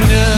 [0.00, 0.33] weź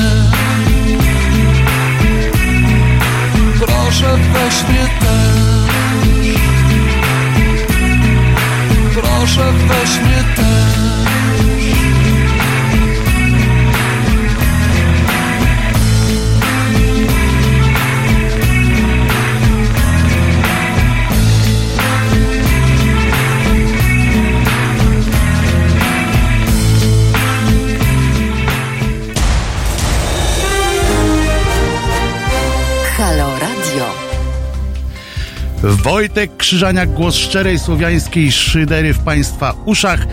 [35.96, 40.06] Wojtek Krzyżaniak, głos szczerej słowiańskiej szydery w Państwa uszach.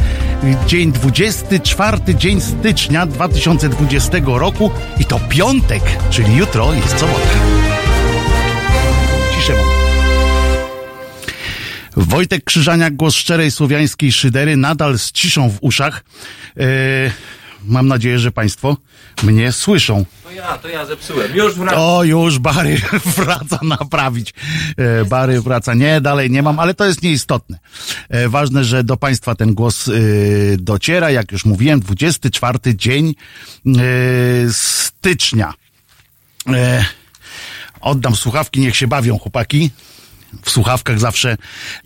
[0.67, 7.29] Dzień 24, dzień stycznia 2020 roku i to piątek, czyli jutro jest sobota.
[9.35, 9.65] Ciszę mam.
[12.05, 16.03] Wojtek Krzyżaniak, głos szczerej słowiańskiej szydery, nadal z ciszą w uszach.
[16.57, 16.63] E,
[17.65, 18.77] mam nadzieję, że Państwo
[19.23, 20.05] mnie słyszą.
[20.23, 21.35] To ja, to ja zepsułem.
[21.35, 21.79] Już wracam.
[21.81, 22.81] O, już Bary
[23.17, 24.33] wraca naprawić.
[24.77, 25.73] E, Bary wraca.
[25.73, 27.59] Nie, dalej nie mam, ale to jest nieistotne.
[28.09, 29.91] E, Ważne, że do Państwa ten głos e,
[30.57, 31.11] dociera.
[31.11, 33.15] Jak już mówiłem, 24 dzień
[34.51, 35.53] stycznia.
[37.81, 39.71] Oddam słuchawki, niech się bawią chłopaki.
[40.41, 41.37] W słuchawkach zawsze,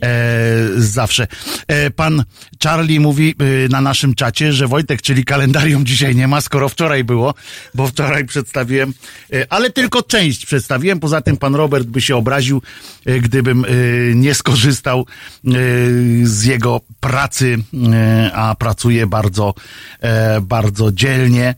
[0.03, 0.09] e,
[0.77, 1.27] zawsze.
[1.67, 2.23] E, pan
[2.63, 7.03] Charlie mówi e, na naszym czacie, że Wojtek, czyli kalendarium dzisiaj nie ma, skoro wczoraj
[7.03, 7.33] było,
[7.73, 8.93] bo wczoraj przedstawiłem,
[9.33, 10.99] e, ale tylko część przedstawiłem.
[10.99, 12.61] Poza tym pan Robert by się obraził,
[13.05, 13.67] e, gdybym e,
[14.15, 15.05] nie skorzystał
[16.23, 17.57] z jego pracy,
[18.33, 19.53] a pracuje bardzo,
[20.41, 21.55] bardzo dzielnie.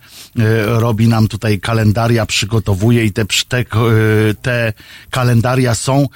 [0.65, 3.65] Robi nam tutaj kalendaria, przygotowuje i te, te,
[4.41, 4.73] te
[5.09, 6.07] kalendaria są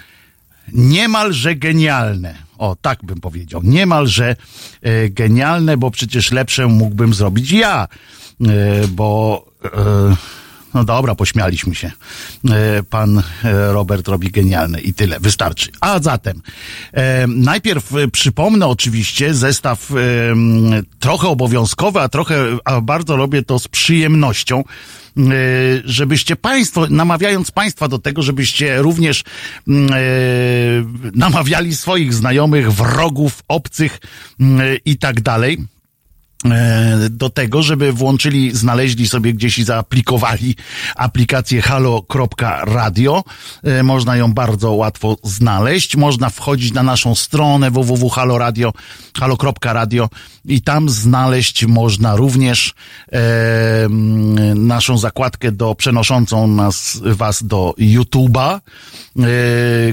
[0.73, 2.35] niemalże genialne.
[2.57, 3.61] O, tak bym powiedział.
[3.63, 4.35] Niemalże
[4.81, 7.87] e, genialne, bo przecież lepsze mógłbym zrobić ja.
[8.41, 8.47] E,
[8.87, 9.45] bo.
[9.65, 10.15] E,
[10.73, 11.91] no dobra, pośmialiśmy się.
[12.49, 13.23] E, Pan e,
[13.73, 15.69] Robert robi genialne i tyle, wystarczy.
[15.81, 16.41] A zatem,
[16.93, 19.91] e, najpierw przypomnę oczywiście zestaw
[20.99, 24.63] trochę obowiązkowy, a trochę, a bardzo robię to z przyjemnością
[25.85, 29.23] żebyście Państwo, namawiając Państwa do tego, żebyście również
[29.67, 29.97] mm, e,
[31.15, 33.99] namawiali swoich znajomych, wrogów, obcych
[34.39, 35.57] mm, i tak dalej
[37.09, 40.55] do tego, żeby włączyli, znaleźli sobie gdzieś i zaaplikowali
[40.95, 43.23] aplikację halo.radio.
[43.83, 45.95] Można ją bardzo łatwo znaleźć.
[45.95, 48.73] Można wchodzić na naszą stronę www.haloradio,
[49.19, 50.09] halo.radio
[50.45, 52.73] i tam znaleźć można również
[53.11, 53.19] e,
[54.55, 59.21] naszą zakładkę do przenoszącą nas, was do YouTube'a, e,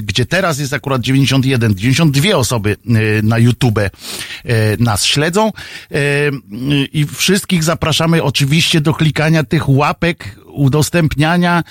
[0.02, 3.90] gdzie teraz jest akurat 91, 92 osoby e, na YouTube e,
[4.78, 5.52] nas śledzą.
[5.92, 5.96] E,
[6.92, 11.64] I wszystkich zapraszamy oczywiście do klikania tych łapek, udostępniania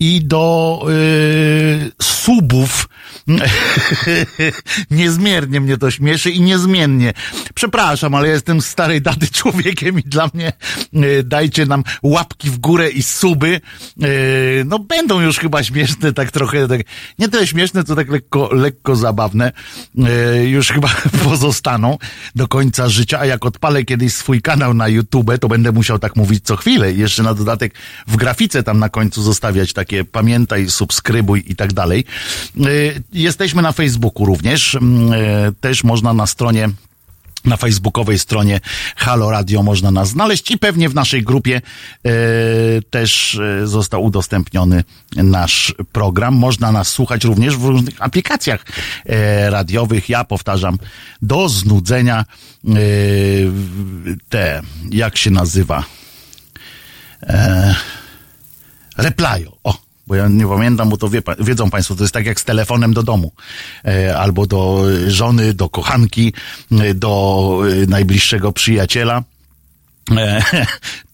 [0.00, 2.88] i do y, subów.
[4.90, 7.12] Niezmiernie mnie to śmieszy i niezmiennie.
[7.54, 10.52] Przepraszam, ale jestem starej daty człowiekiem i dla mnie
[10.94, 13.60] y, dajcie nam łapki w górę i suby.
[14.02, 16.80] Y, no będą już chyba śmieszne, tak trochę, tak,
[17.18, 19.52] nie tyle śmieszne, co tak lekko, lekko zabawne.
[20.42, 20.88] Y, już chyba
[21.24, 21.98] pozostaną
[22.34, 26.16] do końca życia, a jak odpalę kiedyś swój kanał na YouTube, to będę musiał tak
[26.16, 26.92] mówić co chwilę.
[26.92, 27.74] Jeszcze na dodatek
[28.06, 32.04] w grafice tam na końcu zostawiać takie pamiętaj, subskrybuj i tak dalej.
[32.66, 34.74] Y, Jesteśmy na Facebooku również.
[34.74, 34.80] Y,
[35.60, 36.68] Też można na stronie
[37.44, 38.60] na facebookowej stronie
[38.96, 42.10] Halo Radio można nas znaleźć i pewnie w naszej grupie e,
[42.90, 44.84] też został udostępniony
[45.16, 46.34] nasz program.
[46.34, 48.64] Można nas słuchać również w różnych aplikacjach
[49.06, 50.08] e, radiowych.
[50.08, 50.78] Ja powtarzam,
[51.22, 52.72] do znudzenia e,
[54.28, 55.84] te, jak się nazywa?
[57.22, 57.74] E,
[58.96, 59.56] Replyo.
[59.64, 59.74] O,
[60.06, 62.94] bo ja nie pamiętam, bo to wie, wiedzą Państwo, to jest tak jak z telefonem
[62.94, 63.32] do domu,
[63.84, 66.32] e, albo do żony, do kochanki,
[66.72, 69.22] e, do e, najbliższego przyjaciela.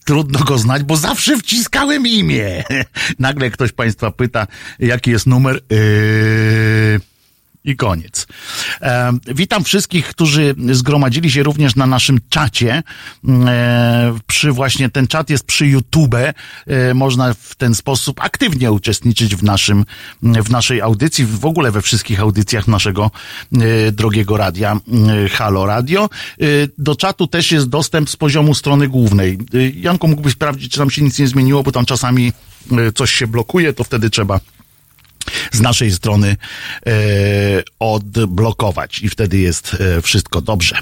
[0.05, 2.63] Trudno go znać, bo zawsze wciskałem imię.
[3.19, 4.47] Nagle ktoś Państwa pyta,
[4.79, 5.61] jaki jest numer.
[5.69, 7.12] Yy...
[7.65, 8.27] I koniec.
[8.81, 12.83] E, witam wszystkich, którzy zgromadzili się również na naszym czacie.
[13.27, 16.15] E, przy właśnie ten czat jest przy YouTube.
[16.67, 19.85] E, można w ten sposób aktywnie uczestniczyć w naszym,
[20.23, 23.11] w naszej audycji, w ogóle we wszystkich audycjach naszego
[23.53, 24.79] e, drogiego radia
[25.25, 26.09] e, Halo Radio.
[26.41, 26.45] E,
[26.77, 29.37] do czatu też jest dostęp z poziomu strony głównej.
[29.75, 32.33] Janko mógłbyś sprawdzić, czy tam się nic nie zmieniło, bo tam czasami
[32.95, 34.39] coś się blokuje, to wtedy trzeba
[35.51, 36.35] z naszej strony
[36.85, 36.91] e,
[37.79, 40.77] odblokować i wtedy jest e, wszystko dobrze.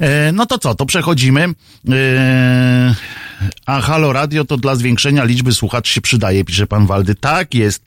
[0.00, 1.54] E, no to co, to przechodzimy.
[3.66, 7.14] A Halo Radio to dla zwiększenia liczby słuchaczy się przydaje, pisze pan Waldy.
[7.14, 7.82] Tak jest,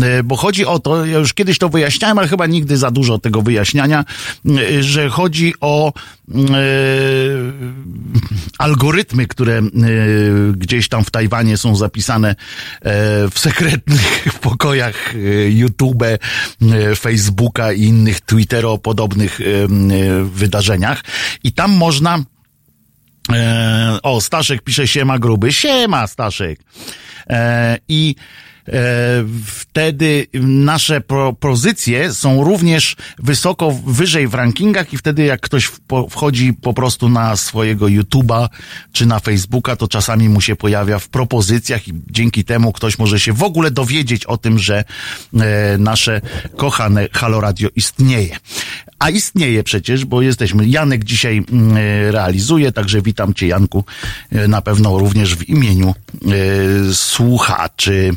[0.00, 3.18] e, bo chodzi o to, ja już kiedyś to wyjaśniałem, ale chyba nigdy za dużo
[3.18, 4.04] tego wyjaśniania,
[4.46, 6.32] e, że chodzi o e,
[8.58, 9.62] algorytmy, które e,
[10.52, 12.34] gdzieś tam w Tajwanie są zapisane e,
[13.30, 16.04] w sekretnych pokojach e, YouTube,
[16.96, 21.04] Facebooka i innych Twittero-podobnych m, e, wydarzeniach.
[21.44, 22.24] I tam można
[24.02, 25.52] o, Staszek pisze siema gruby.
[25.52, 26.60] Siema, Staszek.
[27.30, 28.47] E, I e,
[29.46, 35.70] wtedy nasze pro, pozycje są również wysoko wyżej w rankingach i wtedy jak ktoś
[36.10, 38.48] wchodzi po prostu na swojego YouTube'a
[38.92, 43.20] czy na Facebooka, to czasami mu się pojawia w propozycjach i dzięki temu ktoś może
[43.20, 44.84] się w ogóle dowiedzieć o tym, że
[45.34, 46.20] e, nasze
[46.56, 48.36] kochane Halo Radio istnieje.
[48.98, 50.68] A istnieje przecież, bo jesteśmy.
[50.68, 53.84] Janek dzisiaj mm, e, realizuje, także witam Cię, Janku,
[54.32, 58.10] e, na pewno również w imieniu e, słuchaczy.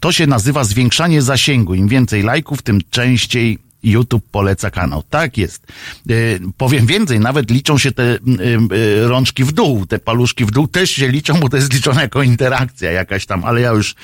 [0.00, 1.74] To się nazywa zwiększanie zasięgu.
[1.74, 5.02] Im więcej lajków, tym częściej YouTube poleca kanał.
[5.10, 5.66] Tak jest.
[6.10, 6.14] E,
[6.56, 10.68] powiem więcej, nawet liczą się te e, e, rączki w dół, te paluszki w dół
[10.68, 13.94] też się liczą, bo to jest liczone jako interakcja jakaś tam, ale ja już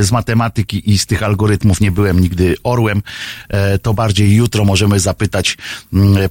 [0.00, 3.02] z matematyki i z tych algorytmów nie byłem nigdy orłem.
[3.82, 5.56] To bardziej jutro możemy zapytać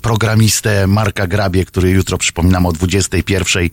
[0.02, 3.70] programistę Marka Grabie, który jutro, przypominam, o 21 e,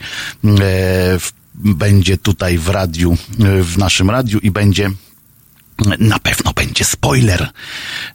[1.18, 3.16] w, będzie tutaj w radiu,
[3.62, 4.90] w naszym radiu i będzie
[5.98, 7.48] na pewno będzie spoiler.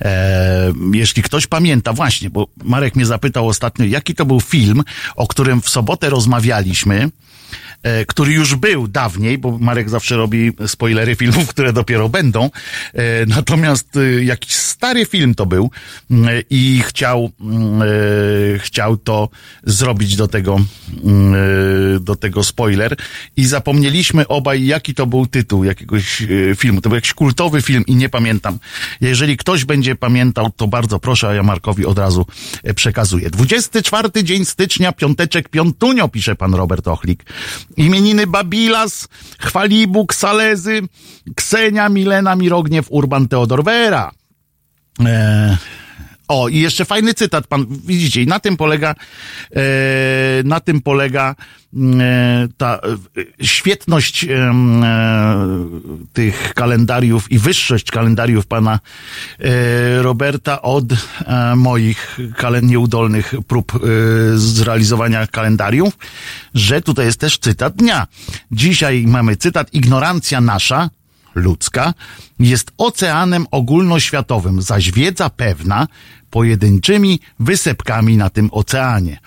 [0.02, 4.84] E, jeśli ktoś pamięta, właśnie, bo Marek mnie zapytał ostatnio, jaki to był film,
[5.16, 7.10] o którym w sobotę rozmawialiśmy,
[8.08, 12.50] który już był dawniej, bo Marek zawsze robi spoilery filmów, które dopiero będą.
[12.94, 15.72] E, natomiast e, jakiś stary film to był
[16.12, 17.86] mm, i chciał, mm, e,
[18.60, 19.30] chciał to
[19.64, 20.60] zrobić do tego,
[21.04, 22.96] mm, e, do tego spoiler
[23.38, 26.82] i zapomnieliśmy obaj, jaki to był tytuł jakiegoś e, filmu.
[26.82, 28.60] To był jakiś kultowy film i nie pamiętam.
[29.02, 32.26] Jeżeli ktoś będzie pamiętał, to bardzo proszę, a ja Markowi od razu
[32.64, 33.30] e, przekazuję.
[33.30, 37.24] 24 dzień stycznia, piąteczek, piątunio, pisze pan Robert Ochlik.
[37.76, 39.08] Imieniny Babilas,
[39.40, 40.82] Chwalibuk, Salezy,
[41.36, 44.12] Ksenia, Milena, Mirogniew, Urban, Teodor Wera.
[45.00, 45.58] E,
[46.28, 48.96] o, i jeszcze fajny cytat, pan widzicie, i na tym polega,
[49.56, 49.64] e,
[50.44, 51.36] na tym polega
[51.74, 54.54] mm, e, ta e, świetność e,
[56.14, 58.80] tych kalendariów i wyższość kalendariów pana
[59.40, 62.18] e, Roberta od e, moich
[62.62, 63.80] nieudolnych prób
[64.36, 65.98] zrealizowania kalendariów,
[66.54, 68.08] że tutaj jest też cytat dnia.
[68.52, 70.90] Dzisiaj mamy cytat, ignorancja nasza,
[71.36, 71.94] ludzka
[72.40, 75.88] jest oceanem ogólnoświatowym, zaś wiedza pewna
[76.30, 79.20] pojedynczymi wysepkami na tym oceanie.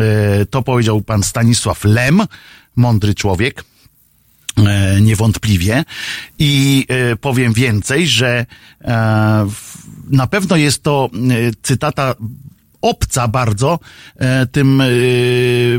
[0.00, 2.22] E, to powiedział pan Stanisław Lem,
[2.76, 3.64] mądry człowiek.
[4.56, 5.84] E, niewątpliwie.
[6.38, 8.46] I e, powiem więcej, że
[10.10, 11.10] na pewno jest to
[11.62, 12.14] cytata
[12.80, 13.78] obca bardzo
[14.16, 14.86] e, tym e,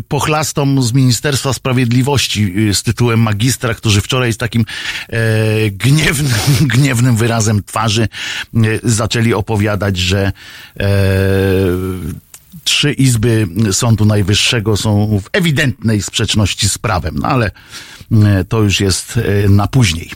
[0.08, 4.66] pochlastom z Ministerstwa Sprawiedliwości e, z tytułem magistra, którzy wczoraj z takim
[5.72, 6.34] gniewnym,
[6.78, 8.08] gniewnym wyrazem twarzy
[8.84, 10.32] zaczęli opowiadać, że
[12.64, 17.52] trzy izby Sądu Najwyższego są w ewidentnej sprzeczności z prawem, no ale
[18.50, 20.12] to już jest e, na później.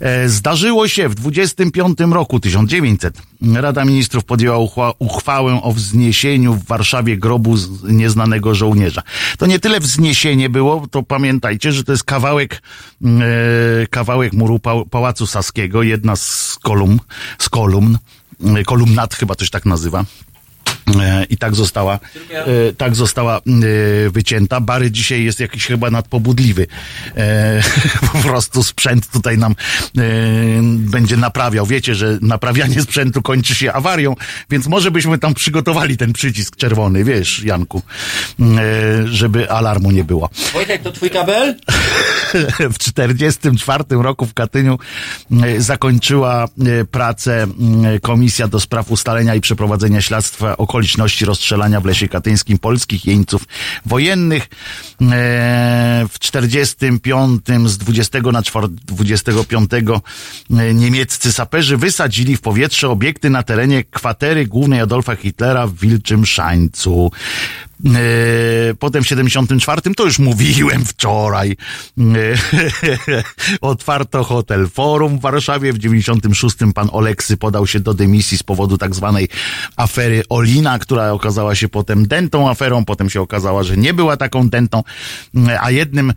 [0.00, 3.22] E, Zdarzyło się w 25 roku 1900
[3.54, 7.54] Rada Ministrów podjęła uchwa- uchwałę o wzniesieniu w Warszawie grobu
[7.88, 9.02] nieznanego żołnierza.
[9.38, 12.62] To nie tyle wzniesienie było, to pamiętajcie, że to jest kawałek,
[13.04, 13.06] e,
[13.90, 16.98] kawałek muru pa- Pałacu Saskiego, jedna z kolumn,
[17.38, 17.98] z kolumn,
[18.56, 20.04] e, kolumnat chyba coś tak nazywa.
[20.94, 21.98] E, I tak została,
[22.30, 23.40] e, tak została e,
[24.10, 24.60] wycięta.
[24.60, 26.66] Bary dzisiaj jest jakiś chyba nadpobudliwy.
[28.12, 29.54] Po prostu sprzęt tutaj nam
[30.78, 31.66] będzie naprawiał.
[31.66, 34.16] Wiecie, że naprawianie sprzętu kończy się awarią,
[34.50, 37.82] więc może byśmy tam przygotowali ten przycisk czerwony, wiesz, Janku,
[39.04, 40.30] żeby alarmu nie było.
[40.52, 41.54] Wojtek, to twój kabel?
[42.74, 44.78] w 44 roku w Katyniu
[45.58, 46.48] zakończyła
[46.90, 47.56] pracę m,
[48.02, 50.75] Komisja do Spraw Ustalenia i Przeprowadzenia Śledztwa okoliczności
[51.26, 53.42] rozstrzelania w Lesie Katyńskim polskich jeńców
[53.86, 54.48] wojennych.
[55.02, 63.30] E, W 45 z 20 na 4 25 e, niemieccy saperzy wysadzili w powietrze obiekty
[63.30, 67.10] na terenie kwatery głównej Adolfa Hitlera w Wilczym Szańcu.
[67.84, 71.56] E, Potem w 74 to już mówiłem wczoraj.
[71.98, 72.02] E,
[73.60, 75.72] Otwarto hotel Forum w Warszawie.
[75.72, 79.28] W 96 pan Oleksy podał się do dymisji z powodu tak zwanej
[79.76, 82.84] afery Olina, która okazała się potem dętą aferą.
[82.84, 84.82] Potem się okazała, że nie była taką dętą.
[85.48, 86.12] E, A jednym,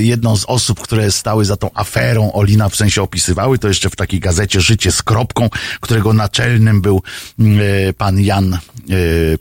[0.00, 3.96] jedną z osób, które stały za tą aferą Olina, w sensie opisywały to jeszcze w
[3.96, 7.02] takiej gazecie Życie z kropką, którego naczelnym był
[7.40, 8.58] e, pan Jan,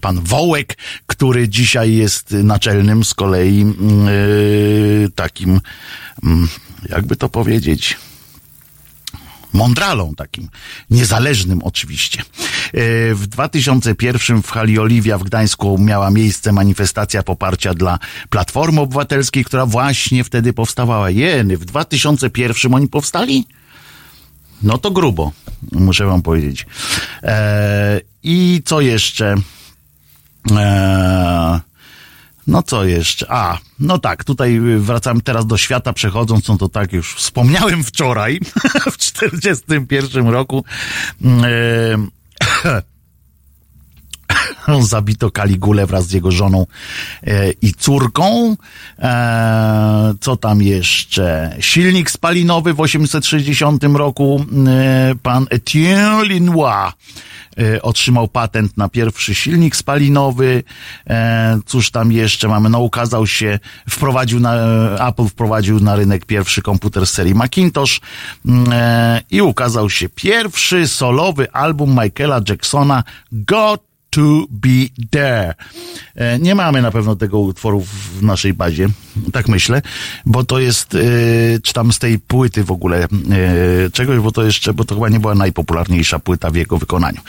[0.01, 0.77] pan Wołek,
[1.08, 3.75] który dzisiaj jest naczelnym z kolei mm,
[4.07, 4.12] e,
[5.15, 5.62] takim,
[6.24, 6.48] mm,
[6.89, 7.98] jakby to powiedzieć,
[9.53, 10.50] mądralą takim,
[10.89, 12.22] niezależnym oczywiście.
[12.22, 19.46] E, W 2001 w hali Oliwia w Gdańsku miała miejsce manifestacja poparcia dla Platformy Obywatelskiej,
[19.46, 21.10] która właśnie wtedy powstawała.
[21.10, 23.46] Jeny, w 2001 oni powstali?
[24.63, 25.31] No to grubo,
[25.72, 26.65] muszę wam powiedzieć.
[27.24, 29.36] E, I co jeszcze?
[30.51, 31.59] E,
[32.47, 33.25] no co jeszcze?
[33.29, 38.39] A, no tak, tutaj wracamy teraz do świata przechodząc, no to tak już wspomniałem wczoraj,
[38.91, 40.63] w 41 roku.
[41.23, 42.87] E,
[44.81, 46.65] zabito Kaligulę wraz z jego żoną
[47.23, 48.55] e, i córką.
[48.99, 51.55] E, co tam jeszcze?
[51.59, 56.93] Silnik spalinowy w 860 roku e, pan Etienne Linois
[57.81, 60.63] otrzymał patent na pierwszy silnik spalinowy.
[61.65, 62.69] Cóż tam jeszcze mamy?
[62.69, 64.55] No ukazał się, wprowadził na,
[65.07, 68.01] Apple wprowadził na rynek pierwszy komputer serii Macintosh
[68.45, 68.67] mm,
[69.31, 73.87] i ukazał się pierwszy solowy album Michaela Jacksona God
[74.17, 75.53] to be there.
[76.15, 78.89] E, Nie mamy na pewno tego utworu w naszej bazie,
[79.33, 79.81] tak myślę,
[80.25, 81.00] bo to jest, e,
[81.63, 83.07] czy tam z tej płyty w ogóle e,
[83.93, 87.21] czegoś, bo to jeszcze, bo to chyba nie była najpopularniejsza płyta w jego wykonaniu.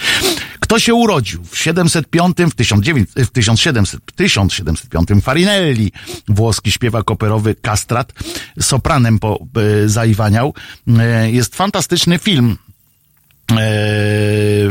[0.60, 5.92] Kto się urodził w 705, w, 1900, w 1700, 1705 Farinelli,
[6.28, 8.12] włoski śpiewak operowy kastrat,
[8.60, 9.38] sopranem po,
[9.86, 10.54] zaiwaniał.
[11.30, 12.56] Jest fantastyczny film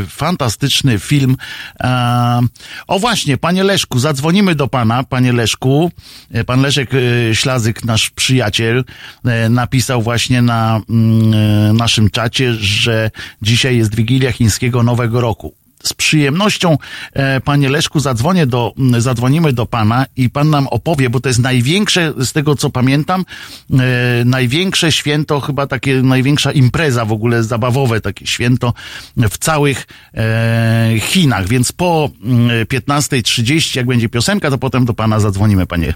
[0.08, 1.36] fantastyczny film.
[1.80, 2.40] E,
[2.86, 5.90] o właśnie, panie Leszku, zadzwonimy do pana, panie Leszku.
[6.32, 8.84] E, Pan Leszek e, Ślazyk, nasz przyjaciel,
[9.24, 13.10] e, napisał właśnie na mm, e, naszym czacie, że
[13.42, 16.78] dzisiaj jest Wigilia Chińskiego Nowego Roku z przyjemnością,
[17.12, 21.38] e, panie Leszku, zadzwonię do, zadzwonimy do pana i pan nam opowie, bo to jest
[21.38, 23.24] największe, z tego co pamiętam,
[23.72, 23.76] e,
[24.24, 28.74] największe święto, chyba takie największa impreza w ogóle zabawowe, takie święto
[29.16, 35.20] w całych e, Chinach, więc po mm, 15.30, jak będzie piosenka, to potem do pana
[35.20, 35.94] zadzwonimy, panie,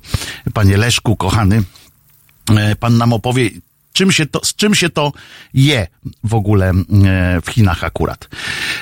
[0.55, 1.62] panie Leszku, kochany.
[2.81, 3.51] Pan nam opowie,
[3.93, 5.13] czym się to, z czym się to
[5.55, 5.87] je
[6.25, 8.29] w ogóle e, w Chinach akurat.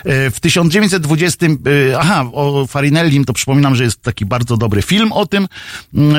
[0.04, 1.50] E, W 1920, e,
[1.98, 5.48] aha, o Farinellim to przypominam, że jest taki bardzo dobry film o tym,
[5.94, 6.16] mm,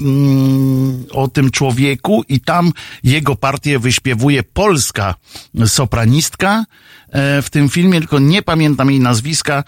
[0.00, 2.72] mm, o tym człowieku i tam
[3.04, 5.14] jego partię wyśpiewuje polska
[5.66, 6.64] sopranistka
[7.42, 9.64] w tym filmie, tylko nie pamiętam jej nazwiska,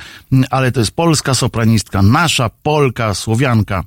[0.50, 3.84] ale to jest polska sopranistka, nasza Polka, Słowianka,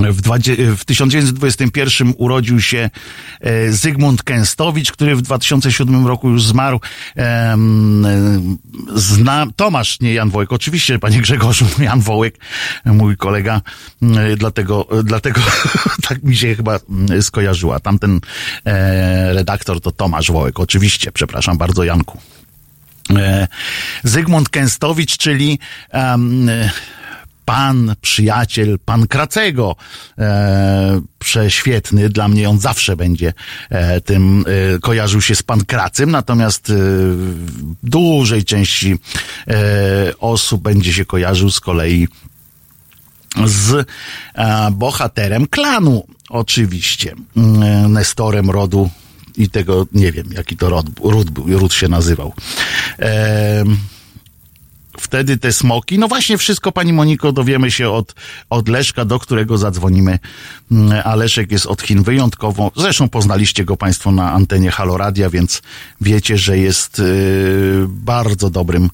[0.00, 2.90] w, dwadzie- w 1921 urodził się
[3.40, 6.80] e, Zygmunt Kęstowicz, który w 2007 roku już zmarł.
[7.16, 7.56] E,
[8.94, 10.52] Zna, Tomasz, nie Jan Wołek.
[10.52, 12.38] Oczywiście, panie Grzegorzu, Jan Wołek,
[12.84, 13.60] mój kolega,
[14.02, 15.40] e, dlatego, e, dlatego
[16.08, 17.80] tak mi się chyba mm, skojarzyła.
[17.80, 18.20] Tamten
[18.64, 20.60] e, redaktor to Tomasz Wołek.
[20.60, 22.20] Oczywiście, przepraszam bardzo, Janku.
[23.16, 23.48] E,
[24.04, 25.58] Zygmunt Kęstowicz, czyli
[25.94, 26.18] e,
[27.50, 29.76] pan, przyjaciel, pan Kracego,
[30.18, 33.32] e, prześwietny, dla mnie on zawsze będzie
[33.70, 36.74] e, tym, e, kojarzył się z pan Kracym, natomiast e,
[37.82, 38.98] dużej części
[39.48, 39.56] e,
[40.18, 42.08] osób będzie się kojarzył z kolei
[43.46, 43.86] z
[44.34, 47.40] e, bohaterem klanu, oczywiście, e,
[47.88, 48.90] Nestorem rodu
[49.36, 52.32] i tego, nie wiem, jaki to rod, ród był, ród się nazywał.
[52.98, 53.64] E,
[55.00, 55.98] wtedy te smoki.
[55.98, 58.14] No właśnie wszystko, pani Moniko, dowiemy się od,
[58.50, 60.18] od Leszka, do którego zadzwonimy.
[60.72, 62.72] Mm, A Leszek jest od Chin wyjątkowo.
[62.76, 65.62] Zresztą poznaliście go państwo na antenie Haloradia, więc
[66.00, 68.90] wiecie, że jest y, bardzo dobrym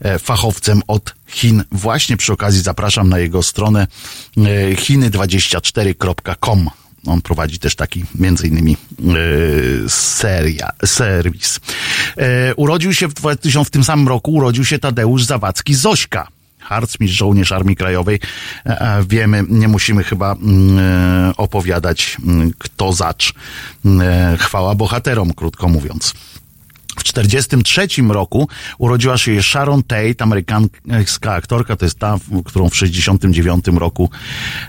[0.00, 1.64] e, fachowcem od Chin.
[1.72, 3.86] Właśnie przy okazji zapraszam na jego stronę
[4.36, 4.40] y,
[4.76, 6.70] chiny24.com.
[7.06, 11.60] On prowadzi też taki, między innymi, e, seria, serwis.
[12.16, 16.28] E, urodził się w 2000, w tym samym roku urodził się Tadeusz Zawadzki Zośka.
[16.58, 18.20] Harcmistrz żołnierz Armii Krajowej.
[18.66, 23.34] E, wiemy, nie musimy chyba mm, opowiadać, mm, kto zacz.
[23.84, 26.14] Mm, Chwała bohaterom, krótko mówiąc.
[27.00, 33.80] W 1943 roku urodziła się Sharon Tate, amerykańska aktorka, to jest ta, którą w 1969
[33.80, 34.10] roku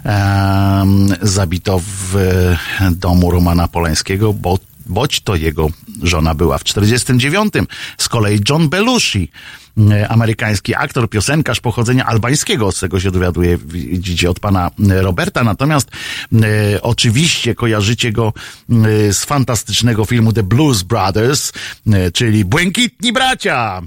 [0.04, 2.58] em, zabito w e,
[2.92, 5.68] domu Romana Polańskiego, bo boć to jego
[6.04, 6.58] żona była.
[6.58, 7.54] W 49
[7.98, 9.61] z kolei John Belushi, e,
[10.10, 15.44] amerykański aktor, piosenkarz pochodzenia albańskiego, z tego się dowiaduje, widzicie, od pana e, Roberta.
[15.44, 15.92] Natomiast
[16.34, 18.34] e, oczywiście kojarzycie go
[18.70, 21.52] e, z fantastycznego filmu The Blues Brothers,
[21.88, 23.82] e, czyli Błękitni Bracia.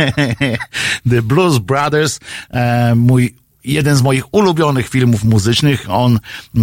[1.10, 5.84] The Blues Brothers, e, mój jeden z moich ulubionych filmów muzycznych.
[5.88, 6.60] On, e,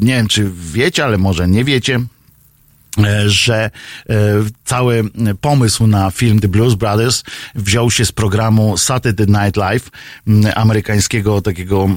[0.00, 2.21] nie wiem czy wiecie, ale może nie wiecie, e,
[3.26, 3.70] że
[4.08, 4.14] e,
[4.64, 5.04] cały
[5.40, 7.22] pomysł na film The Blues Brothers
[7.54, 9.90] wziął się z programu Saturday Night Live,
[10.54, 11.88] amerykańskiego takiego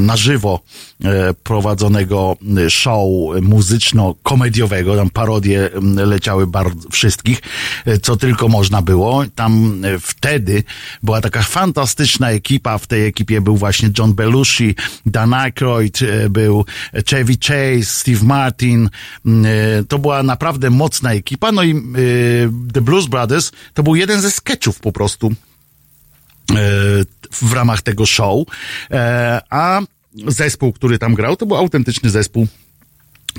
[0.00, 0.60] na żywo
[1.04, 2.36] e, prowadzonego
[2.68, 3.06] show
[3.42, 4.96] muzyczno-komediowego.
[4.96, 5.70] Tam parodie
[6.06, 7.42] leciały bardzo wszystkich,
[7.86, 9.24] e, co tylko można było.
[9.34, 10.64] Tam e, wtedy
[11.02, 12.78] była taka fantastyczna ekipa.
[12.78, 14.74] W tej ekipie był właśnie John Belushi,
[15.06, 16.64] Dan Aykroyd, e, był
[17.10, 18.90] Chevy Chase, Steve Martin.
[19.26, 21.52] E, To była naprawdę mocna ekipa.
[21.52, 21.74] No i e,
[22.72, 26.54] The Blues Brothers to był jeden ze sketchów po prostu e,
[27.32, 28.46] w ramach tego show.
[28.90, 29.80] E, A
[30.26, 32.46] zespół, który tam grał, to był autentyczny zespół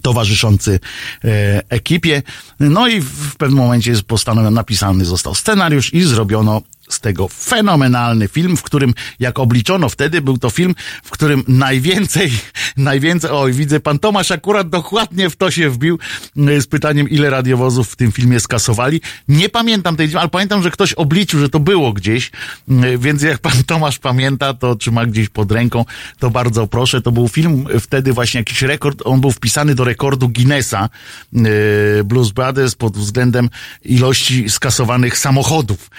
[0.01, 0.79] towarzyszący
[1.23, 2.21] e, ekipie.
[2.59, 8.27] No i w, pewnym momencie jest postanowiony, napisany został scenariusz i zrobiono z tego fenomenalny
[8.27, 12.31] film, w którym, jak obliczono wtedy, był to film, w którym najwięcej,
[12.77, 15.99] najwięcej, oj, widzę, pan Tomasz akurat dokładnie w to się wbił
[16.37, 19.01] e, z pytaniem, ile radiowozów w tym filmie skasowali.
[19.27, 22.31] Nie pamiętam tej ale pamiętam, że ktoś obliczył, że to było gdzieś,
[22.69, 25.85] e, więc jak pan Tomasz pamięta, to czy ma gdzieś pod ręką,
[26.19, 27.01] to bardzo proszę.
[27.01, 30.89] To był film e, wtedy właśnie jakiś rekord, on był wpisany do rekordu Guinnessa
[32.03, 33.49] Blues Brothers pod względem
[33.85, 35.89] ilości skasowanych samochodów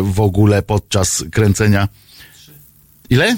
[0.00, 1.88] w ogóle podczas kręcenia.
[3.10, 3.36] Ile?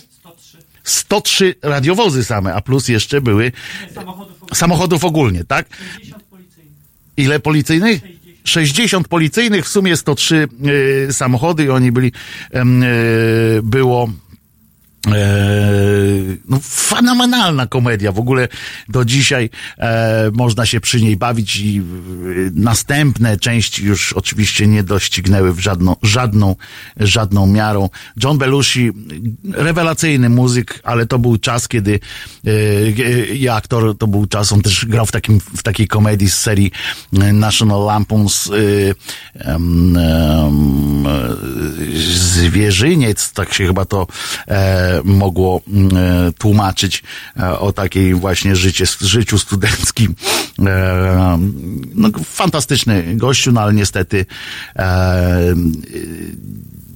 [0.84, 3.52] 103 radiowozy same, a plus jeszcze były
[4.54, 5.66] samochodów ogólnie, tak?
[7.16, 8.00] Ile policyjnych?
[8.44, 10.48] 60 policyjnych, w sumie 103
[11.08, 12.12] y, samochody i oni byli,
[12.54, 14.27] y, było E,
[16.48, 18.12] no, fenomenalna komedia.
[18.12, 18.48] W ogóle
[18.88, 21.82] do dzisiaj e, można się przy niej bawić i e,
[22.54, 26.56] następne części już oczywiście nie doścignęły w żadną, żadną,
[26.96, 27.90] żadną miarą.
[28.24, 28.90] John Belushi,
[29.52, 32.00] rewelacyjny muzyk, ale to był czas, kiedy
[32.46, 36.30] e, e, i aktor, to był czas, on też grał w, takim, w takiej komedii
[36.30, 36.70] z serii
[37.12, 38.58] e, National Lampoon's e,
[39.40, 39.58] e,
[42.14, 44.06] Zwierzyniec, tak się chyba to
[44.48, 47.02] e, mogło mm, e, tłumaczyć
[47.36, 50.14] e, o takiej właśnie życie, życiu studenckim.
[50.66, 51.38] E,
[51.94, 54.26] no, fantastyczny gościu, no ale niestety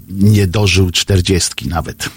[0.08, 2.08] nie dożył czterdziestki nawet.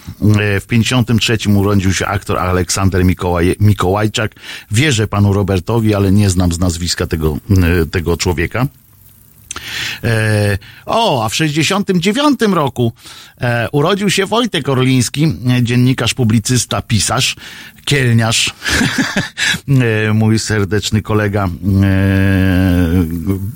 [0.61, 4.35] W 53 urodził się aktor Aleksander Mikołaj, Mikołajczak.
[4.71, 7.37] Wierzę panu Robertowi, ale nie znam z nazwiska tego,
[7.91, 8.67] tego człowieka.
[10.03, 12.93] E, o, a w 69 roku
[13.41, 17.35] e, urodził się Wojtek Orliński, e, dziennikarz, publicysta, pisarz,
[17.85, 18.53] kielniarz,
[20.13, 21.49] mój serdeczny kolega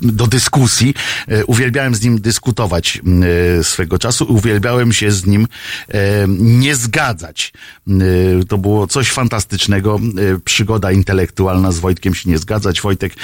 [0.02, 0.94] do dyskusji.
[1.46, 3.00] Uwielbiałem z nim dyskutować
[3.62, 5.46] swego czasu, uwielbiałem się z nim
[6.38, 7.52] nie zgadzać.
[8.48, 10.00] To było coś fantastycznego,
[10.44, 12.80] przygoda intelektualna z Wojtkiem się nie zgadzać.
[12.80, 13.14] Wojtek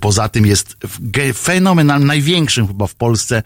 [0.00, 0.76] poza tym jest
[1.34, 3.42] fenomenalnym, największym chyba w Polsce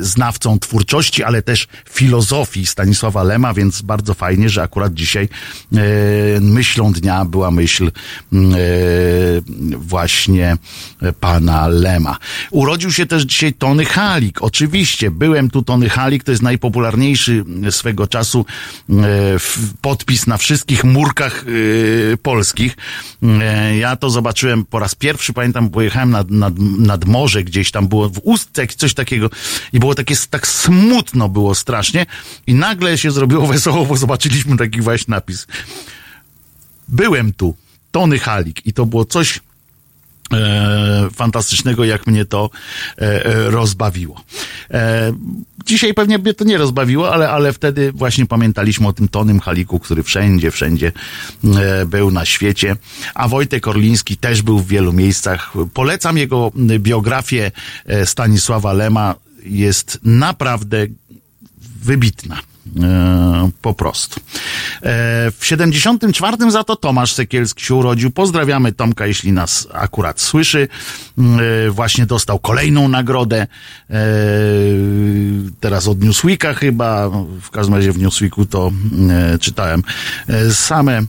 [0.00, 5.28] znawcą twórczości, ale też filozofii Stanisława Lema, więc bardzo fajnie, że akurat dzisiaj
[6.40, 7.90] myślą dnia była myśl
[9.76, 10.56] właśnie
[11.20, 12.18] pana Lema.
[12.50, 14.42] Urodził się też dzisiaj Tony Halik.
[14.42, 18.46] Oczywiście, byłem tu Tony Halik, to jest najpopularniejszy swego czasu
[19.80, 21.44] podpis na wszystkich murkach
[22.12, 22.76] e, polskich.
[23.22, 27.88] E, Ja to zobaczyłem po raz pierwszy, pamiętam, pojechałem nad, nad, nad morze gdzieś tam
[27.88, 29.30] było w ustce coś takiego.
[29.72, 32.06] I było takie, tak smutno było strasznie.
[32.46, 35.46] I nagle się zrobiło wesoło, bo zobaczyliśmy taki właśnie napis.
[36.88, 37.54] Byłem tu,
[37.90, 38.66] Tony Halik.
[38.66, 39.40] I to było coś
[41.14, 42.50] fantastycznego, jak mnie to
[42.98, 44.20] e, e, rozbawiło.
[44.70, 45.12] E,
[45.66, 49.78] dzisiaj pewnie mnie to nie rozbawiło, ale, ale wtedy właśnie pamiętaliśmy o tym Tonym Haliku,
[49.78, 50.92] który wszędzie, wszędzie
[51.44, 52.76] e, był na świecie.
[53.14, 55.52] A Wojtek Orliński też był w wielu miejscach.
[55.74, 57.52] Polecam jego biografię
[57.86, 59.14] e, Stanisława Lema.
[59.44, 60.86] Jest naprawdę
[61.82, 62.49] wybitna.
[62.82, 64.20] E, po prostu.
[64.20, 68.10] E, w 74 za to Tomasz Sekielski się urodził.
[68.10, 70.68] Pozdrawiamy Tomka, jeśli nas akurat słyszy.
[71.18, 73.46] E, właśnie dostał kolejną nagrodę.
[75.60, 77.10] Teraz od Newsweeka chyba.
[77.42, 78.72] W każdym razie w Newsweeku to
[79.40, 79.82] czytałem
[80.52, 81.02] same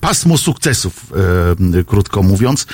[0.00, 1.12] pasmo sukcesów,
[1.86, 2.66] krótko mówiąc.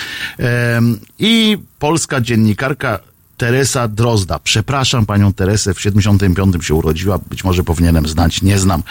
[1.18, 2.98] I polska dziennikarka
[3.36, 4.38] Teresa Drozda.
[4.38, 8.82] Przepraszam panią Teresę, w 75 się urodziła, być może powinienem znać, nie znam,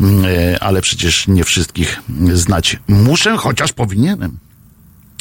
[0.00, 4.38] mm, e, ale przecież nie wszystkich znać muszę, chociaż powinienem.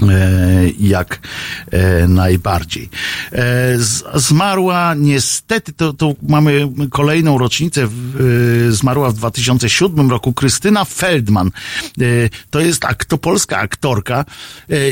[0.01, 1.19] E, jak
[1.71, 2.89] e, najbardziej.
[3.31, 3.77] E,
[4.15, 7.87] zmarła niestety, to, to mamy kolejną rocznicę,
[8.69, 11.51] zmarła w 2007 roku Krystyna Feldman.
[12.49, 14.25] To jest ak, to polska aktorka.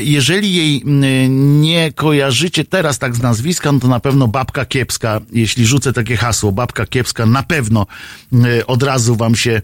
[0.02, 0.82] Jeżeli jej
[1.28, 6.16] nie kojarzycie teraz tak z nazwiska, no to na pewno Babka Kiepska, jeśli rzucę takie
[6.16, 7.86] hasło, Babka Kiepska, na pewno
[8.66, 9.62] od razu wam się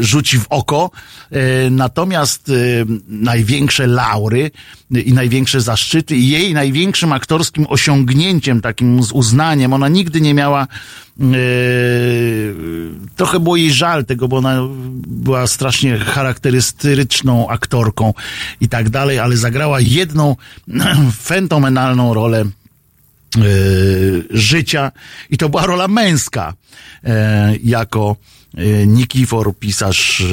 [0.00, 0.90] rzuci w oko.
[1.70, 2.52] Natomiast
[3.08, 4.49] największe laury
[4.90, 10.62] i największe zaszczyty i jej największym aktorskim osiągnięciem, takim z uznaniem, ona nigdy nie miała
[11.20, 11.24] e,
[13.16, 14.58] trochę było jej żal tego, bo ona
[15.06, 18.14] była strasznie charakterystyczną aktorką
[18.60, 20.36] i tak dalej, ale zagrała jedną
[21.22, 22.50] fenomenalną rolę e,
[24.30, 24.92] życia
[25.30, 26.54] i to była rola męska
[27.04, 28.16] e, jako
[28.86, 30.26] Nikifor, pisarz, e,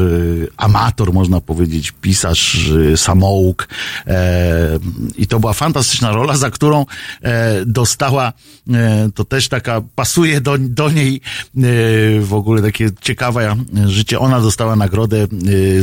[0.58, 3.68] amator można powiedzieć, pisarz, e, samouk
[4.08, 4.80] e,
[5.18, 6.86] i to była fantastyczna rola, za którą
[7.22, 8.34] e, dostała,
[8.74, 11.60] e, to też taka pasuje do, do niej e,
[12.22, 15.28] w ogóle takie ciekawe e, życie, ona dostała nagrodę e,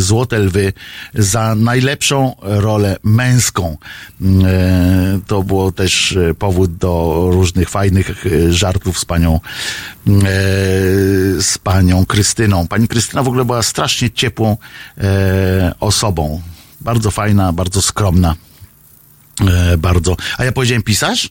[0.00, 0.72] Złote Lwy
[1.14, 3.76] za najlepszą rolę męską.
[4.44, 9.40] E, to było też e, powód do różnych fajnych e, żartów z panią e,
[11.42, 12.23] z panią Krystyną.
[12.68, 14.56] Pani Krystyna w ogóle była strasznie ciepłą
[14.98, 16.42] e, osobą.
[16.80, 18.34] Bardzo fajna, bardzo skromna.
[19.40, 20.16] E, bardzo.
[20.38, 21.30] A ja powiedziałem pisarz?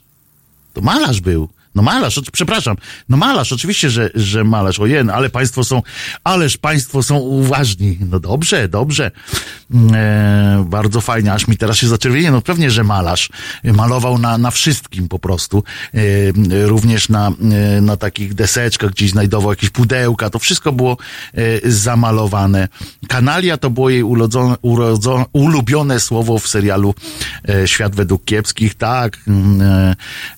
[0.73, 1.49] To malarz był.
[1.75, 2.77] No malarz, przepraszam.
[3.09, 4.79] No malarz, oczywiście, że, że malarz.
[4.79, 5.81] Ojej, no ale państwo są,
[6.23, 7.97] ależ państwo są uważni.
[8.09, 9.11] No dobrze, dobrze.
[9.93, 12.31] E, bardzo fajnie, aż mi teraz się zaczerwienie.
[12.31, 13.29] No pewnie, że malarz.
[13.63, 15.63] Malował na, na wszystkim po prostu.
[15.93, 15.99] E,
[16.67, 17.27] również na,
[17.77, 20.29] e, na takich deseczkach gdzieś znajdował jakieś pudełka.
[20.29, 20.97] To wszystko było
[21.33, 22.67] e, zamalowane.
[23.07, 26.95] Kanalia to było jej urodzone, urodzone, ulubione słowo w serialu
[27.49, 28.75] e, Świat według kiepskich.
[28.75, 29.61] Tak, mm,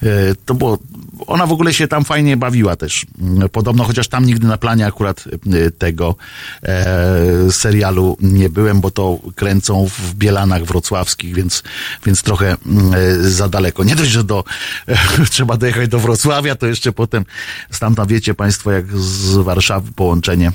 [0.04, 0.80] e, to było
[1.28, 3.06] ona w ogóle się tam fajnie bawiła też.
[3.52, 5.24] Podobno, chociaż tam nigdy na planie akurat
[5.54, 6.16] y, tego
[6.64, 11.64] e, serialu nie byłem, bo to kręcą w Bielanach wrocławskich, więc,
[12.06, 13.84] więc trochę mm, e, za daleko.
[13.84, 14.44] Nie dość, że do,
[14.88, 14.98] e,
[15.30, 17.26] trzeba dojechać do Wrocławia, to jeszcze potem
[17.72, 20.52] stamtąd wiecie Państwo, jak z Warszawy połączenie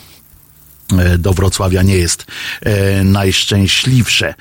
[0.99, 2.27] e, do Wrocławia nie jest
[2.61, 4.35] e, najszczęśliwsze.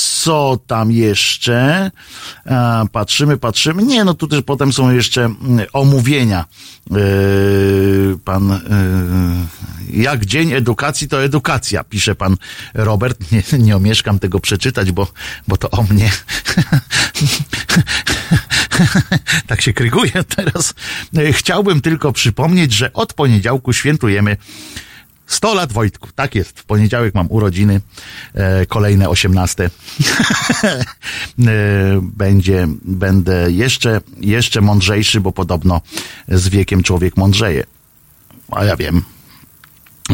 [0.00, 1.90] Co tam jeszcze?
[2.92, 3.82] Patrzymy, patrzymy.
[3.82, 6.44] Nie, no tu też potem są jeszcze mm, omówienia.
[6.90, 6.94] E,
[8.24, 8.60] pan, e,
[9.92, 12.36] jak dzień edukacji, to edukacja, pisze pan
[12.74, 13.18] Robert.
[13.32, 15.06] Nie, nie omieszkam tego przeczytać, bo,
[15.48, 16.10] bo to o mnie.
[19.46, 20.74] tak się kryguję teraz.
[21.32, 24.36] Chciałbym tylko przypomnieć, że od poniedziałku świętujemy
[25.30, 26.60] 100 lat Wojtku, tak jest.
[26.60, 27.80] W poniedziałek mam urodziny,
[28.34, 29.64] e, kolejne 18.
[29.70, 29.70] e,
[32.02, 35.80] będzie, będę jeszcze, jeszcze mądrzejszy, bo podobno
[36.28, 37.64] z wiekiem człowiek mądrzeje.
[38.50, 39.02] A ja wiem.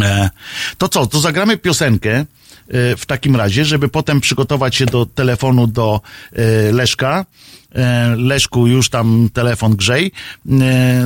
[0.03, 0.31] E,
[0.79, 2.27] to co, to zagramy piosenkę e,
[2.97, 6.01] w takim razie, żeby potem przygotować się do telefonu do
[6.33, 7.25] e, Leszka.
[8.17, 10.13] Leszku, już tam telefon grzej.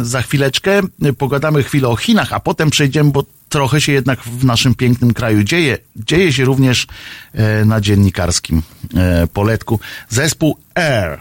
[0.03, 0.81] Za chwileczkę
[1.19, 5.43] pogadamy chwilę o Chinach, a potem przejdziemy, bo trochę się jednak w naszym pięknym kraju
[5.43, 5.79] dzieje.
[5.97, 6.87] Dzieje się również
[7.35, 8.63] e, na dziennikarskim
[8.97, 9.81] e, poletku.
[10.09, 11.21] Zespół Air.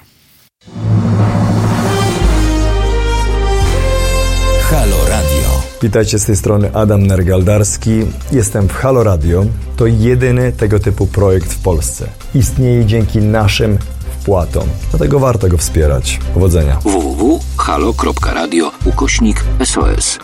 [4.69, 5.63] Halo Radio.
[5.81, 7.91] Witajcie z tej strony Adam Nergaldarski.
[8.31, 9.45] Jestem w Halo Radio.
[9.77, 12.09] To jedyny tego typu projekt w Polsce.
[12.35, 13.77] Istnieje dzięki naszym
[14.19, 14.67] wpłatom.
[14.89, 16.19] Dlatego warto go wspierać.
[16.33, 16.79] Powodzenia.
[16.79, 20.19] www.halo.radio ukośnik SOS.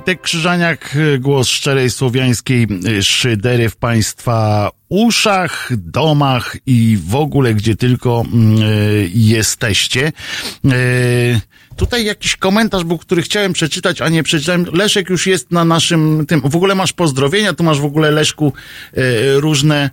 [0.00, 2.66] Wojtek Krzyżaniak, głos szczerej słowiańskiej
[3.02, 10.12] szydery w Państwa uszach, domach i w ogóle gdzie tylko y, jesteście.
[10.64, 11.40] Y,
[11.76, 14.66] Tutaj jakiś komentarz był, który chciałem przeczytać, a nie przeczytałem.
[14.72, 16.40] Leszek już jest na naszym tym.
[16.44, 18.52] W ogóle masz pozdrowienia, tu masz w ogóle Leszku
[18.94, 19.00] e,
[19.40, 19.90] różne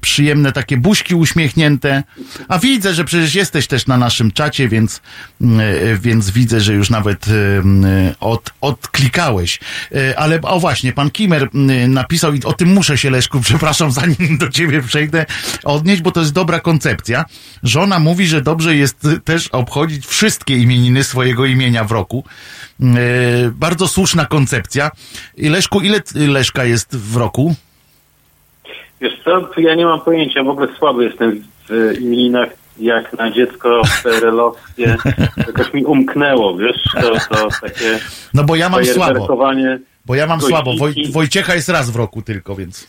[0.00, 2.02] przyjemne takie buźki uśmiechnięte.
[2.48, 5.00] A widzę, że przecież jesteś też na naszym czacie, więc,
[5.40, 7.32] e, więc widzę, że już nawet e,
[8.20, 9.60] od, odklikałeś.
[10.16, 11.48] Ale o właśnie, pan Kimer
[11.88, 15.26] napisał i o tym muszę się Leszku, przepraszam, zanim do ciebie przejdę,
[15.64, 17.24] odnieść, bo to jest dobra koncepcja.
[17.62, 22.24] Żona mówi, że dobrze jest też obchodzić wszystkie imieniny swojego imienia w roku.
[23.52, 24.90] Bardzo słuszna koncepcja.
[25.38, 27.56] Leszku, ile Leszka jest w roku?
[29.00, 33.82] Wiesz co, ja nie mam pojęcia, w ogóle słaby jestem w imieninach, jak na dziecko
[34.02, 34.96] PRL-owskie.
[35.46, 37.98] Jakoś mi umknęło, wiesz, to, to takie
[38.34, 39.38] No bo ja mam słabo.
[40.06, 40.74] Bo ja mam słabo.
[40.78, 42.88] Woj, Wojciecha jest raz w roku tylko, więc.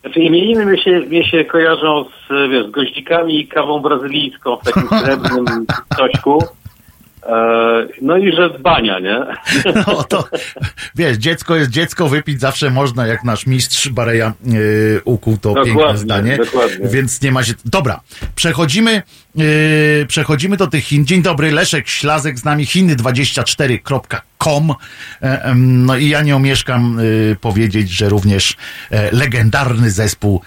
[0.00, 4.64] Znaczy imieniny mi się, mi się kojarzą z, wiesz, z goździkami i kawą brazylijską w
[4.64, 5.66] takim srebrnym
[5.98, 6.44] cośku.
[7.28, 9.18] E, no i że bania, nie?
[9.86, 10.24] No to
[10.94, 15.74] wiesz, dziecko jest dziecko, wypić zawsze można, jak nasz mistrz Bareja yy, ukuł to Dokładnie,
[15.74, 16.36] piękne zdanie.
[16.36, 16.88] dokładnie.
[16.88, 17.52] Więc nie ma się.
[17.64, 18.00] Dobra,
[18.34, 19.02] przechodzimy,
[19.34, 19.44] yy,
[20.08, 21.06] przechodzimy do tych Chin.
[21.06, 24.70] Dzień dobry, Leszek Ślazek z nami, chiny24.com.
[25.22, 28.56] E, em, no i ja nie omieszkam yy, powiedzieć, że również
[29.12, 30.40] legendarny zespół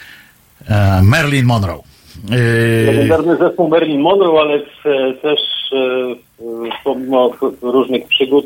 [1.04, 1.82] Marilyn Monroe.
[2.30, 4.60] Yy, Legendarny zespół Marilyn Monroe, ale
[5.22, 5.40] też
[6.84, 8.46] pomimo różnych przygód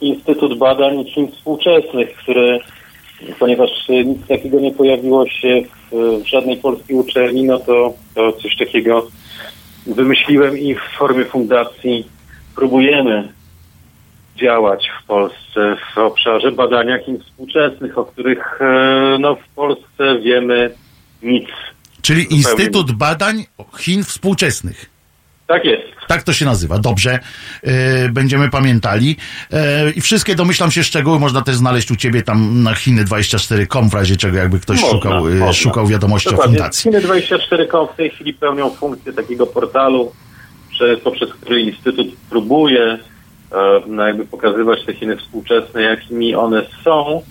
[0.00, 2.58] Instytut Badań Chin Współczesnych, które
[3.38, 5.62] ponieważ nic takiego nie pojawiło się
[5.92, 9.06] w, żadnej polskiej uczelni, no to, to coś takiego
[9.86, 12.08] wymyśliłem i w formie fundacji
[12.56, 13.32] próbujemy
[14.36, 20.74] działać w Polsce w obszarze badania Chin współczesnych, o których e, no, w Polsce wiemy
[21.22, 21.48] nic.
[22.02, 23.46] czyli Instytut Badań
[23.78, 24.97] Chin Współczesnych.
[25.48, 25.82] Tak jest.
[26.08, 26.78] Tak to się nazywa.
[26.78, 27.18] Dobrze.
[27.62, 29.16] E, będziemy pamiętali.
[29.52, 33.94] E, I wszystkie, domyślam się, szczegóły można też znaleźć u ciebie tam na Chiny24.com, w
[33.94, 35.52] razie czego jakby ktoś Można, szukał, e, można.
[35.52, 36.56] szukał wiadomości o Dokładnie.
[36.56, 36.90] fundacji.
[36.90, 40.12] Chiny24.com w tej chwili pełnią funkcję takiego portalu,
[40.70, 42.98] przez, poprzez który Instytut próbuje e,
[43.86, 47.22] no jakby pokazywać te Chiny współczesne, jakimi one są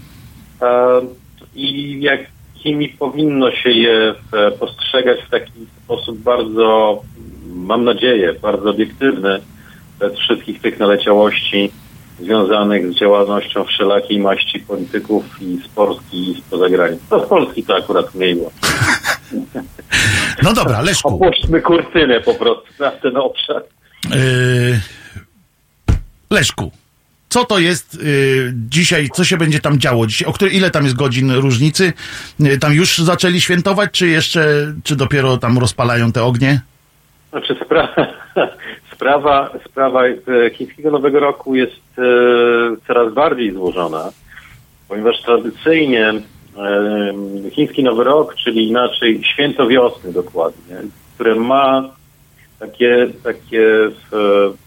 [1.56, 4.14] i jakimi powinno się je
[4.60, 5.52] postrzegać w taki
[5.88, 7.02] sposób bardzo,
[7.56, 9.42] mam nadzieję, bardzo obiektywny,
[10.00, 11.72] bez wszystkich tych naleciałości
[12.20, 17.00] związanych z działalnością wszelakiej maści polityków i z Polski i spoza granic.
[17.12, 18.52] No z Polski to akurat mniej było.
[20.44, 21.16] No dobra, Leszku.
[21.16, 23.64] Opuśćmy kurtynę po prostu na ten obszar.
[24.12, 24.18] E,
[26.30, 26.72] Leszku.
[27.30, 27.98] Co to jest e,
[28.70, 30.28] dzisiaj, co się będzie tam działo dzisiaj?
[30.28, 31.94] O której, ile tam jest godzin różnicy?
[32.46, 36.62] E, tam już zaczęli świętować, czy jeszcze, czy dopiero tam rozpalają te ognie?
[37.30, 37.96] Znaczy sprawa,
[38.94, 40.16] sprawa, sprawa e,
[40.54, 42.02] chińskiego Nowego Roku jest e,
[42.88, 44.10] coraz bardziej złożona,
[44.88, 47.14] ponieważ tradycyjnie e,
[47.52, 50.76] chiński Nowy Rok, czyli inaczej święto wiosny dokładnie,
[51.16, 51.90] które ma
[52.60, 53.64] takie, takie
[54.14, 54.67] e,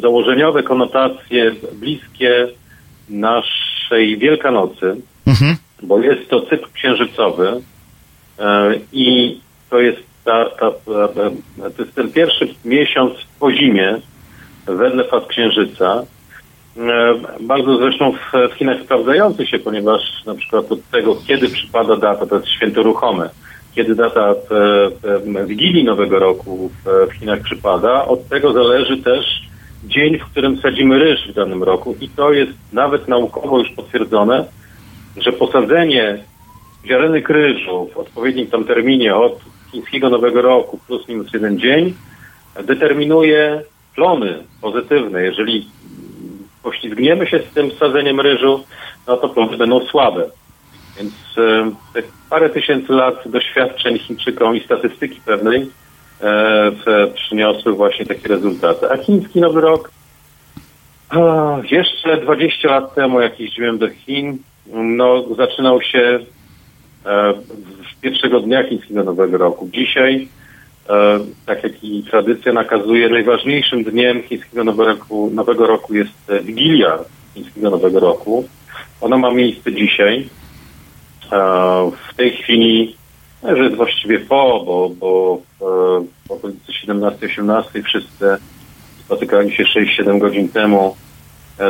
[0.00, 2.48] założeniowe konotacje bliskie
[3.08, 5.56] naszej Wielkanocy, Mhm.
[5.82, 7.60] bo jest to cykl księżycowy
[8.38, 9.38] e, i
[9.70, 11.30] to jest, ta, ta, ta,
[11.76, 13.96] to jest ten pierwszy miesiąc po zimie
[14.66, 16.02] wedle faz księżyca.
[16.76, 21.96] E, Bardzo zresztą w, w Chinach sprawdzający się, ponieważ na przykład od tego, kiedy przypada
[21.96, 23.30] data, to jest święto ruchome,
[23.74, 29.42] kiedy data e, e, Wigilii Nowego Roku w, w Chinach przypada, od tego zależy też
[29.84, 34.44] dzień, w którym sadzimy ryż w danym roku i to jest nawet naukowo już potwierdzone,
[35.16, 36.18] że posadzenie
[36.86, 39.40] ziarenek ryżu w odpowiednim tam terminie od
[39.72, 41.94] chińskiego Nowego Roku plus minus jeden dzień
[42.64, 43.62] determinuje
[43.94, 45.22] plony pozytywne.
[45.22, 45.68] Jeżeli
[46.62, 48.64] poślizgniemy się z tym sadzeniem ryżu,
[49.06, 50.30] no to plony będą słabe.
[50.98, 55.70] Więc e, te parę tysięcy lat doświadczeń Chińczykom i statystyki pewnej
[56.20, 56.72] e,
[57.14, 58.90] przyniosły właśnie takie rezultaty.
[58.90, 59.90] A chiński Nowy Rok
[61.70, 64.38] jeszcze 20 lat temu, jak jeździłem do Chin,
[64.72, 66.18] no, zaczynał się
[67.06, 67.32] e,
[67.96, 69.68] w pierwszego dnia chińskiego Nowego Roku.
[69.72, 70.28] Dzisiaj,
[70.88, 74.64] e, tak jak i tradycja nakazuje, najważniejszym dniem chińskiego
[75.30, 76.98] Nowego Roku, jest Wigilia
[77.34, 78.44] chińskiego Nowego Roku.
[79.00, 80.28] Ona ma miejsce dzisiaj.
[81.32, 82.96] E, w tej chwili
[83.42, 88.36] że jest właściwie po, bo, bo e, w okolicy 17-18 wszyscy
[89.04, 90.96] spotykali się 6-7 godzin temu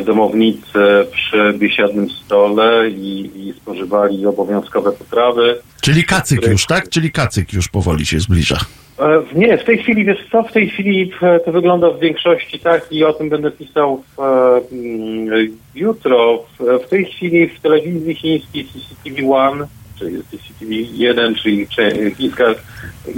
[0.05, 5.57] domownicy przy biesiadnym stole i, i spożywali obowiązkowe potrawy.
[5.81, 6.89] Czyli kacyk już, tak?
[6.89, 8.59] Czyli kacyk już powoli się zbliża.
[8.99, 12.59] E, Nie, w tej chwili, wiesz co, w tej chwili e, to wygląda w większości
[12.59, 16.45] tak i o tym będę pisał w, e, mm, jutro.
[16.59, 19.67] W, w tej chwili w telewizji chińskiej CCTV One,
[19.99, 21.67] czyli CCTV 1, czyli
[22.17, 22.45] chińska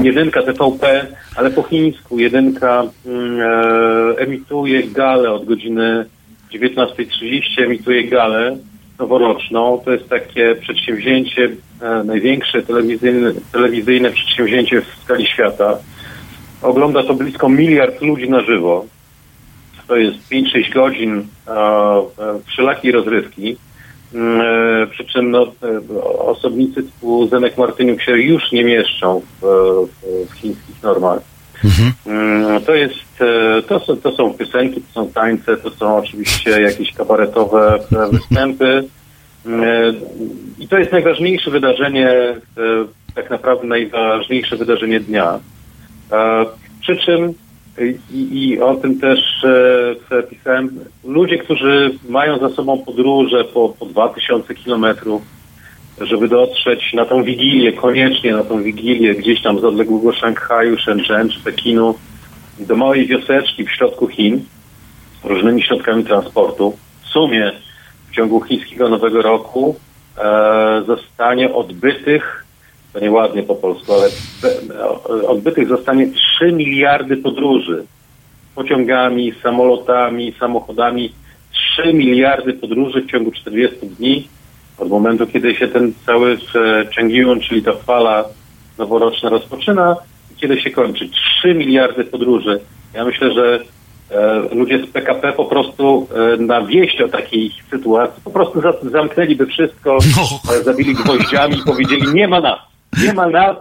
[0.03, 6.07] jedynka TVP, ale po chińsku jedynka mm, e, emituje galę od godziny
[6.59, 8.57] 19.30, emituje galę
[8.99, 9.83] noworoczną.
[9.85, 15.79] To jest takie przedsięwzięcie, e, największe telewizyjne, telewizyjne przedsięwzięcie w skali świata.
[16.63, 18.87] Ogląda to blisko miliard ludzi na żywo.
[19.89, 22.05] To jest 5-6 godzin e, e,
[22.47, 23.57] wszelakiej rozrywki.
[24.15, 29.45] Mm, e, Przy czym no, e, osobnicy typu Zenek Martyniuk się już nie mieszczą w,
[29.45, 31.21] w, w chińskich normach.
[32.07, 33.04] Mm, To jest, e,
[33.63, 37.79] to są, to są piosenki, to są tańce, to są oczywiście jakieś kabaretowe
[38.13, 38.85] występy.
[39.47, 39.93] Mm, e,
[40.59, 42.41] I to jest najważniejsze wydarzenie, e,
[43.15, 45.41] tak naprawdę najważniejsze wydarzenie dnia.
[46.13, 46.47] E,
[46.81, 47.35] Przy czym,
[48.11, 49.21] i, i o tym też
[50.31, 55.23] pisałem, ludzie, którzy mają za sobą podróże po, po 2000 kilometrów,
[56.01, 61.29] żeby dotrzeć na tą wigilię, koniecznie na tą wigilię, gdzieś tam z odległego Szanghaju, Shenzhen
[61.29, 61.95] czy Pekinu,
[62.59, 64.45] do małej wioseczki w środku Chin,
[65.25, 66.77] różnymi środkami transportu.
[67.03, 67.53] W sumie
[68.11, 69.77] w ciągu chińskiego Nowego Roku
[70.19, 72.45] e, zostanie odbytych,
[72.93, 76.07] to nieładnie po polsku, ale e, odbytych zostanie
[76.39, 77.85] 3 miliardy podróży.
[78.55, 81.13] Pociągami, samolotami, samochodami.
[81.83, 84.29] 3 miliardy podróży w ciągu 40 dni
[84.79, 86.37] od momentu, kiedy się ten cały e,
[86.97, 88.25] Changiyun, czyli ta fala
[88.79, 89.97] noworoczna rozpoczyna
[90.45, 91.09] kiedy się kończy.
[91.41, 92.61] 3 miliardy podróży.
[92.95, 93.61] Ja myślę, że
[94.11, 98.73] e, ludzie z PKP po prostu e, na wieść o takiej sytuacji po prostu za,
[98.91, 99.99] zamknęliby wszystko,
[100.53, 102.59] e, zabili gwoździami i powiedzieli nie ma nas,
[103.05, 103.57] nie ma nas,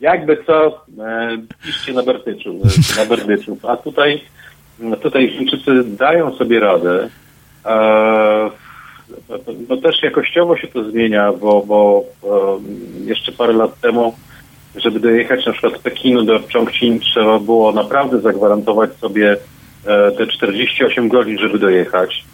[0.00, 2.54] jakby co, e, piszcie na Berdyczu,
[2.96, 3.58] na Berdyczu.
[3.62, 4.20] A tutaj,
[4.78, 7.08] no tutaj Chińczycy dają sobie radę.
[7.66, 8.50] E,
[9.68, 12.04] no też jakościowo się to zmienia, bo, bo
[13.04, 14.14] jeszcze parę lat temu,
[14.76, 19.36] żeby dojechać na przykład z Pekinu do Chongqing, trzeba było naprawdę zagwarantować sobie
[19.86, 22.24] e, te 48 godzin, żeby dojechać.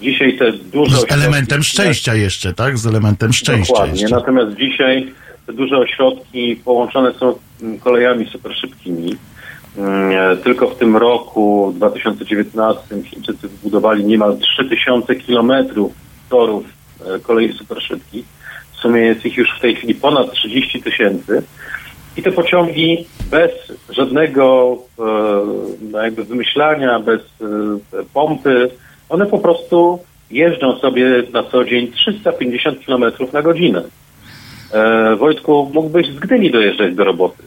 [0.00, 2.78] Dzisiaj te duże Z elementem szczęścia jeszcze, tak?
[2.78, 4.00] Z elementem szczęścia Dokładnie.
[4.00, 4.16] jeszcze.
[4.16, 5.12] Natomiast dzisiaj
[5.46, 7.34] te duże ośrodki połączone są
[7.80, 9.16] kolejami super szybkimi.
[9.76, 15.92] Mm, e, Tylko w tym roku 2019 Chińczycy wybudowali niemal 3000 kilometrów
[16.30, 16.64] torów
[17.06, 18.24] e, kolei super szybkich.
[18.72, 21.42] W sumie jest ich już w tej chwili ponad 30 tysięcy.
[22.20, 23.50] I te pociągi bez
[23.90, 25.02] żadnego e,
[25.90, 27.44] no jakby wymyślania, bez e,
[28.14, 28.70] pompy,
[29.08, 29.98] one po prostu
[30.30, 33.82] jeżdżą sobie na co dzień 350 km na godzinę.
[34.72, 37.42] E, Wojtku, mógłbyś z Gdyni dojeżdżać do roboty,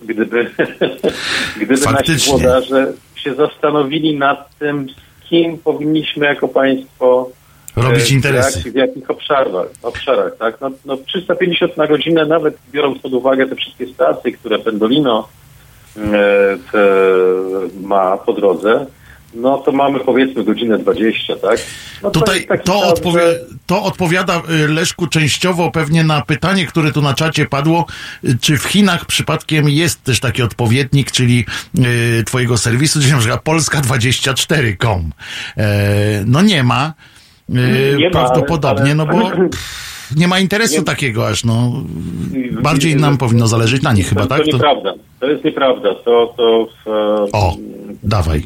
[0.00, 0.50] gdyby,
[1.56, 7.30] gdyby nasi włodarze się zastanowili nad tym, z kim powinniśmy jako państwo
[7.76, 8.58] Robić e, interesy.
[8.64, 10.60] jak- W jakich obszarach, obszarach tak?
[10.60, 15.28] No, no 350 na godzinę, nawet biorąc pod uwagę te wszystkie stacje, które Pendolino
[15.96, 16.00] e,
[17.82, 18.86] ma po drodze,
[19.34, 21.58] no to mamy powiedzmy godzinę 20, tak?
[22.02, 27.02] No Tutaj to, odpowie, że- to odpowiada y, Leszku częściowo pewnie na pytanie, które tu
[27.02, 27.86] na czacie padło,
[28.40, 31.44] czy w Chinach przypadkiem jest też taki odpowiednik, czyli
[32.20, 35.10] y, twojego serwisu, czyli na przykład Polska24.com.
[35.56, 35.64] E,
[36.26, 36.92] no nie ma.
[37.52, 41.72] Y, Nie ma, prawdopodobnie, ale- no bo pff, nie ma interesu Nie- takiego aż, no.
[42.62, 44.38] Bardziej nam powinno zależeć na nich chyba, to, tak?
[44.38, 44.94] To nieprawda.
[45.20, 45.94] To jest nieprawda.
[45.94, 46.92] To, to w, e,
[47.32, 47.56] o,
[48.02, 48.42] dawaj.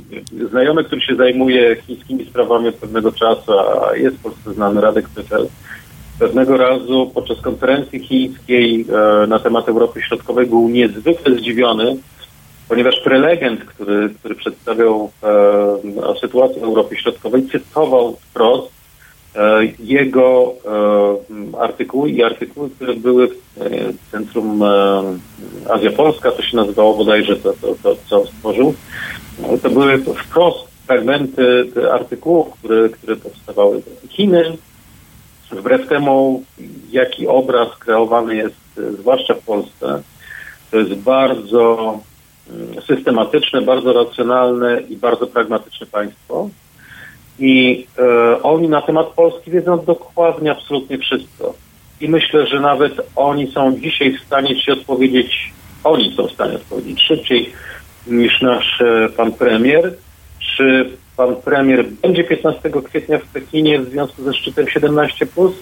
[0.50, 5.08] znajomy, który się zajmuje chińskimi sprawami od pewnego czasu, a jest w Polsce znany Radek
[5.08, 5.46] Pytel,
[6.18, 8.86] pewnego razu podczas konferencji chińskiej
[9.24, 11.96] e, na temat Europy Środkowej był niezwykle zdziwiony,
[12.68, 15.26] ponieważ prelegent, który, który przedstawiał e,
[16.60, 18.75] w Europie Środkowej, cytował wprost
[19.78, 20.54] jego
[21.54, 23.70] e, artykuły i artykuły, które były w e,
[24.10, 25.02] Centrum e,
[25.70, 28.74] Azja Polska, to się nazywało bodajże to, to, to co stworzył.
[29.62, 33.82] To były wprost fragmenty artykułów, które, które powstawały.
[34.08, 34.56] Chiny,
[35.52, 36.42] wbrew temu,
[36.90, 40.02] jaki obraz kreowany jest, e, zwłaszcza w Polsce,
[40.70, 41.98] to jest bardzo
[42.50, 46.48] mm, systematyczne, bardzo racjonalne i bardzo pragmatyczne państwo.
[47.38, 51.54] I e, oni na temat Polski wiedzą dokładnie absolutnie wszystko.
[52.00, 55.52] i myślę, że nawet oni są dzisiaj w stanie Ci odpowiedzieć,
[55.84, 57.52] oni są w stanie odpowiedzieć szybciej
[58.06, 59.94] niż nasz e, pan premier.
[60.56, 65.52] Czy pan premier będzie 15 kwietnia w Pekinie w związku ze szczytem 17+, plus?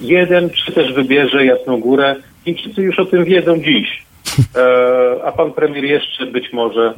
[0.00, 2.16] jeden, czy też wybierze Jasną Górę.
[2.44, 4.02] Chińczycy już o tym wiedzą dziś.
[4.56, 6.94] E, a pan premier jeszcze być może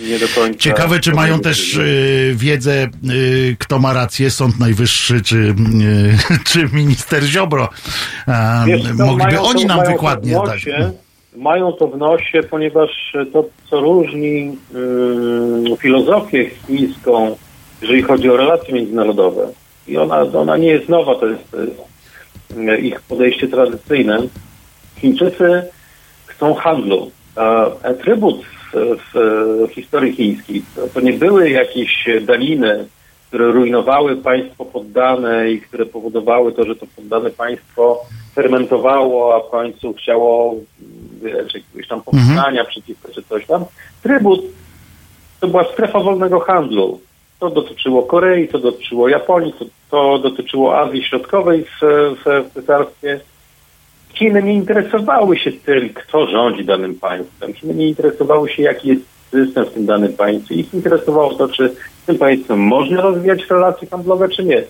[0.00, 0.58] nie do końca.
[0.58, 5.54] Ciekawe, czy mają też y, wiedzę, y, kto ma rację, Sąd Najwyższy, czy, y,
[6.48, 7.68] czy minister Ziobro.
[8.26, 10.46] A, Wiesz mogliby mają oni to- nam to wykładnie dać.
[10.46, 10.92] nosie,
[11.36, 12.90] Mają to w nosie, ponieważ
[13.32, 14.56] to, co różni
[15.78, 17.36] filozofię chińską,
[17.82, 19.48] jeżeli chodzi o relacje międzynarodowe,
[19.88, 24.18] i ona, ona nie jest nowa, to jest, to ich podejście tradycyjne.
[25.00, 25.62] Chińczycy
[26.42, 27.10] chcą handlu.
[27.82, 29.14] Atrybut w,
[29.68, 30.62] w historii chińskiej
[30.94, 32.86] to, nie były jakieś daniny,
[33.28, 39.50] które rujnowały państwo poddane i które powodowały to, że to poddane państwo fermentowało, a w
[39.50, 40.54] końcu chciało
[41.22, 43.64] wiesz, jakiegoś tam powstania przeciwko czy coś tam.
[44.02, 44.40] Trybut
[45.40, 47.00] to była strefa wolnego handlu.
[47.40, 51.80] To dotyczyło Korei, to dotyczyło Japonii, to, to dotyczyło Azji Środkowej w,
[52.24, 53.20] w, w cesarstwie.
[54.14, 57.54] Chiny nie interesowały się tym, kto rządzi danym państwem.
[57.54, 60.54] Chiny nie interesowały się, jaki jest system w tym danym państwie.
[60.54, 61.68] Ich interesowało to, czy
[62.02, 64.62] z tym państwem można rozwijać relacje handlowe, czy nie.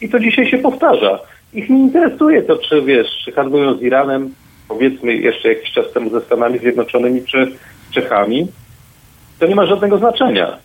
[0.00, 1.18] I to dzisiaj się powtarza.
[1.52, 4.34] Ich nie interesuje to, czy wiesz, czy handlują z Iranem,
[4.68, 7.52] powiedzmy jeszcze jakiś czas temu ze Stanami Zjednoczonymi, czy
[7.90, 8.46] z Czechami.
[9.38, 10.58] To nie ma żadnego znaczenia.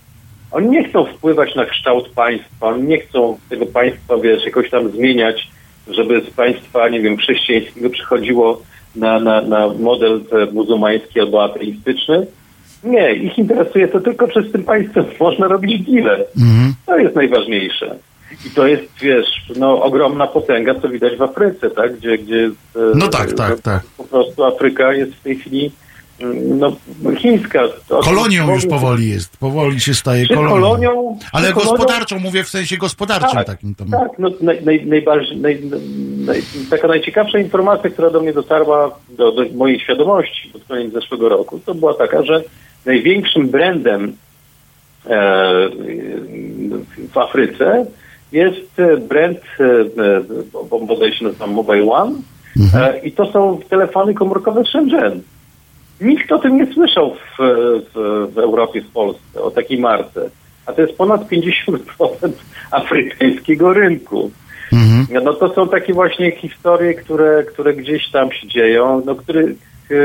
[0.52, 4.92] Oni nie chcą wpływać na kształt państwa, oni nie chcą tego państwa, wiesz, jakoś tam
[4.92, 5.48] zmieniać,
[5.88, 8.62] żeby z państwa, nie wiem, chrześcijańskiego przychodziło
[8.96, 12.28] na, na, na model e, muzułmański albo ateistyczny.
[12.84, 16.26] Nie, ich interesuje to tylko, czy z tym państwem można robić deale.
[16.86, 17.96] To jest najważniejsze.
[18.46, 21.98] I to jest, wiesz, no, ogromna potęga, co widać w Afryce, tak?
[21.98, 22.58] Gdzie, gdzie jest,
[22.96, 23.84] No tak, tak, tak.
[23.98, 25.72] po prostu Afryka jest w tej chwili
[26.59, 26.76] no,
[27.18, 27.59] chińska.
[28.03, 29.38] Kolonią już powoli jest.
[29.38, 30.49] Powoli się staje kolonią.
[30.49, 31.18] kolonią?
[31.32, 33.89] Ale czy kolonią- gospodarczą, mówię w sensie gospodarczym tak, takim tam.
[33.89, 35.61] Tak, no, naj, naj, najbardziej, naj,
[36.26, 41.30] naj, taka najciekawsza informacja, która do mnie dotarła do, do mojej świadomości pod koniec zeszłego
[41.30, 42.43] roku, to była taka, że
[42.86, 44.16] największym brandem
[45.05, 45.70] e,
[47.13, 47.86] w Afryce
[48.32, 49.63] jest e, brand, e,
[50.03, 50.22] e,
[50.70, 52.16] bo- bodaj się nazywa Mobile One
[52.76, 55.22] e, i to są telefony komórkowe Shenzhen.
[56.02, 57.38] Nikt o tym nie słyszał w,
[57.93, 60.30] w, w Europie, w Polsce, o takiej marce.
[60.66, 61.78] A to jest ponad 50%
[62.72, 64.32] afrykańskiego rynku.
[65.24, 69.58] No to są takie właśnie historie, które, które gdzieś tam się dzieją, no których
[69.91, 69.96] e,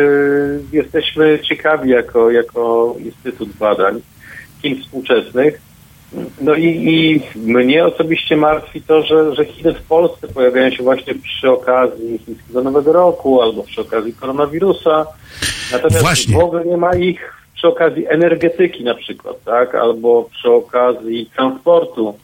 [0.72, 4.00] jesteśmy ciekawi jako, jako Instytut Badań
[4.62, 5.69] Chin Współczesnych.
[6.40, 11.14] No i, i mnie osobiście martwi to, że, że Chiny w Polsce pojawiają się właśnie
[11.14, 15.06] przy okazji chińskiego Nowego Roku albo przy okazji koronawirusa.
[15.72, 16.36] Natomiast Właśnie.
[16.36, 19.74] w ogóle nie ma ich przy okazji energetyki na przykład, tak?
[19.74, 22.14] Albo przy okazji transportu.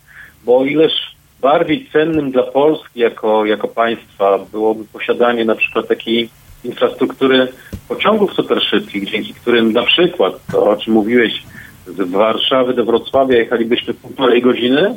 [0.44, 0.92] Bo o ileż
[1.40, 6.28] bardziej cennym dla Polski jako, jako państwa byłoby posiadanie na przykład takiej
[6.64, 7.48] infrastruktury
[7.88, 11.42] pociągów superszybkich, dzięki którym na przykład, to o czym mówiłeś,
[11.86, 14.96] z Warszawy do Wrocławia jechalibyśmy półtorej godziny,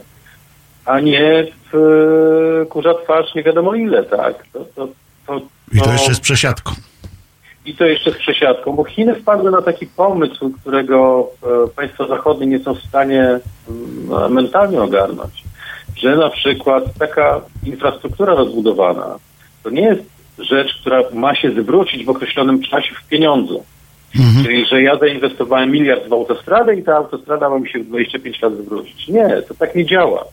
[0.86, 4.46] a nie w e, kurza twarz nie wiadomo ile, tak?
[4.54, 4.88] To, to,
[5.28, 5.42] to,
[5.74, 6.72] I to jeszcze z przesiadką.
[7.66, 12.48] i to jeszcze z przesiadką, bo Chiny wpadły na taki pomysł, którego e, państwa zachodnie
[12.48, 13.40] nie są w stanie
[14.10, 15.44] mm, mentalnie ogarnąć,
[15.96, 19.16] że na przykład taka infrastruktura rozbudowana
[19.64, 20.04] to nie jest
[20.40, 23.64] rzecz, która ma się zwrócić w określonym czasie w pieniądzu.
[24.44, 28.42] Czyli, że ja zainwestowałem miliard w autostradę i ta autostrada ma mi się w 25
[28.42, 29.08] lat zwrócić.
[29.08, 30.26] Nie, to tak nie działa.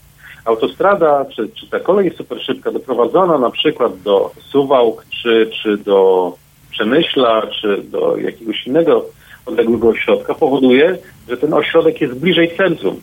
[0.45, 6.33] Autostrada, czy, czy ta kolej super szybka doprowadzona na przykład do Suwałk, czy, czy do
[6.71, 9.05] Przemyśla, czy do jakiegoś innego
[9.47, 10.99] odległego ośrodka powoduje,
[11.29, 13.01] że ten ośrodek jest bliżej centrum.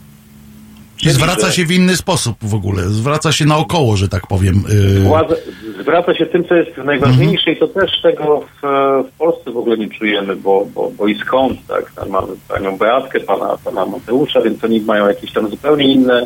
[1.03, 2.83] I zwraca się w inny sposób w ogóle.
[2.83, 4.63] Zwraca się naokoło, że tak powiem.
[4.95, 5.35] Yy, Władza
[5.83, 8.67] zwraca się tym, co jest najważniejsze i to też tego w,
[9.07, 11.91] w Polsce w ogóle nie czujemy, bo, bo, bo i skąd, tak?
[11.91, 16.25] Tam mamy panią Beatkę, pana, pana Mateusza, więc oni mają jakieś tam zupełnie inne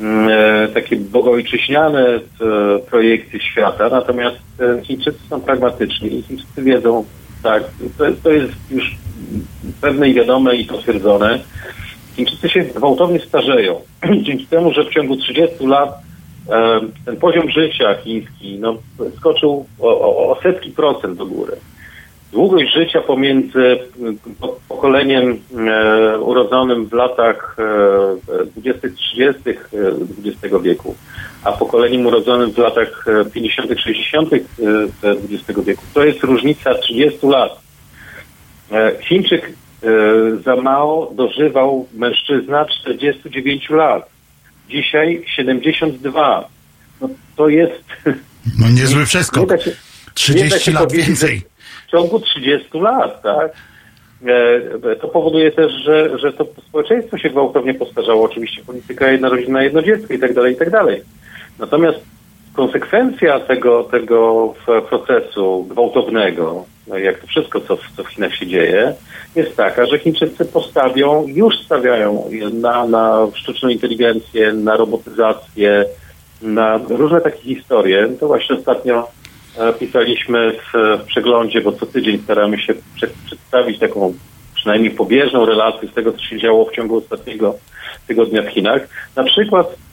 [0.00, 2.20] mm, e, takie bogojczyśniane e,
[2.78, 7.04] projekty świata, natomiast e, Chińczycy są pragmatyczni i Chińczycy wiedzą,
[7.42, 7.62] tak,
[7.98, 8.96] to, to jest już
[9.80, 11.40] pewne i wiadome i potwierdzone.
[12.16, 13.80] Chińczycy się gwałtownie starzeją.
[14.26, 15.98] Dzięki temu, że w ciągu 30 lat
[16.50, 18.76] e, ten poziom życia chiński no,
[19.16, 21.56] skoczył o, o, o setki procent do góry.
[22.32, 23.78] Długość życia pomiędzy
[24.68, 27.56] pokoleniem e, urodzonym w latach
[28.38, 29.54] e, 20-30
[30.24, 30.94] XX wieku,
[31.44, 34.32] a pokoleniem urodzonym w latach e, 50., 60.
[34.32, 34.38] e,
[35.02, 35.82] XX wieku.
[35.94, 37.60] To jest różnica 30 lat.
[38.72, 39.65] E, Chińczyk e,
[40.44, 44.08] za mało dożywał mężczyzna 49 lat.
[44.68, 46.48] Dzisiaj 72.
[47.00, 47.84] No, to jest.
[48.60, 49.50] No niezły Nie przeskok.
[49.62, 51.42] się, nie da 30 się lat więcej.
[51.86, 53.52] W ciągu 30 lat, tak?
[54.92, 58.24] E, To powoduje też, że, że to społeczeństwo się gwałtownie postarzało.
[58.24, 61.02] Oczywiście polityka jedna rodzina, jedno dziecko i tak dalej, i tak dalej.
[61.58, 61.98] Natomiast
[62.54, 64.54] konsekwencja tego, tego
[64.88, 68.94] procesu gwałtownego, no jak to wszystko, co, co w Chinach się dzieje,
[69.36, 75.84] jest taka, że Chińczycy postawią, już stawiają na, na sztuczną inteligencję, na robotyzację,
[76.42, 78.08] na różne takie historie.
[78.20, 79.08] To właśnie ostatnio
[79.58, 84.14] e, pisaliśmy w, w przeglądzie, bo co tydzień staramy się prze, przedstawić taką
[84.54, 87.54] przynajmniej pobieżną relację z tego, co się działo w ciągu ostatniego
[88.06, 88.88] tygodnia w Chinach.
[89.16, 89.85] Na przykład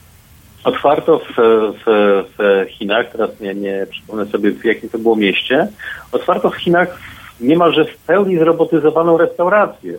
[0.64, 5.68] otwarto w, w, w Chinach, teraz nie, nie przypomnę sobie w jakim to było mieście,
[6.12, 7.00] otwarto w Chinach
[7.40, 9.98] niemalże w pełni zrobotyzowaną restaurację.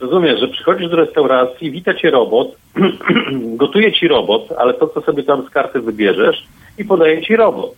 [0.00, 2.56] Rozumiesz, że przychodzisz do restauracji, wita cię robot,
[3.62, 6.44] gotuje ci robot, ale to, co sobie tam z karty wybierzesz
[6.78, 7.74] i podaje ci robot.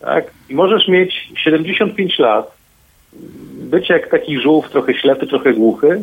[0.00, 0.24] Tak?
[0.48, 2.56] I możesz mieć 75 lat,
[3.52, 6.02] być jak taki żółw, trochę ślepy, trochę głuchy,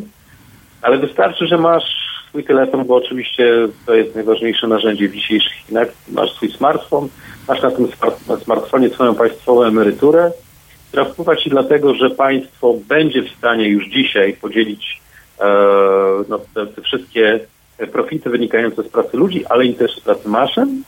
[0.82, 5.88] ale wystarczy, że masz swój telefon, bo oczywiście to jest najważniejsze narzędzie w dzisiejszych Chinach.
[6.08, 7.08] Masz swój smartfon,
[7.48, 7.88] masz na tym
[8.44, 10.32] smartfonie swoją państwową emeryturę,
[10.88, 15.00] która wpływa ci dlatego, że państwo będzie w stanie już dzisiaj podzielić
[15.40, 15.44] e,
[16.28, 17.40] no, te, te wszystkie
[17.92, 20.82] profity wynikające z pracy ludzi, ale i też z pracy maszyn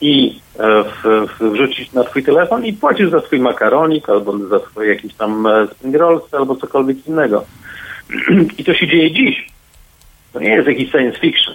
[0.00, 4.58] i e, w, w, wrzucić na twój telefon i płacisz za swój makaronik albo za
[4.58, 7.44] swoje jakieś tam e, spring rolls albo cokolwiek innego.
[8.58, 9.57] I to się dzieje dziś.
[10.32, 11.54] To nie jest jakiś science fiction.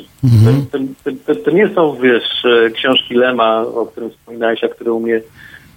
[0.72, 4.92] To, to, to, to nie są, wiesz, e, książki Lema, o którym wspominałeś, a który
[4.92, 5.22] u mnie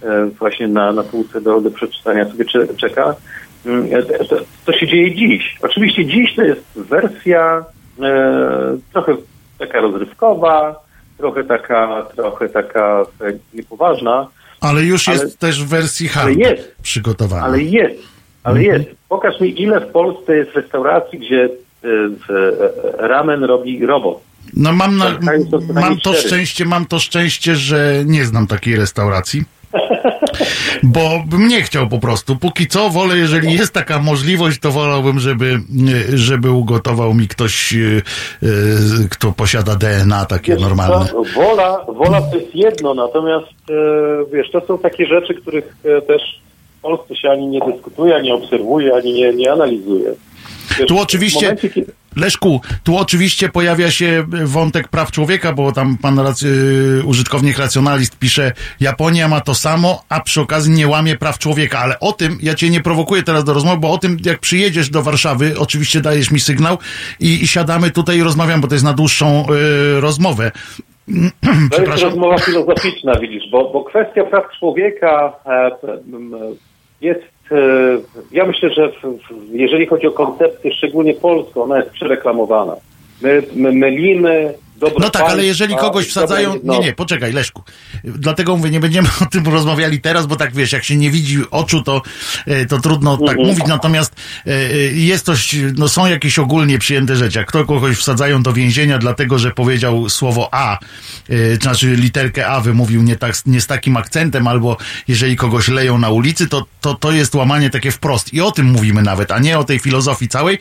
[0.03, 3.15] e, właśnie na, na półce do, do przeczytania sobie cze, czeka.
[3.67, 4.37] Mm, e, To,
[4.67, 5.57] to się dzieje dziś.
[5.63, 7.65] Oczywiście dziś to jest wersja
[8.03, 9.17] e, trochę
[9.59, 10.81] taka rozrywkowa,
[11.19, 13.03] trochę taka, trochę taka
[13.55, 14.29] niepoważna,
[14.61, 16.75] Ale już Ale- jest też w wersji hard jest.
[16.83, 17.45] przygotowana.
[17.45, 18.03] ale jest,
[18.45, 18.81] ale Mhm.
[18.83, 18.97] jest.
[19.09, 21.49] Pokaż mi, ile w Polsce jest restauracji, gdzie
[22.99, 24.21] ramen robi robot.
[24.57, 25.19] No mam, na,
[25.75, 29.45] mam to szczęście, mam to szczęście, że nie znam takiej restauracji.
[30.83, 32.37] Bo bym nie chciał po prostu.
[32.37, 35.61] Póki co wolę, jeżeli jest taka możliwość, to wolałbym, żeby,
[36.13, 37.77] e, żeby ugotował mi ktoś, e,
[38.43, 38.49] e,
[39.11, 41.07] kto posiada DNA takie Wiesz normalne.
[41.37, 43.75] wola, wola to jest jedno, natomiast e,
[44.33, 46.41] wiesz, to są takie rzeczy, których e, też
[46.79, 50.13] w Polsce się ani nie dyskutuje, ani obserwuje, ani nie, nie analizuje.
[50.85, 56.17] Tu oczywiście, momencie, kiedy- Leszku, tu oczywiście pojawia się wątek praw człowieka, bo tam pan
[56.17, 56.47] rac-
[57.01, 61.79] y, użytkownik racjonalist pisze, Japonia ma to samo, a przy okazji nie łamie praw człowieka,
[61.79, 64.89] ale o tym, ja cię nie prowokuję teraz do rozmowy, bo o tym, jak przyjedziesz
[64.91, 66.79] do Warszawy, oczywiście dajesz mi sygnał
[67.21, 69.47] i, i siadamy tutaj i rozmawiam, bo to jest na dłuższą
[69.97, 70.53] y, rozmowę.
[71.71, 75.71] To jest rozmowa filozoficzna, widzisz, bo, bo kwestia praw człowieka e,
[77.01, 77.27] jest, e,
[78.33, 78.93] ja myślę, że
[79.53, 82.77] jeżeli chodzi o koncepcję, szczególnie polską, ona jest przereklamowana.
[83.23, 84.55] My, my mylimy
[85.01, 86.55] No tak, ale jeżeli kogoś wsadzają.
[86.65, 87.63] Nie, nie, poczekaj, Leszku.
[88.05, 91.39] Dlatego mówię, nie będziemy o tym rozmawiali teraz, bo tak wiesz, jak się nie widzi
[91.51, 92.03] oczu, to,
[92.47, 93.47] e, to trudno tak Mhm.
[93.49, 93.67] mówić.
[93.67, 94.15] Natomiast
[94.47, 97.39] e, e, jest coś, no są jakieś ogólnie przyjęte rzeczy.
[97.39, 100.79] Jak kto kogoś wsadzają do więzienia, dlatego że powiedział słowo A,
[101.63, 104.77] znaczy literkę A wymówił nie, tak, nie z takim akcentem, albo
[105.09, 108.35] jeżeli kogoś leją na ulicy, to, to, to jest łamanie takie wprost.
[108.35, 110.59] I o tym mówimy nawet, a nie o tej filozofii całej.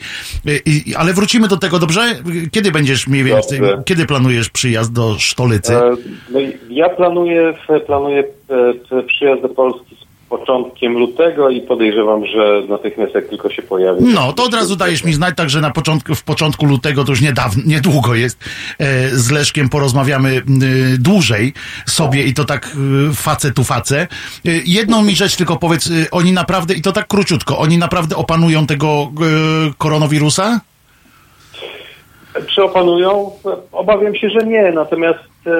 [0.66, 2.20] I- ale wrócimy do tego, dobrze?
[2.52, 3.82] Kiedy będziesz mniej więcej, Dobrze.
[3.86, 5.76] kiedy planujesz przyjazd do Sztolicy?
[5.76, 5.96] E,
[6.30, 6.38] No
[6.70, 7.54] ja planuję,
[7.86, 13.62] planuję e, przyjazd do Polski z początkiem lutego i podejrzewam, że natychmiast jak tylko się
[13.62, 14.04] pojawi.
[14.04, 17.20] No, to od razu dajesz mi znać, także na początku, w początku lutego, to już
[17.20, 18.38] niedawno, niedługo jest,
[18.78, 20.42] e, z Leszkiem porozmawiamy
[20.98, 21.52] dłużej
[21.86, 22.76] sobie i to tak
[23.14, 24.08] face tu face.
[24.64, 29.12] Jedną mi rzecz tylko powiedz, oni naprawdę, i to tak króciutko, oni naprawdę opanują tego
[29.78, 30.60] koronawirusa?
[32.54, 33.30] Czy opanują?
[33.72, 35.50] Obawiam się, że nie, natomiast e,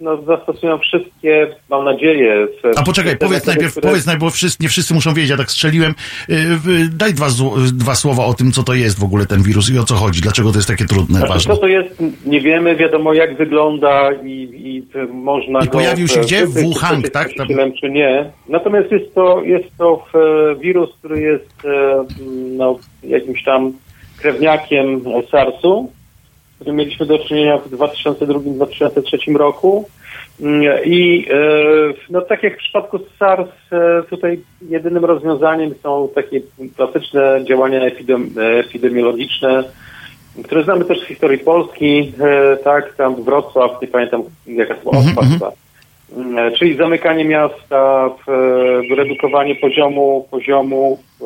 [0.00, 2.46] no, zastosują wszystkie, mam nadzieję...
[2.46, 5.30] w- A poczekaj, powiedz metody, najpierw, które- powiedz najpierw, bo wszyscy, nie wszyscy muszą wiedzieć,
[5.30, 5.90] ja tak strzeliłem.
[5.90, 7.26] E, w- Daj dwa,
[7.72, 10.20] dwa słowa o tym, co to jest w ogóle ten wirus i o co chodzi,
[10.20, 11.54] dlaczego to jest takie trudne, Znaczy, ważne.
[11.54, 14.82] co to jest, nie wiemy, wiadomo jak wygląda i, i
[15.14, 15.70] można I go...
[15.72, 16.46] pojawił się e, gdzie?
[16.46, 17.36] W Wuhan, tak?
[17.36, 18.30] nosicielem, czy nie.
[18.48, 20.04] Natomiast jest to, jest to
[20.60, 21.50] wirus, który jest
[22.56, 23.72] no, jakimś tam
[24.18, 25.90] krewniakiem SARS-u,
[26.62, 29.88] którym mieliśmy do czynienia w 2002-2003 roku.
[30.40, 31.34] Mm, I e,
[32.10, 36.40] no, tak jak w przypadku SARS, e, tutaj jedynym rozwiązaniem są takie
[36.76, 39.64] klasyczne działania epidem, epidemiologiczne,
[40.44, 44.96] które znamy też z historii Polski, e, tak, tam Wrocław, nie pamiętam jaka to była
[44.96, 45.52] Mhm, okładka.
[46.16, 51.24] Mm, Czyli zamykanie miasta, e, redukowanie poziomu, poziomu e,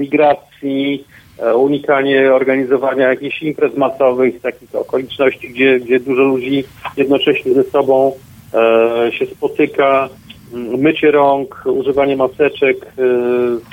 [0.00, 1.21] migracji, e,
[1.56, 6.64] unikanie organizowania jakichś imprez masowych, takich okoliczności, gdzie, gdzie dużo ludzi
[6.96, 8.12] jednocześnie ze sobą
[8.54, 10.08] e, się spotyka,
[10.52, 13.02] Mm, mycie rąk, używanie maseczek e,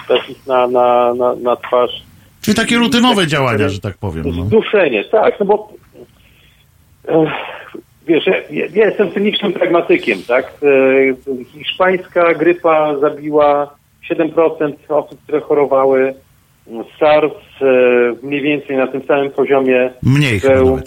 [0.08, 2.04] takich na, na, na, na twarz.
[2.42, 4.24] Czyli takie rutynowe działania, że tak powiem.
[4.38, 4.46] No.
[4.46, 5.74] Zduszenie, tak, no bo
[7.08, 7.32] e,
[8.08, 8.36] wiesz, ja,
[8.74, 10.54] ja jestem cynicznym pragmatykiem, tak?
[10.64, 13.76] E, hiszpańska grypa zabiła
[14.12, 16.14] 7% osób, które chorowały.
[17.00, 17.66] SARS e,
[18.24, 20.76] mniej więcej na tym samym poziomie Mniej był.
[20.78, 20.82] E,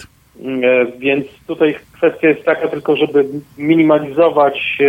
[0.99, 3.25] Więc tutaj kwestia jest taka tylko, żeby
[3.57, 4.85] minimalizować e,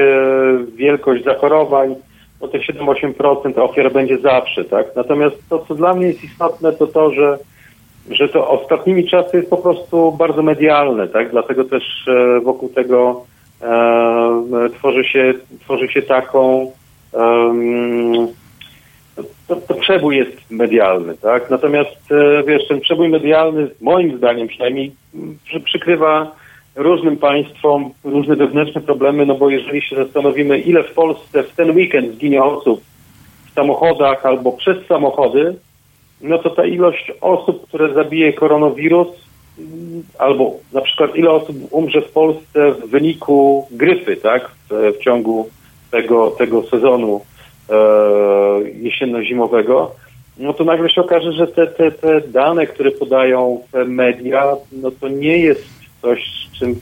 [0.77, 1.95] wielkość zachorowań,
[2.41, 4.87] bo te 7-8% ofiar będzie zawsze, tak?
[4.97, 7.39] Natomiast to, co dla mnie jest istotne, to to, że,
[8.11, 11.31] że to ostatnimi czasy jest po prostu bardzo medialne, tak?
[11.31, 12.07] Dlatego też
[12.43, 13.25] wokół tego
[13.63, 16.73] e, tworzy się, tworzy się taką
[19.49, 21.51] to, to przebój jest medialny, tak?
[21.51, 24.93] Natomiast e, wiesz, ten przebój medialny, moim zdaniem przynajmniej,
[25.65, 26.35] przykrywa
[26.77, 31.71] różnym państwom różne wewnętrzne problemy, no bo jeżeli się zastanowimy, ile w Polsce w ten
[31.71, 32.81] weekend zginie osób
[33.51, 35.57] w samochodach albo przez samochody,
[36.21, 39.09] no to ta ilość osób, które zabije koronawirus,
[39.59, 44.51] mm, albo na przykład ile osób umrze w Polsce w wyniku grypy, tak?
[44.71, 45.49] W, w ciągu
[45.91, 47.21] tego, tego sezonu
[48.83, 49.91] jesienno-zimowego,
[50.39, 54.91] no to nagle się okaże, że te, te, te dane, które podają te media, no
[54.91, 55.65] to nie jest
[56.03, 56.21] coś,
[56.59, 56.81] czym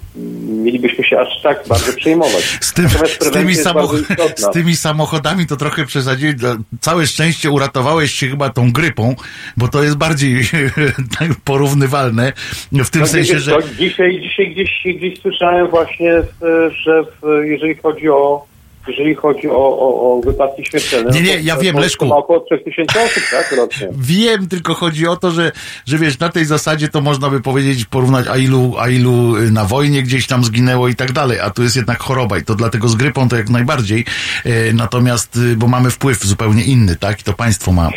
[0.49, 2.59] mielibyśmy się aż tak bardzo przejmować.
[2.61, 6.35] Z, tym, z, tymi samoch- z tymi samochodami to trochę przesadziłeś.
[6.81, 9.15] Całe szczęście uratowałeś się chyba tą grypą,
[9.57, 10.37] bo to jest bardziej
[11.19, 12.33] tak porównywalne
[12.73, 13.51] w tym No, sensie, że...
[13.51, 18.45] co, dzisiaj, dzisiaj gdzieś, gdzieś słyszałem właśnie, w- że w, jeżeli chodzi o
[18.89, 21.11] jeżeli chodzi o, o, o wypadki śmiertelne.
[21.11, 22.07] Nie, no nie, to- ja to wiem, to Leszku.
[22.07, 23.89] ma około 3000 osób, tak, rocznie.
[23.93, 25.53] Wiem, tylko chodzi o to, że,
[25.87, 29.51] że wiesz, na tej zasadzie to można by powiedzieć, porównać, a ilu, a ilu y,
[29.51, 32.55] na wojnie gdzieś tam zginęło i tak dalej, a tu jest jednak choroba i to
[32.55, 34.05] dlatego z grypą to jak najbardziej,
[34.45, 37.93] e, natomiast, y, bo mamy wpływ zupełnie inny, tak, i to państwo ma y,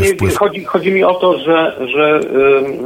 [0.00, 0.36] nie, wpływ.
[0.36, 2.20] chodzi, chodzi mi o to, że, że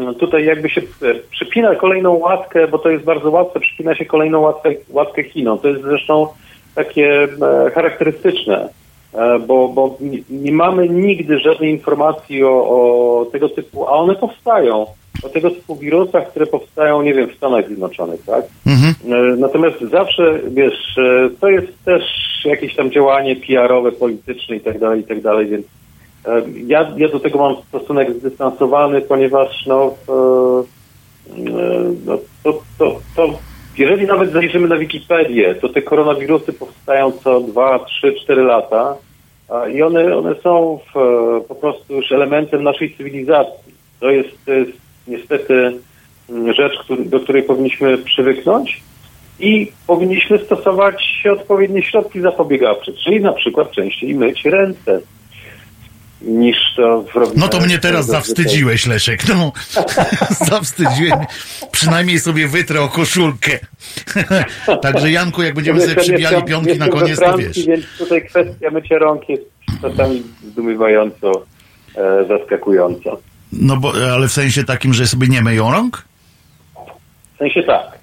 [0.09, 4.05] ym, tutaj jakby się e, przypina kolejną łatkę, bo to jest bardzo łatwe, przypina się
[4.07, 5.59] kolejną łatkę, łatkę Chiną.
[5.59, 6.29] To jest zresztą
[6.75, 8.69] takie e, charakterystyczne,
[9.15, 9.97] e, bo, bo
[10.31, 14.87] nie, mamy nigdy żadnej informacji o, o tego typu, a one powstają,
[15.23, 18.45] o tego typu wirusach, które powstają, nie wiem, w Stanach Zjednoczonych, tak?
[18.67, 18.95] Mhm.
[19.13, 20.97] E, Natomiast zawsze, wiesz,
[21.41, 22.03] to jest też
[22.45, 25.67] jakieś tam działanie PR-owe, polityczne i tak dalej, i tak dalej, więc
[26.67, 29.95] ja, ja do tego mam stosunek zdystansowany, ponieważ no,
[32.07, 33.39] no to, to, to
[33.81, 38.97] jeżeli nawet zajrzymy na Wikipedię, to te koronawirusy powstają co 2, 3, 4 lata
[39.75, 40.95] i one, one są w,
[41.49, 43.73] po prostu już elementem naszej cywilizacji.
[44.01, 44.73] To jest, to jest
[45.09, 45.73] niestety
[46.31, 46.75] mm, rzecz,
[47.07, 48.83] do której powinniśmy przywyknąć
[49.41, 55.01] i powinniśmy stosować odpowiednie środki zapobiegawcze, czyli na przykład częściej myć ręce
[56.23, 57.41] niż to robimy.
[57.41, 59.29] No to mnie teraz zawstydziłeś, Leszek.
[59.29, 59.53] No,
[60.51, 61.13] zawstydziłeś.
[61.73, 63.59] Przynajmniej sobie wytrę o koszulkę.
[64.83, 67.67] Także Janku, jak będziemy sobie przybijali piątki na koniec, to wiesz.
[67.67, 69.43] Więc tutaj kwestia mycia rąk jest
[69.83, 71.33] czasami zdumiewająco
[71.97, 73.11] e, zaskakująca.
[73.53, 76.05] No bo, ale w sensie takim, że sobie nie myją rąk?
[77.35, 78.00] W sensie tak.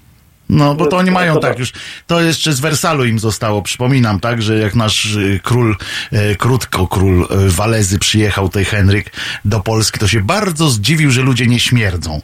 [0.48, 1.58] No, bo to oni mają to tak tak.
[1.58, 1.72] już.
[2.06, 3.62] To jeszcze z Wersalu im zostało.
[3.62, 5.76] Przypominam, tak, że jak nasz y, król,
[6.12, 9.10] e, krótko król e, Walezy przyjechał, tej Henryk,
[9.44, 12.20] do Polski, to się bardzo zdziwił, że ludzie nie śmierdzą.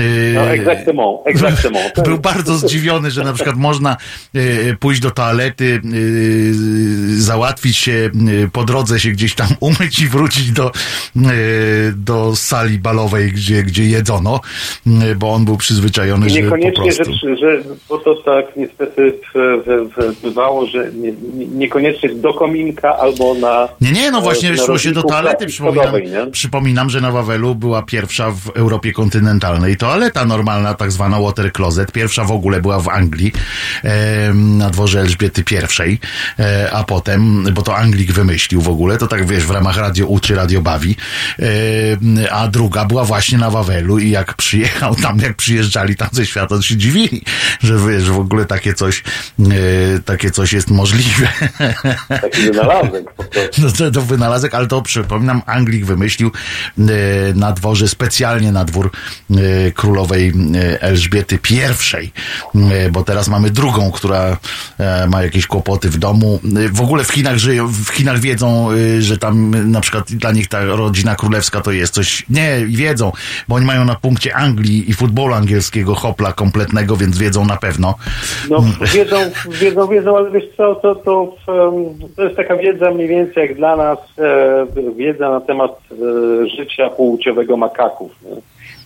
[0.00, 2.00] Y, No, exactement, exactement.
[2.04, 3.96] Był bardzo zdziwiony, że na przykład można
[4.80, 5.80] pójść do toalety,
[7.16, 8.10] załatwić się,
[8.52, 10.72] po drodze się gdzieś tam umyć i wrócić do,
[11.94, 14.40] do sali balowej, gdzie, gdzie jedzono,
[15.16, 17.36] bo on był przyzwyczajony, że po że, prostu.
[17.36, 23.68] że, bo to tak niestety w bywało, że nie, nie- niekoniecznie do kominka albo na...
[23.80, 25.46] Nie, nie, no właśnie na szło się do toalety.
[25.46, 31.52] Przypominam, przypominam, że na Wawelu była pierwsza w Europie kontynentalnej toaleta normalna, tak zwana water
[31.52, 31.92] closet.
[31.92, 33.32] Pierwsza w ogóle była w Anglii,
[34.34, 35.44] na dworze Elżbiety
[35.86, 35.98] I,
[36.38, 40.06] e, a potem, bo to Anglik wymyślił w ogóle, to tak wiesz, w ramach radio
[40.06, 40.96] uczy, radio bawi,
[42.22, 46.26] e, a druga była właśnie na Wawelu i jak przyjechał tam, jak przyjeżdżali tam ze
[46.26, 47.22] świata, to się dziwili,
[47.60, 49.02] że wiesz, w ogóle takie coś,
[49.40, 51.28] e, takie coś jest możliwe.
[52.22, 53.62] Taki wynalazek po prostu.
[53.62, 56.30] No to, to wynalazek, ale to przypominam, Anglik wymyślił
[56.78, 56.82] e,
[57.34, 58.90] na dworze, specjalnie na dwór
[59.30, 60.32] e, królowej
[60.80, 61.38] Elżbiety
[62.02, 62.10] I,
[62.92, 64.36] bo teraz mamy drugą, która
[65.08, 66.40] ma jakieś kłopoty w domu.
[66.72, 68.68] W ogóle w Chinach żyją, w Chinach wiedzą,
[69.00, 73.12] że tam na przykład dla nich ta rodzina królewska to jest coś, nie, wiedzą,
[73.48, 77.94] bo oni mają na punkcie Anglii i futbolu angielskiego hopla kompletnego, więc wiedzą na pewno.
[78.50, 78.64] No,
[78.94, 79.16] wiedzą,
[79.48, 81.34] wiedzą, wiedzą, ale wiesz co, to, to,
[82.16, 84.66] to jest taka wiedza mniej więcej jak dla nas e,
[84.96, 88.12] wiedza na temat e, życia płciowego makaków.
[88.22, 88.36] Nie?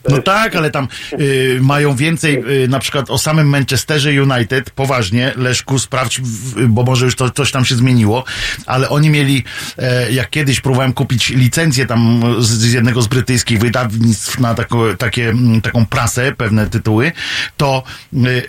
[0.08, 0.88] No tak, ale tam
[1.20, 6.20] y, mają więcej, y, na przykład o samym Manchesterze United, poważnie, Leszku, sprawdź,
[6.68, 8.24] bo może już to, coś tam się zmieniło,
[8.66, 9.44] ale oni mieli,
[9.78, 14.94] e, jak kiedyś próbowałem kupić licencję tam z, z jednego z brytyjskich wydawnictw na tako,
[14.94, 17.12] takie, taką prasę, pewne tytuły,
[17.56, 17.82] to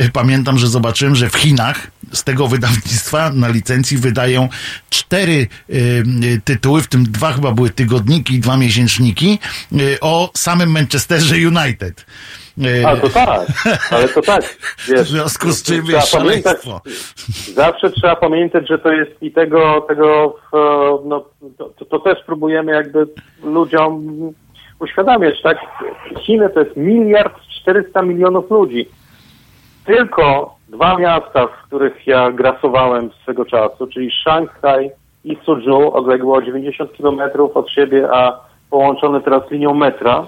[0.02, 4.50] y, pamiętam, że zobaczyłem, że w Chinach z tego wydawnictwa na licencji wydają
[4.90, 5.74] cztery y,
[6.24, 9.40] y, tytuły, w tym dwa chyba były tygodniki i dwa miesięczniki
[9.74, 12.06] y, o samym Manchesterze United.
[12.58, 13.48] Y, A to tak,
[13.92, 14.58] ale to tak.
[14.90, 16.58] Wiesz, w związku z czym trzeba jest pamiętać.
[17.54, 20.36] Zawsze trzeba pamiętać, że to jest i tego, tego
[21.06, 21.26] no,
[21.58, 23.08] to, to, to też próbujemy jakby
[23.44, 24.04] ludziom
[24.80, 25.58] uświadamiać, tak?
[26.26, 28.90] Chiny to jest miliard 400 milionów ludzi.
[29.86, 34.92] Tylko dwa miasta, w których ja grasowałem swego czasu, czyli Szanghaj
[35.24, 40.28] i Suzhou, odległe o 90 kilometrów od siebie, a połączone teraz linią metra,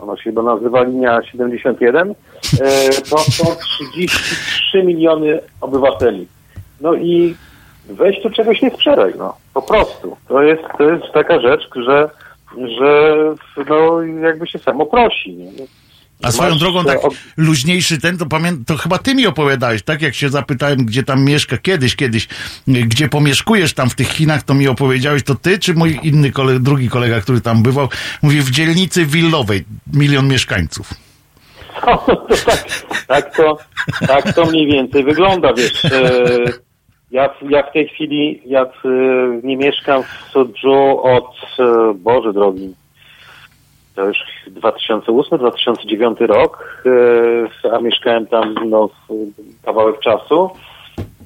[0.00, 2.14] ona się chyba nazywa linia 71, e,
[3.10, 6.26] to są 33 miliony obywateli.
[6.80, 7.34] No i
[7.86, 9.36] weź tu czegoś nie sprzedaj, no.
[9.54, 10.16] Po prostu.
[10.28, 12.10] To jest, to jest taka rzecz, że,
[12.78, 13.16] że
[13.68, 15.34] no jakby się samo prosi.
[15.34, 15.50] Nie?
[16.22, 16.98] A swoją drogą tak
[17.36, 20.02] luźniejszy ten, to pamiętam, to chyba ty mi opowiadałeś, tak?
[20.02, 22.28] Jak się zapytałem, gdzie tam mieszka, kiedyś, kiedyś,
[22.66, 26.58] gdzie pomieszkujesz tam w tych Chinach, to mi opowiedziałeś, to ty, czy mój inny kolega,
[26.60, 27.88] drugi kolega, który tam bywał,
[28.22, 30.90] mówi w dzielnicy willowej, milion mieszkańców.
[31.86, 32.16] No, to
[32.46, 32.64] tak,
[33.06, 33.58] tak, to,
[34.06, 35.84] tak to mniej więcej wygląda, wiesz.
[35.84, 35.90] E,
[37.10, 38.66] ja, w- ja w tej chwili, ja
[39.42, 41.24] nie mieszkam w Sudżu od,
[41.58, 42.74] e, Boże drogi,
[43.94, 44.18] to już
[44.50, 46.82] 2008-2009 rok,
[47.64, 48.90] e, a mieszkałem tam no,
[49.64, 50.50] kawałek czasu.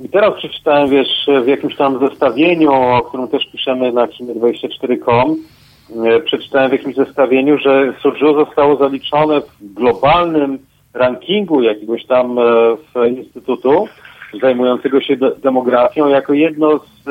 [0.05, 5.37] I teraz przeczytałem, wiesz, w jakimś tam zestawieniu, o którym też piszemy na chiny24.com,
[6.07, 10.59] e, przeczytałem w jakimś zestawieniu, że Sudżu zostało zaliczone w globalnym
[10.95, 12.43] rankingu jakiegoś tam e,
[12.77, 13.89] w instytutu
[14.41, 17.07] zajmującego się de- demografią jako jedno z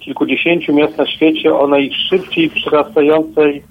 [0.00, 3.62] kilkudziesięciu miast na świecie o najszybciej przyrastającej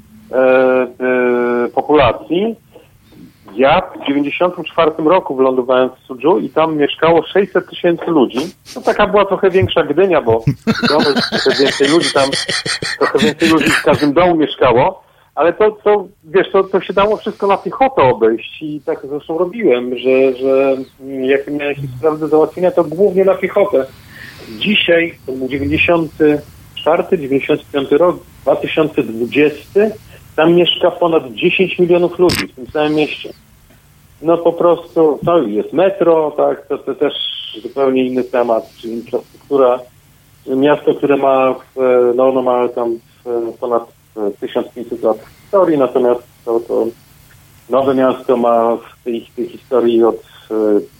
[1.75, 2.55] populacji.
[3.55, 8.39] Ja w 94 roku wylądowałem w Sudżu i tam mieszkało 600 tysięcy ludzi.
[8.73, 10.43] To taka była trochę większa Gdynia, bo
[10.89, 12.29] że trochę więcej ludzi tam,
[12.97, 15.07] trochę więcej ludzi w każdym domu mieszkało.
[15.35, 19.37] Ale to, to wiesz, to, to się dało wszystko na piechotę obejść i tak zresztą
[19.37, 23.85] robiłem, że, że mm, jak miałem jakieś sprawy do załatwienia, to głównie na piechotę.
[24.49, 29.79] Dzisiaj, to był 94, 95 rok, 2020,
[30.37, 33.29] tam mieszka ponad 10 milionów ludzi w tym samym mieście.
[34.21, 37.13] No po prostu, no jest metro, tak, to, to też
[37.61, 39.79] zupełnie inny temat, czyli infrastruktura.
[40.47, 42.99] Miasto, które ma, e, no ono ma tam
[43.59, 43.83] ponad
[44.17, 46.87] e, 1500 lat historii, natomiast to, to
[47.69, 50.21] nowe miasto ma w tej, tej historii od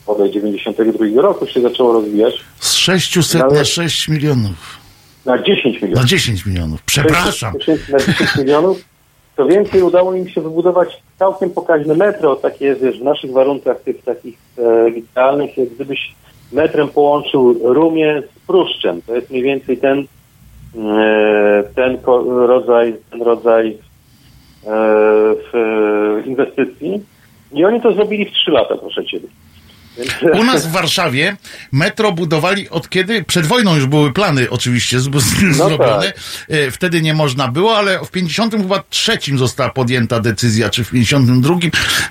[0.07, 4.77] bodaj 92 roku się zaczęło rozwijać Z 600 na Nawet- 6 milionów.
[5.25, 6.09] na 10 Na milionów.
[6.09, 6.81] 10 milionów.
[6.83, 7.53] Przepraszam.
[7.61, 8.81] 6 na 10 milionów.
[9.37, 14.03] Co więcej, udało im się wybudować całkiem pokaźne metro, takie wiesz, w naszych warunkach tych
[14.03, 16.15] takich e, licealnych, jak gdybyś
[16.51, 19.01] metrem połączył Rumię z Pruszczem.
[19.01, 20.05] To jest mniej więcej ten,
[20.77, 23.75] e, ten rodzaj, ten rodzaj e,
[25.53, 27.03] w, inwestycji.
[27.51, 29.27] I oni to zrobili w 3 lata, proszę Ciebie.
[30.39, 31.35] U nas w Warszawie
[31.71, 33.23] metro budowali od kiedy?
[33.23, 36.03] Przed wojną już były plany oczywiście z- z- zrobione.
[36.07, 36.17] tak.
[36.49, 40.89] E, Wtedy nie można było, ale w 50 chyba trzecim została podjęta decyzja, czy w
[40.91, 41.55] 52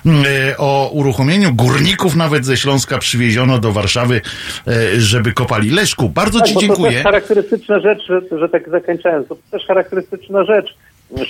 [0.05, 4.21] mm, e, o uruchomieniu górników nawet ze Śląska przywieziono do Warszawy,
[4.67, 5.69] e, żeby kopali.
[5.69, 6.91] Leszku, bardzo Tak, Ci bo to dziękuję.
[6.91, 10.75] też charakterystyczna rzecz, że, że tak zakończając, to też charakterystyczna rzecz,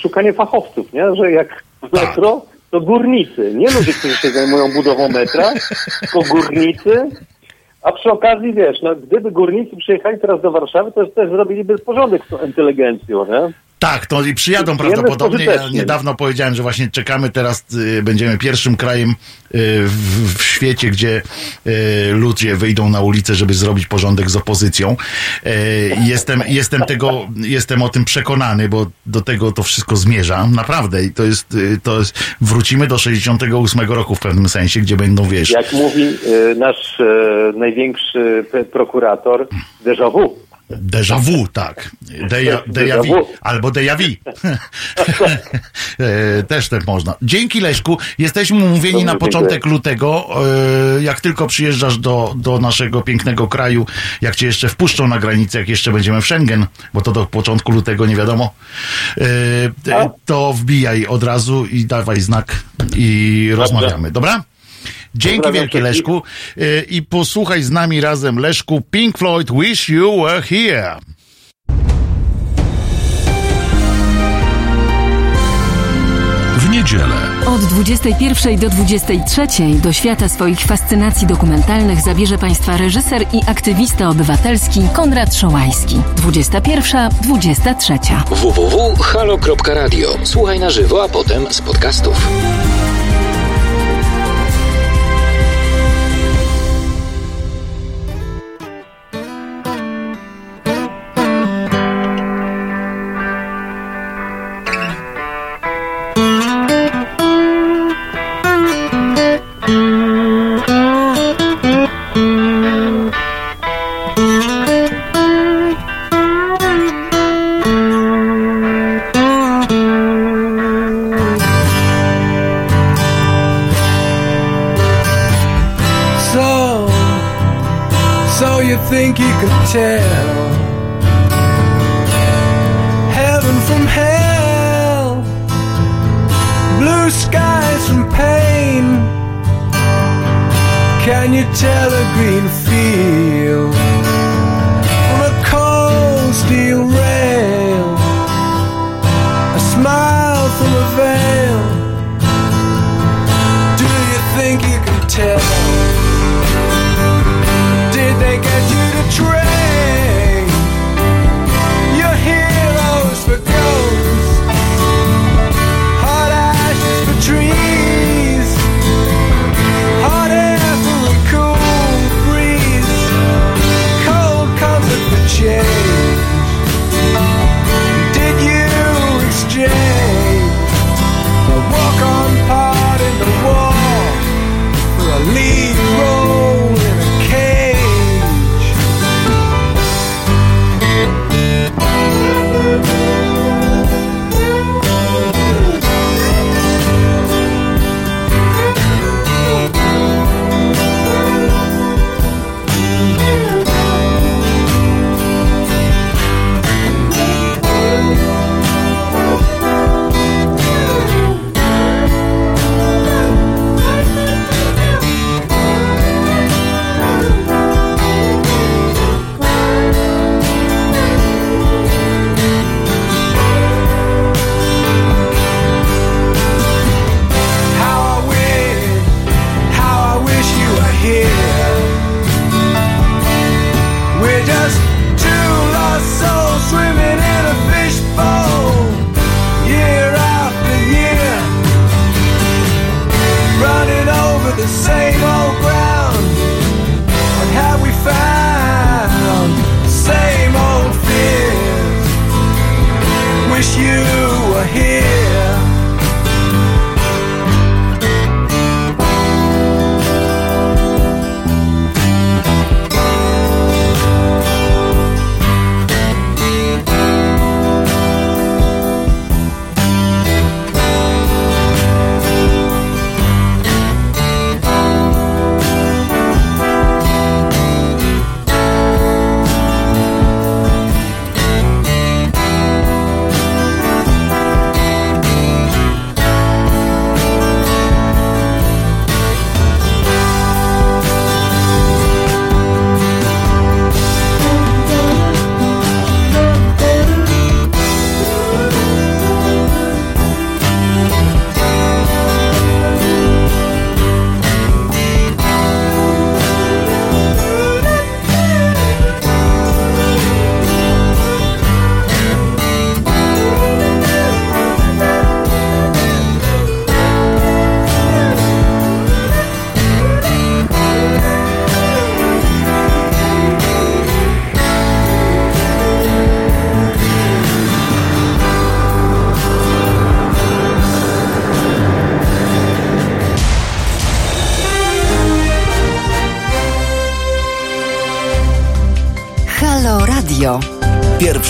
[0.02, 1.14] szukanie fachowców, nie?
[1.14, 2.14] że jak w Tak.
[2.70, 5.44] To górnicy, nie ludzie, którzy się zajmują budową metra,
[6.00, 7.10] tylko górnicy,
[7.82, 12.24] a przy okazji, wiesz, no, gdyby górnicy przyjechali teraz do Warszawy, to też zrobiliby porządek
[12.24, 13.52] z tą inteligencją, nie?
[13.78, 15.44] Tak, to i przyjadą Wiemy prawdopodobnie.
[15.44, 19.14] Ja niedawno powiedziałem, że właśnie czekamy teraz, y, będziemy pierwszym krajem y,
[19.86, 21.22] w, w świecie, gdzie
[21.66, 24.96] y, ludzie wyjdą na ulicę, żeby zrobić porządek z opozycją.
[25.46, 25.50] Y,
[26.06, 30.46] jestem, jestem tego, jestem o tym przekonany, bo do tego to wszystko zmierza.
[30.46, 31.04] Naprawdę.
[31.04, 35.28] I to jest, y, to jest, wrócimy do 68 roku w pewnym sensie, gdzie będą,
[35.28, 36.98] wiesz, Jak mówi e, nasz
[37.54, 39.48] największy prokurator,
[39.84, 40.47] déjà vu.
[40.70, 41.90] Déjà vu, tak.
[42.28, 43.14] Deja, déjà vu.
[43.40, 44.16] Albo déjà vu.
[46.00, 47.14] E, Też tak można.
[47.22, 47.98] Dzięki Leśku.
[48.18, 50.28] Jesteśmy umówieni na początek lutego.
[50.98, 53.86] E, Jak tylko przyjeżdżasz do, do naszego pięknego kraju,
[54.20, 57.72] jak cię jeszcze wpuszczą na granicę, jak jeszcze będziemy w Schengen, bo to do początku
[57.72, 58.54] lutego nie wiadomo,
[59.20, 59.24] e,
[60.24, 62.62] to wbijaj od razu i dawaj znak
[62.96, 64.10] i rozmawiamy.
[64.10, 64.42] Dobra?
[65.14, 65.82] Dzięki wielkie wszystkich.
[65.82, 66.22] Leszku
[66.56, 70.96] E, i posłuchaj z nami razem Leszku Pink Floyd Wish You Were Here.
[76.58, 79.46] W niedzielę Od 21 do 23
[79.82, 85.96] do świata swoich fascynacji dokumentalnych zabierze Państwa reżyser i aktywista obywatelski Konrad Szołajski.
[86.16, 87.98] 21, 23.
[88.30, 90.08] www.halo.radio.
[90.24, 92.28] Słuchaj na żywo, a potem z podcastów.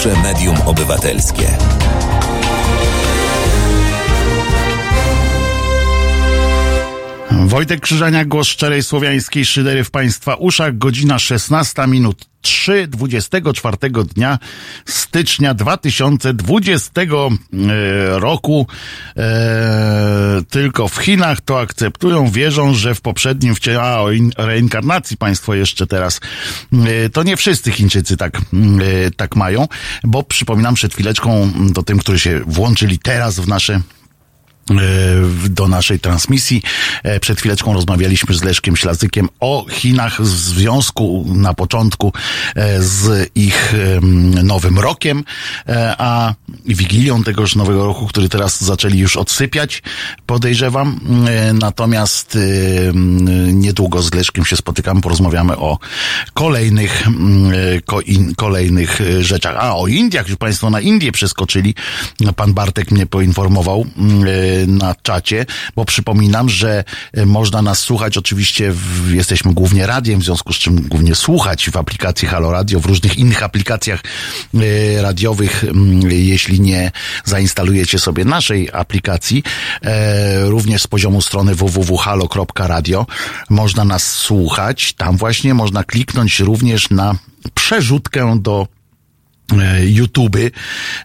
[0.08, 1.48] Pierwsze medium obywatelskie.
[7.30, 13.76] Wojtek Krzyżania, głos szczerej słowiańskiej szydery w Państwa uszach, godzina 16 minut 3, 24
[14.14, 14.38] dnia
[14.84, 17.08] stycznia 2020 e,
[18.18, 18.66] roku.
[19.18, 25.16] E, tylko w Chinach to akceptują, wierzą, że w poprzednim wciele, a o in, reinkarnacji
[25.16, 26.20] Państwo jeszcze teraz,
[26.72, 28.40] e, to nie wszyscy Chińczycy tak, e,
[29.16, 29.68] tak mają,
[30.04, 33.80] bo przypominam przed chwileczką do tym, którzy się włączyli teraz w nasze
[35.48, 36.62] do naszej transmisji.
[37.02, 42.12] E, przed chwileczką rozmawialiśmy z Leszkiem Ślazykiem o Chinach w związku na początku
[42.54, 43.74] e, z ich
[44.44, 45.24] nowym rokiem,
[45.68, 46.34] e, a
[46.66, 49.82] wigilią tegoż nowego roku, który teraz zaczęli już odsypiać,
[50.26, 51.00] podejrzewam.
[51.54, 52.38] Natomiast
[53.52, 55.78] niedługo z Leszkiem się spotykamy, porozmawiamy o
[56.34, 57.06] kolejnych,
[58.36, 59.56] kolejnych rzeczach.
[59.58, 61.74] A o Indiach, już Państwo na Indię przeskoczyli.
[62.36, 63.86] Pan Bartek mnie poinformował
[64.66, 65.46] na czacie,
[65.76, 70.56] bo przypominam, że e, można nas słuchać, oczywiście w, jesteśmy głównie radiem, w związku z
[70.56, 74.00] czym głównie słuchać w aplikacji Halo Radio, w różnych innych aplikacjach
[74.54, 75.64] e, radiowych,
[76.08, 76.90] jeśli nie
[77.24, 79.42] zainstalujecie sobie naszej aplikacji,
[79.82, 83.06] e, również z poziomu strony www.halo.radio
[83.50, 87.14] można nas słuchać, tam właśnie można kliknąć również na
[87.54, 88.66] przerzutkę do
[89.80, 90.50] YouTube,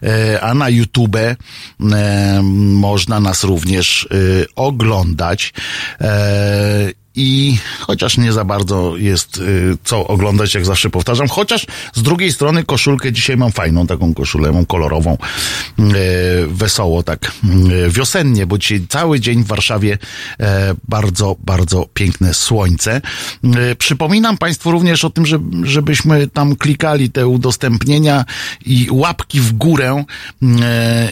[0.02, 1.36] e, a na YouTube e,
[2.42, 4.08] można nas również
[4.56, 5.52] oglądać
[7.16, 12.32] i chociaż nie za bardzo jest y, co oglądać, jak zawsze powtarzam, chociaż z drugiej
[12.32, 15.18] strony koszulkę dzisiaj mam fajną, taką koszulę, mam kolorową,
[15.78, 15.84] y,
[16.46, 17.32] wesoło, tak
[17.86, 19.98] y, wiosennie, bo dzisiaj cały dzień w Warszawie
[20.40, 23.00] e, bardzo, bardzo piękne słońce.
[23.78, 28.24] Przypominam Państwu również o tym, że, żebyśmy tam klikali te udostępnienia
[28.66, 30.04] i łapki w górę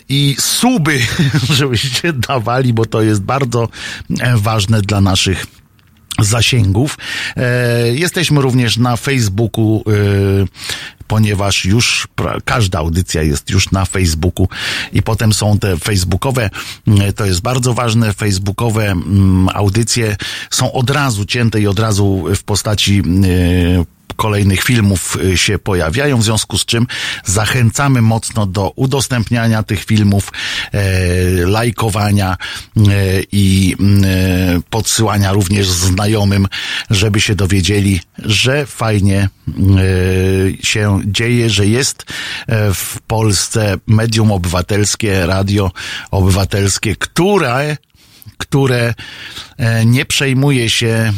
[0.09, 1.01] i suby,
[1.59, 3.69] żebyście dawali, bo to jest bardzo
[4.21, 5.62] e, ważne dla naszych
[6.21, 6.99] zasięgów.
[7.37, 9.93] E, jesteśmy również na Facebooku, e,
[11.07, 14.49] ponieważ już pra, każda audycja jest już na Facebooku
[14.93, 16.51] i potem są te facebookowe,
[17.01, 20.17] e, to jest bardzo ważne, facebookowe m, mm, audycje
[20.51, 23.03] są od razu cięte i od razu w postaci
[23.79, 26.87] e, kolejnych filmów y, się pojawiają, w związku z czym
[27.25, 30.33] zachęcamy mocno do udostępniania tych filmów,
[30.73, 30.83] e,
[31.47, 32.83] lajkowania e,
[33.33, 36.49] i e, podsyłania również znajomym,
[36.91, 39.29] żeby się dowiedzieli, że fajnie
[40.63, 42.05] się dzieje, że jest
[42.75, 45.71] w Polsce medium obywatelskie, radio
[46.11, 47.77] obywatelskie, które
[48.39, 48.95] które
[49.57, 51.13] e, nie przejmuje się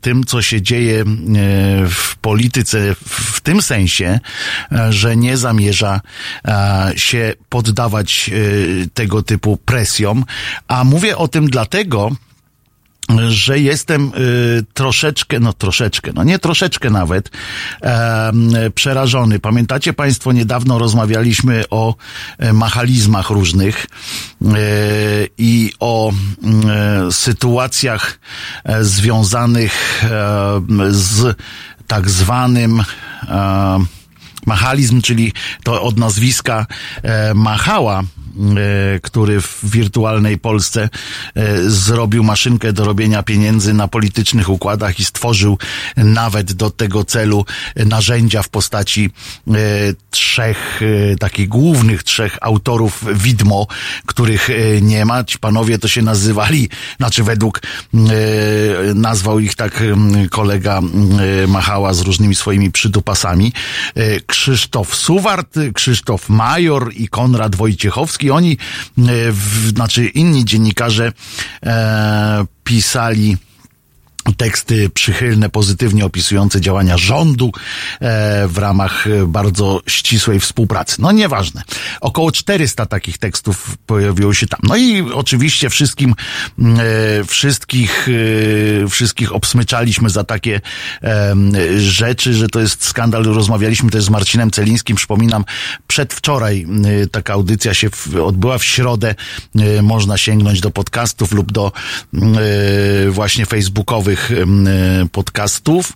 [0.00, 1.04] tym, co się dzieje e,
[1.88, 4.20] w polityce w tym sensie,
[4.72, 6.00] e, że nie zamierza
[6.96, 8.30] się poddawać
[8.94, 10.24] tego typu presjom.
[10.68, 12.10] A mówię o tym dlatego,
[13.28, 17.30] że jestem y, troszeczkę, no troszeczkę, no nie troszeczkę nawet,
[18.74, 19.38] przerażony.
[19.38, 21.94] Pamiętacie Państwo, niedawno rozmawialiśmy o
[22.38, 24.56] e, machalizmach różnych e,
[25.38, 28.20] i o e, sytuacjach
[28.80, 30.04] związanych
[30.90, 31.36] z
[31.86, 32.82] tak zwanym
[34.46, 35.32] machalizm, czyli
[35.62, 36.66] to od nazwiska
[37.34, 38.02] Machała,
[39.02, 40.88] który w wirtualnej Polsce
[41.34, 45.58] e, zrobił maszynkę do robienia pieniędzy na politycznych układach i stworzył
[45.96, 47.44] nawet do tego celu
[47.76, 49.10] narzędzia w postaci
[49.48, 49.52] e,
[50.10, 50.80] trzech
[51.20, 53.66] takich głównych trzech autorów widmo,
[54.06, 54.48] których
[54.82, 55.24] nie ma.
[55.24, 57.62] Ci panowie to się nazywali, znaczy według
[58.94, 59.82] nazwał ich tak
[60.30, 60.80] kolega
[61.48, 63.52] Machała z różnymi swoimi przydupasami.
[64.26, 68.56] Krzysztof Suwart, Krzysztof Major i Konrad Wojciechowski oni, e,
[69.32, 71.12] w, znaczy inni dziennikarze
[71.66, 73.36] e, pisali
[74.36, 77.52] teksty przychylne, pozytywnie opisujące działania rządu
[78.00, 80.96] e, w ramach e, bardzo ścisłej współpracy.
[80.98, 81.62] No nieważne.
[82.00, 84.60] Około 400 takich tekstów pojawiło się tam.
[84.62, 86.14] No i oczywiście wszystkim,
[86.58, 88.08] e, wszystkich,
[88.84, 90.60] e, wszystkich obsmyczaliśmy za takie
[91.78, 93.24] rzeczy, że to jest skandal.
[93.24, 94.96] Rozmawialiśmy też z Marcinem Celińskim.
[94.96, 95.44] Przypominam,
[95.86, 96.66] przedwczoraj
[97.12, 99.14] taka audycja się w, odbyła w środę.
[99.56, 101.72] E, można sięgnąć do podcastów lub do
[102.14, 105.92] e, właśnie facebookowych E, podcastów.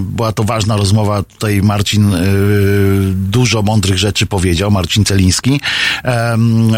[0.00, 1.22] Była to ważna rozmowa.
[1.22, 2.18] Tutaj Marcin e,
[3.12, 5.60] dużo mądrych rzeczy powiedział, Marcin Celiński,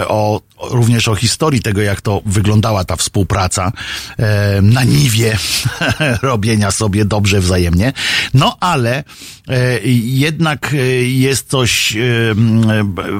[0.08, 3.72] o również o historii tego, jak to wyglądała ta współpraca
[4.18, 5.38] e, na niwie
[6.22, 7.92] robienia sobie dobrze wzajemnie.
[8.34, 9.04] No ale
[9.48, 11.96] e, jednak e, jest coś,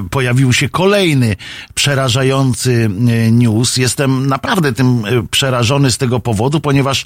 [0.09, 1.35] pojawił się kolejny
[1.73, 2.89] przerażający
[3.31, 3.77] news.
[3.77, 7.05] Jestem naprawdę tym przerażony z tego powodu, ponieważ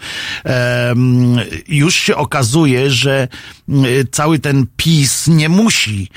[1.68, 3.28] już się okazuje, że
[4.12, 6.10] cały ten PiS nie musi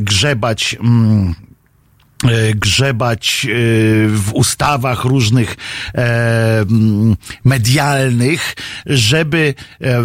[0.00, 0.76] grzebać
[2.54, 3.48] grzebać e,
[4.08, 5.56] w ustawach różnych
[5.94, 6.64] e,
[7.44, 8.54] medialnych,
[8.86, 10.02] żeby, e,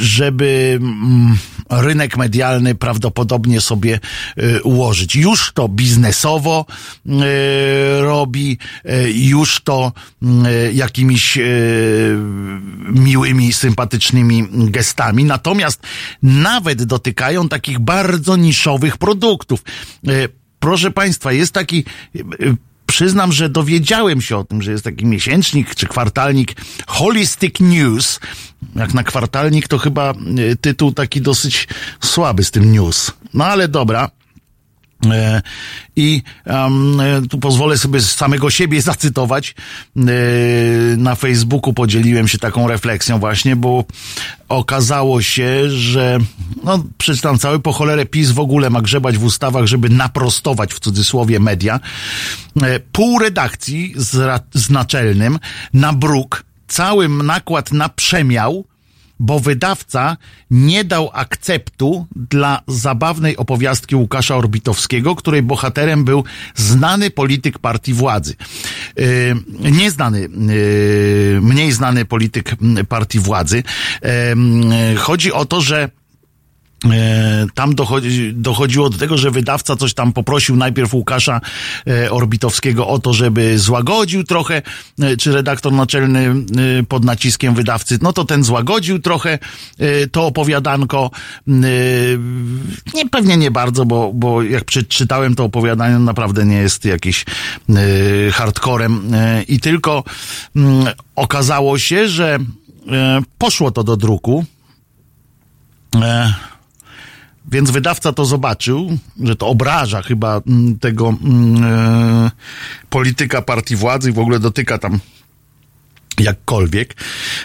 [0.00, 1.36] żeby mm,
[1.70, 4.00] rynek medialny prawdopodobnie sobie
[4.36, 5.16] e, ułożyć.
[5.16, 6.66] Już to biznesowo
[7.06, 9.92] e, robi, e, już to
[10.22, 11.42] mm, e, jakimiś e,
[12.88, 15.24] miłymi, sympatycznymi gestami.
[15.24, 15.82] Natomiast
[16.22, 19.62] nawet dotykają takich bardzo niszowych produktów.
[20.64, 21.84] Proszę Państwa, jest taki,
[22.16, 22.20] e,
[22.86, 26.54] przyznam, że dowiedziałem się o tym, że jest taki miesięcznik czy kwartalnik
[26.86, 28.20] Holistic News.
[28.76, 30.14] Jak na kwartalnik to chyba e,
[30.60, 31.68] tytuł taki dosyć
[32.00, 33.12] słaby z tym news.
[33.34, 34.10] No ale dobra.
[35.12, 35.42] E,
[35.96, 36.98] I um,
[37.30, 39.54] tu pozwolę sobie samego siebie zacytować.
[39.96, 40.02] E,
[40.96, 43.84] na Facebooku podzieliłem się taką refleksją właśnie, bo
[44.48, 46.18] okazało się, że
[46.64, 50.80] no, przeczytam cały po cholerę PiS w ogóle ma grzebać w ustawach, żeby naprostować w
[50.80, 51.80] cudzysłowie media.
[52.92, 55.38] Pół redakcji z, z naczelnym
[55.72, 58.64] na bruk, cały nakład na przemiał,
[59.20, 60.16] bo wydawca
[60.50, 66.24] nie dał akceptu dla zabawnej opowiastki Łukasza Orbitowskiego, której bohaterem był
[66.54, 68.34] znany polityk partii władzy.
[68.96, 72.56] Yy, nieznany, yy, mniej znany polityk
[72.88, 73.62] partii władzy.
[74.02, 75.90] Yy, chodzi o to, że
[77.54, 81.40] tam dochodzi, dochodziło do tego, że wydawca coś tam poprosił najpierw Łukasza
[81.86, 84.62] e, Orbitowskiego o to, żeby złagodził trochę,
[85.00, 86.34] e, czy redaktor naczelny e,
[86.88, 89.38] pod naciskiem wydawcy, no to ten złagodził trochę
[89.78, 91.10] e, to opowiadanko.
[91.48, 91.50] E,
[92.94, 97.24] Nie, pewnie nie bardzo, bo, bo jak przeczytałem to opowiadanie, naprawdę nie jest jakiś
[97.68, 97.74] e,
[98.32, 100.04] hardcorem e, i tylko
[100.56, 100.86] mm,
[101.16, 102.38] okazało się, że
[102.88, 104.44] e, poszło to do druku.
[107.50, 112.30] Więc wydawca to zobaczył, że to obraża chyba mm, tego mm, e,
[112.90, 115.00] polityka partii władzy i w ogóle dotyka tam
[116.18, 116.94] jakkolwiek.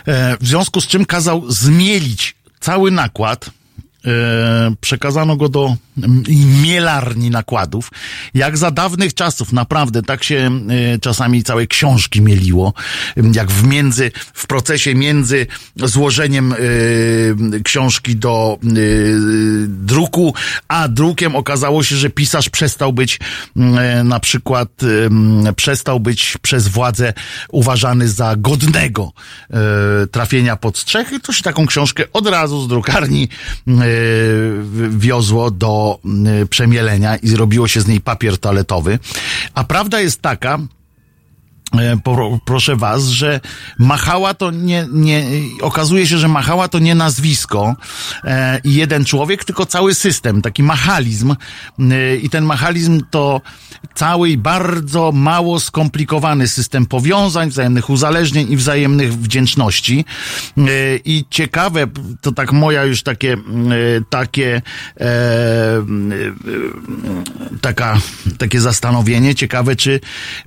[0.07, 3.49] E, w związku z czym kazał zmielić cały nakład.
[4.05, 6.23] E, przekazano go do mm,
[6.61, 7.91] mielarni nakładów.
[8.33, 10.51] Jak za dawnych czasów, naprawdę, tak się
[10.95, 12.73] e, czasami całe książki mieliło.
[13.33, 16.55] Jak w między, w procesie między złożeniem e,
[17.63, 18.57] książki do
[19.67, 20.33] druku,
[20.67, 23.19] a drukiem okazało się, że pisarz przestał być
[23.57, 24.69] e, na przykład
[25.55, 27.13] przestał być przez władzę
[27.51, 29.11] uważany za godnego
[30.11, 33.29] trafienia pod strzech i to się taką książkę od razu z drukarni
[34.89, 38.99] wiozło do e, przemielenia i zrobiło się z niej papier toaletowy.
[39.53, 40.59] A prawda jest taka,
[42.45, 43.39] proszę was, że
[43.79, 45.25] Machała to nie, nie,
[45.61, 47.75] okazuje się, że Machała to nie nazwisko
[48.23, 51.35] e, i jeden człowiek, tylko cały system, taki machalizm.
[51.79, 53.41] E, i ten machalizm to
[53.95, 60.05] cały bardzo mało skomplikowany system powiązań, wzajemnych uzależnień i wzajemnych wdzięczności.
[60.57, 60.61] E,
[61.05, 61.87] i ciekawe,
[62.21, 63.37] to tak moja już takie, e,
[64.09, 64.61] takie
[64.99, 65.81] e, e,
[67.61, 67.97] taka,
[68.37, 69.99] takie zastanowienie, ciekawe czy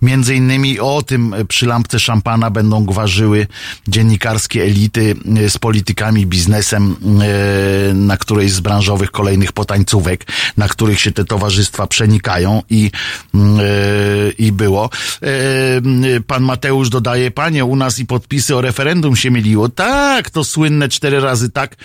[0.02, 1.11] między innymi o tym
[1.48, 3.47] przy lampce szampana będą gwarzyły
[3.89, 6.97] dziennikarskie elity e, z politykami, biznesem
[7.90, 10.26] e, na którejś z branżowych kolejnych potańcówek,
[10.56, 12.90] na których się te towarzystwa przenikają i,
[13.34, 13.62] mm, e,
[14.39, 14.90] i było.
[15.22, 19.68] E, Pan Mateusz dodaje, panie, u nas i podpisy o referendum się mieliło.
[19.68, 21.76] Tak, to słynne cztery razy tak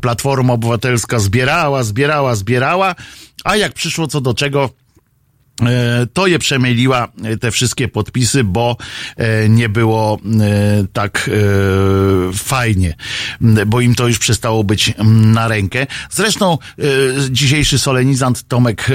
[0.00, 2.94] Platforma Obywatelska zbierała, zbierała, zbierała,
[3.44, 4.85] a jak przyszło co do czego, E,
[6.12, 8.76] to je przemieliła e, te wszystkie podpisy, bo
[9.16, 12.94] e, nie było e, tak e, fajnie,
[13.66, 15.86] bo im to już przestało być na rękę.
[16.10, 16.82] Zresztą e,
[17.30, 18.94] dzisiejszy solenizant Tomek e,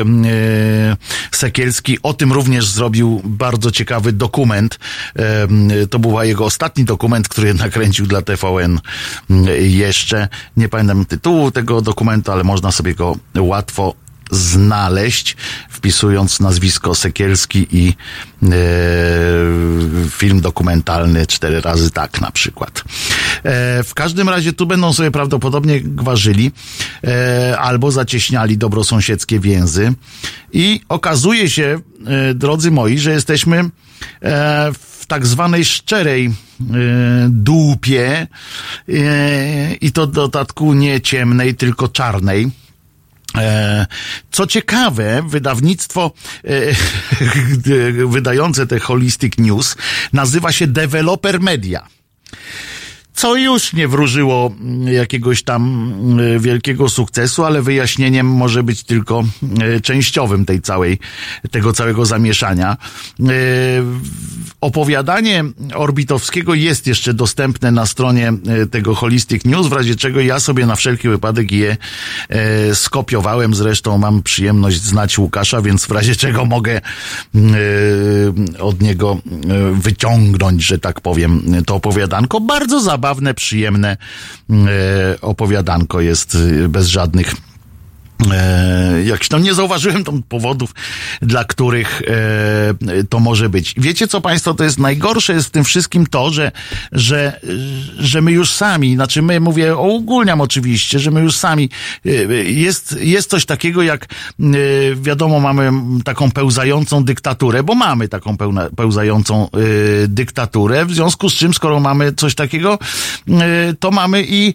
[1.32, 4.80] Sekielski o tym również zrobił bardzo ciekawy dokument.
[5.16, 5.48] E,
[5.88, 8.80] To był jego ostatni dokument, który nakręcił dla TVN
[9.60, 10.28] jeszcze.
[10.58, 13.94] Nie pamiętam tytułu tego dokumentu, ale można sobie go łatwo
[14.32, 15.36] znaleźć,
[15.70, 17.94] wpisując nazwisko Sekielski i
[18.44, 18.48] e,
[20.10, 22.84] film dokumentalny cztery razy tak na przykład.
[23.44, 26.52] E, w każdym razie tu będą sobie prawdopodobnie gwarzyli
[27.04, 29.94] e, albo zacieśniali dobrosąsiedzkie więzy
[30.54, 33.70] i okazuje się, e, drodzy moi, że jesteśmy e,
[34.74, 36.32] w tak zwanej szczerej e,
[37.30, 38.28] dupie
[39.82, 42.52] i to w dodatku nie ciemnej, tylko czarnej.
[43.38, 43.86] E,
[44.32, 46.12] Co ciekawe, wydawnictwo
[46.44, 46.76] e,
[48.14, 49.76] wydające te Holistic News
[50.14, 51.88] nazywa się Developer Media
[53.22, 59.24] co już nie wróżyło mm, jakiegoś tam y, wielkiego sukcesu, ale wyjaśnieniem może być tylko
[59.78, 61.00] y, częściowym tej całej,
[61.52, 62.78] tego całego zamieszania.
[63.20, 63.24] Y,
[64.62, 65.44] Opowiadanie
[65.76, 68.34] Orbitowskiego jest jeszcze dostępne na stronie
[68.72, 71.78] tego Holistic News, w razie czego ja sobie na wszelki wypadek je
[72.74, 73.56] skopiowałem.
[73.56, 76.82] Zresztą mam przyjemność znać Łukasza, więc w razie czego mogę
[78.60, 79.18] od niego
[79.74, 82.40] wyciągnąć, że tak powiem, to opowiadanko.
[82.40, 83.98] Bardzo zabawne, przyjemne
[85.22, 86.38] opowiadanko jest
[86.70, 87.51] bez żadnych
[88.32, 90.76] E, jakiś tam nie zauważyłem tam powodów,
[91.22, 93.74] dla których e, to może być.
[93.78, 96.52] Wiecie co Państwo, to jest najgorsze jest w tym wszystkim to, że,
[96.92, 97.40] że,
[98.00, 101.70] że my już sami, znaczy my mówię, ogólniam oczywiście, że my już sami,
[102.06, 102.10] e,
[102.44, 104.06] jest, jest coś takiego jak,
[104.40, 104.46] e,
[104.96, 105.72] wiadomo, mamy
[106.04, 109.48] taką pełzającą dyktaturę, bo mamy taką pełna, pełzającą e,
[110.08, 112.80] dyktaturę, w związku z czym, skoro mamy coś takiego,
[113.30, 114.54] e, to mamy i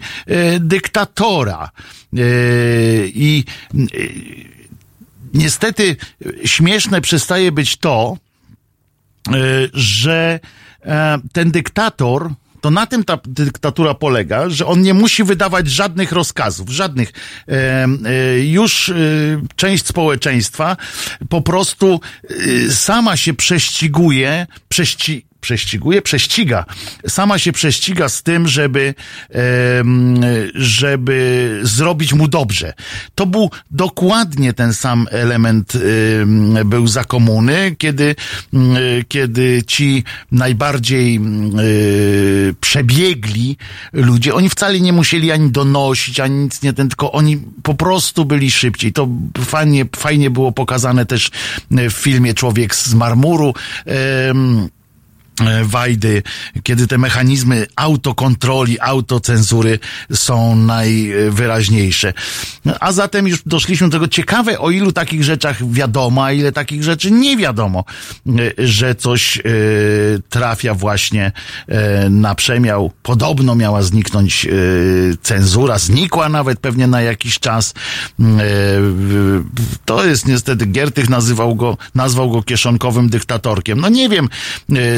[0.60, 1.70] dyktatora.
[2.18, 3.44] E, I
[3.74, 3.76] e,
[5.34, 5.96] niestety
[6.44, 8.16] śmieszne przestaje być to,
[9.28, 9.32] e,
[9.72, 10.40] że
[11.32, 12.30] ten dyktator,
[12.60, 17.12] to na tym ta dyktatura polega, że on nie musi wydawać żadnych rozkazów, żadnych.
[18.44, 18.92] Już
[19.56, 20.76] część społeczeństwa
[21.28, 22.00] po prostu
[22.70, 26.64] sama się prześciguje, prześci, prześciguje, prześciga.
[27.08, 28.94] Sama się prześciga z tym, żeby,
[30.54, 32.72] żeby zrobić mu dobrze.
[33.14, 38.14] To był dokładnie ten sam element em, był za komuny, kiedy,
[39.08, 41.20] kiedy ci najbardziej e,
[42.60, 43.56] przebiegli
[43.92, 48.24] ludzie, oni wcale nie musieli ani donosić, ani nic nie ten, tylko oni po prostu
[48.24, 48.92] byli szybciej.
[48.92, 49.08] To
[49.38, 51.30] fajnie, fajnie było pokazane też
[51.70, 53.54] w filmie Człowiek z marmuru.
[55.40, 56.22] E, Wajdy,
[56.62, 59.78] kiedy te mechanizmy autokontroli, autocenzury
[60.12, 62.12] są najwyraźniejsze.
[62.80, 66.84] A zatem już doszliśmy do tego ciekawe, o ilu takich rzeczach wiadomo, a ile takich
[66.84, 67.84] rzeczy nie wiadomo,
[68.26, 68.32] e,
[68.66, 69.42] że coś e,
[70.28, 71.32] trafia właśnie
[72.10, 72.92] na przemiał.
[73.02, 74.46] Podobno miała zniknąć
[75.22, 77.74] cenzura, znikła nawet pewnie na jakiś czas.
[78.20, 78.22] E,
[79.84, 83.80] To jest niestety, Giertych nazywał go, nazwał go kieszonkowym dyktatorkiem.
[83.80, 84.28] No nie wiem,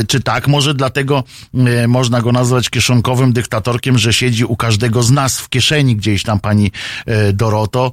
[0.09, 1.25] czy tak, może dlatego
[1.55, 6.23] e, można go nazwać kieszonkowym dyktatorkiem, że siedzi u każdego z nas w kieszeni gdzieś
[6.23, 6.73] tam pani
[7.07, 7.93] e, Doroto.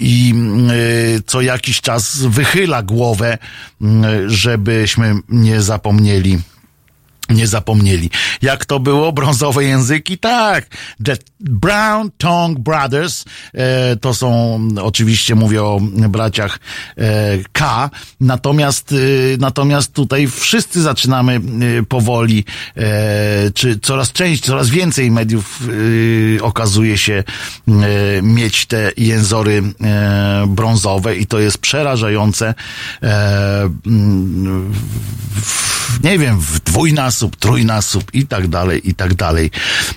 [0.00, 0.34] I,
[1.16, 3.38] e, co jakiś czas wychyla głowę,
[4.26, 6.38] żebyśmy nie zapomnieli
[7.30, 8.10] nie zapomnieli.
[8.42, 9.12] Jak to było?
[9.12, 10.18] Brązowe języki?
[10.18, 10.66] Tak.
[11.04, 13.24] The Brown Tongue Brothers,
[13.54, 16.58] e, to są, oczywiście mówię o braciach
[16.98, 17.90] e, K,
[18.20, 18.96] natomiast, e,
[19.38, 21.40] natomiast tutaj wszyscy zaczynamy
[21.80, 22.44] e, powoli,
[22.76, 25.60] e, czy coraz częściej, coraz więcej mediów
[26.38, 27.24] e, okazuje się
[28.22, 29.62] mieć te jęzory
[30.46, 32.54] brązowe i to jest przerażające.
[33.86, 34.72] Mm,
[36.04, 39.50] nie wiem, w dwójnasób, trójnasób i tak dalej, i tak dalej.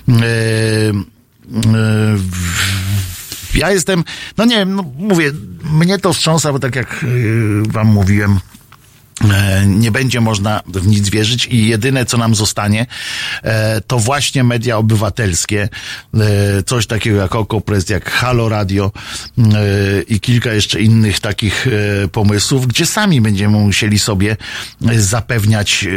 [0.08, 0.92] E, e,
[3.54, 4.04] ja jestem,
[4.38, 5.32] no nie wiem, no mówię,
[5.72, 7.06] mnie to wstrząsa, bo tak jak e,
[7.72, 8.40] wam mówiłem,
[9.66, 12.86] nie będzie można w nic wierzyć i jedyne, co nam zostanie,
[13.42, 15.68] e, to właśnie media obywatelskie,
[16.14, 18.92] e, coś takiego jak Okopres, jak Halo Radio
[19.38, 19.42] e,
[20.02, 24.36] i kilka jeszcze innych takich e, pomysłów, gdzie sami będziemy musieli sobie
[24.88, 25.90] e, zapewniać e,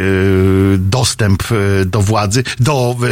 [0.78, 3.06] dostęp e, do władzy, do e,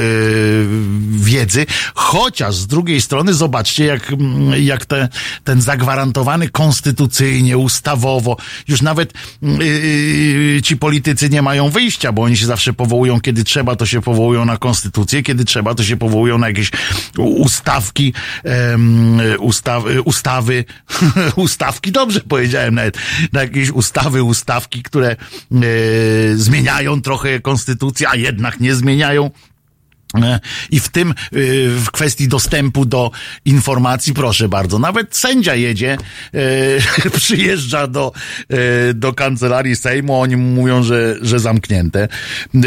[1.11, 4.13] wiedzy, chociaż z drugiej strony zobaczcie, jak,
[4.59, 5.09] jak te,
[5.45, 8.37] ten zagwarantowany konstytucyjnie, ustawowo,
[8.69, 9.13] już nawet
[9.43, 10.02] yy,
[10.63, 14.45] ci politycy nie mają wyjścia, bo oni się zawsze powołują, kiedy trzeba, to się powołują
[14.45, 16.71] na konstytucję, kiedy trzeba, to się powołują na jakieś
[17.19, 18.13] ustawki,
[18.45, 20.65] em, ustaw, ustawy,
[21.37, 22.99] ustawki, dobrze powiedziałem nawet,
[23.33, 25.17] na jakieś ustawy, ustawki, które e,
[26.35, 29.31] zmieniają trochę konstytucję, a jednak nie zmieniają
[30.71, 31.15] I w tym, y,
[31.69, 33.11] w kwestii dostępu do
[33.45, 35.99] informacji, proszę bardzo, nawet sędzia jedzie,
[37.05, 38.13] e, przyjeżdża do,
[38.49, 42.09] e, do kancelarii Sejmu, oni mówią, że, że zamknięte.
[42.55, 42.59] E,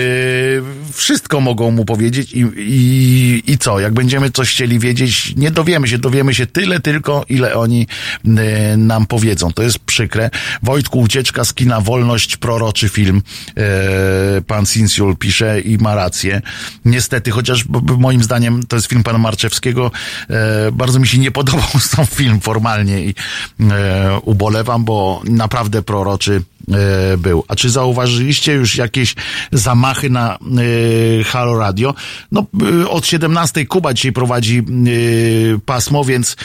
[0.94, 5.88] wszystko mogą mu powiedzieć i, i, i co, jak będziemy coś chcieli wiedzieć, nie dowiemy
[5.88, 7.88] się, dowiemy się tyle tylko, ile oni
[8.26, 9.54] e, nam powiedzą.
[9.54, 10.30] To jest przykre.
[10.64, 13.22] Wojtku, ucieczka z kina, wolność, proroczy film,
[13.58, 16.42] e, pan Sinciul pisze i ma rację.
[16.86, 17.66] Niestety, chociaż
[17.98, 19.91] moim zdaniem to jest film pana Marczewskiego,
[20.30, 23.16] e, bardzo mi się nie podobał sam film formalnie i
[23.60, 26.41] e, ubolewam, bo naprawdę proroczy
[26.72, 27.44] e, był.
[27.48, 29.16] A czy zauważyliście już jakieś
[29.52, 30.38] zamachy na
[31.26, 31.94] Halo Radio?
[32.32, 32.45] No,
[32.90, 34.64] od 17 Kuba dzisiaj prowadzi
[35.66, 36.36] pasmo, więc,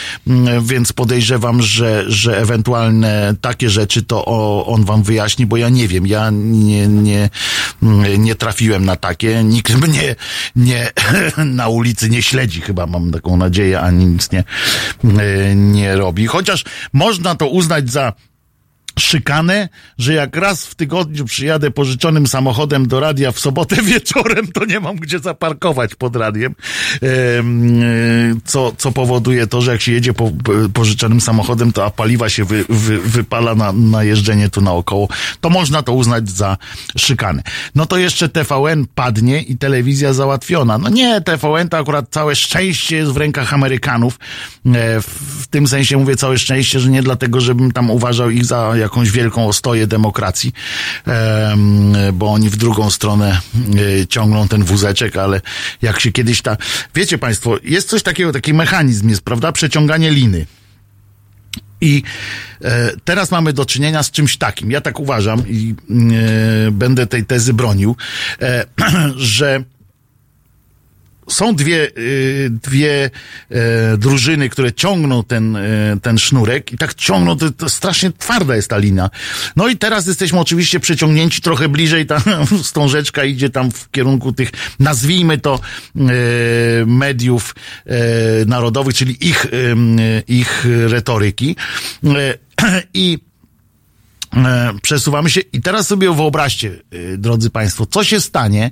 [0.62, 4.24] więc podejrzewam, że, że ewentualne takie rzeczy to
[4.66, 7.30] on wam wyjaśni, bo ja nie wiem, ja nie, nie,
[8.18, 10.16] nie trafiłem na takie, nikt mnie
[10.56, 10.79] nie,
[11.44, 14.44] na ulicy nie śledzi, chyba mam taką nadzieję, ani nic nie,
[15.04, 16.26] e, nie robi.
[16.26, 18.12] Chociaż można to uznać za
[18.98, 19.68] szykanę,
[19.98, 24.80] że jak raz w tygodniu przyjadę pożyczonym samochodem do radia w sobotę wieczorem, to nie
[24.80, 26.54] mam gdzie zaparkować pod radiem,
[27.02, 27.86] Em, e,
[28.44, 30.30] co, co powoduje to, że jak się jedzie po,
[30.72, 35.08] pożyczonym samochodem, to a paliwa się wy, wy, wypala na, na jeżdżenie tu naokoło,
[35.40, 36.56] to można to uznać za
[36.96, 37.42] szykanę.
[37.74, 40.78] No to jeszcze TVN padnie i telewizja załatwiona.
[40.78, 44.18] No nie, TVN to akurat całe szczęście jest w rękach Amerykanów.
[44.66, 48.76] E, w tym sensie mówię całe szczęście, że nie dlatego, żebym tam uważał ich za
[48.80, 50.52] jakąś wielką ostoję demokracji,
[51.06, 53.40] em, bo oni w drugą stronę
[54.00, 55.40] e, ciągną ten wózeczek, ale
[55.82, 56.56] jak się kiedyś ta...
[56.94, 59.52] Wiecie Państwo, jest coś takiego, taki mechanizm jest, prawda?
[59.52, 60.46] Przeciąganie liny.
[61.80, 62.02] I
[62.62, 64.70] e, teraz mamy do czynienia z czymś takim.
[64.70, 67.96] Ja tak uważam i e, będę tej tezy bronił,
[69.16, 69.64] że
[71.32, 73.10] są dwie, y, dwie
[73.50, 75.60] e, drużyny, które ciągną ten, e,
[76.02, 79.10] ten sznurek i tak ciągną, to, to strasznie twarda jest ta lina.
[79.56, 82.22] No i teraz jesteśmy oczywiście przeciągnięci trochę bliżej, ta
[82.62, 85.60] wstążeczka idzie tam w kierunku tych, nazwijmy to,
[85.96, 86.00] e,
[86.86, 87.54] mediów
[88.46, 89.46] narodowych, czyli ich,
[90.28, 91.56] ich retoryki.
[92.94, 93.18] I
[94.82, 96.70] przesuwamy się i teraz sobie wyobraźcie,
[97.12, 98.70] e, drodzy Państwo, co się stanie,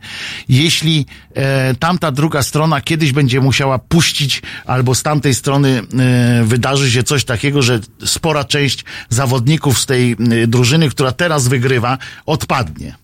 [0.48, 6.90] jeśli e, tamta druga strona kiedyś będzie musiała puścić, albo z tamtej strony e, wydarzy
[6.90, 12.94] się coś takiego, że spora część zawodników z tej e, drużyny, która teraz wygrywa, odpadnie.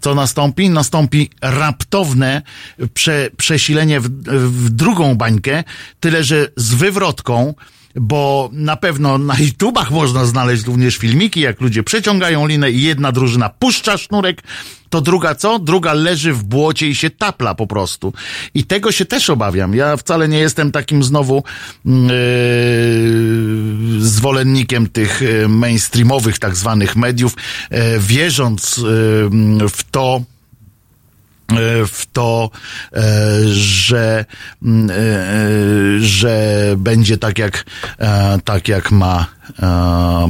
[0.00, 0.70] Co nastąpi?
[0.70, 2.42] Nastąpi raptowne
[2.94, 4.08] prze, przesilenie w,
[4.64, 5.64] w drugą bańkę,
[6.00, 7.54] tyle że z wywrotką,
[7.94, 13.12] bo na pewno na YouTubach można znaleźć również filmiki, jak ludzie przeciągają linę i jedna
[13.12, 14.42] drużyna puszcza sznurek,
[14.94, 15.58] to druga co?
[15.58, 18.12] Druga leży w błocie i się tapla po prostu.
[18.54, 19.74] I tego się też obawiam.
[19.74, 21.44] Ja wcale nie jestem takim znowu
[21.84, 21.92] yy,
[23.98, 27.36] zwolennikiem tych yy, mainstreamowych tak zwanych mediów,
[27.70, 28.84] yy, wierząc yy,
[29.68, 30.33] w to, e,
[31.86, 32.50] w to,
[32.92, 33.02] e,
[33.54, 34.24] że,
[34.62, 37.64] mm, e, e, że będzie tak jak,
[37.98, 39.26] e, tak jak ma
[39.62, 40.28] e, e,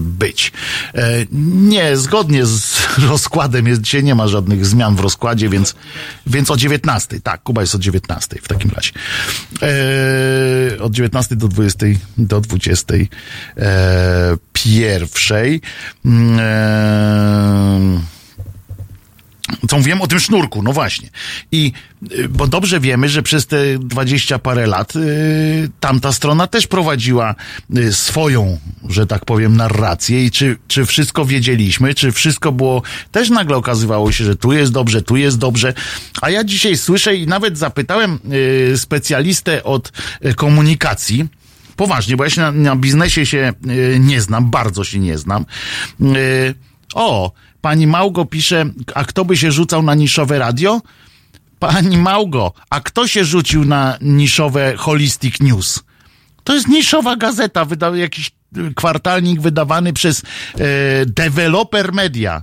[0.00, 0.52] być.
[0.94, 5.74] E, Nie, zgodnie z rozkładem jest dzisiaj nie ma żadnych zmian w rozkładzie, więc,
[6.26, 7.20] więc o 19.
[7.20, 8.90] Tak, Kuba jest o 19 w takim razie.
[9.62, 11.86] E, od 19 do 20,
[12.18, 15.60] do 20 e, pierwszej.
[19.68, 21.08] Co wiem o tym sznurku, no właśnie.
[21.52, 21.72] I,
[22.12, 27.34] y, bo dobrze wiemy, że przez te dwadzieścia parę lat y, tamta strona też prowadziła
[27.76, 28.58] y, swoją,
[28.88, 34.12] że tak powiem, narrację i czy, czy wszystko wiedzieliśmy, czy wszystko było, też nagle okazywało
[34.12, 35.74] się, że tu jest dobrze, tu jest dobrze,
[36.20, 38.18] a ja dzisiaj słyszę i nawet zapytałem
[38.72, 39.92] y, specjalistę od
[40.36, 41.28] komunikacji,
[41.76, 43.52] Poważnie, bo ja się na, na biznesie się
[43.98, 45.44] nie znam, bardzo się nie znam.
[46.94, 47.32] O,
[47.62, 48.64] pani Małgo pisze,
[48.94, 50.80] a kto by się rzucał na niszowe radio?
[51.58, 55.82] Pani Małgo, a kto się rzucił na niszowe Holistic News?
[56.44, 58.30] To jest niszowa gazeta, wyda, jakiś
[58.76, 60.26] kwartalnik wydawany przez e,
[61.06, 62.42] Developer Media.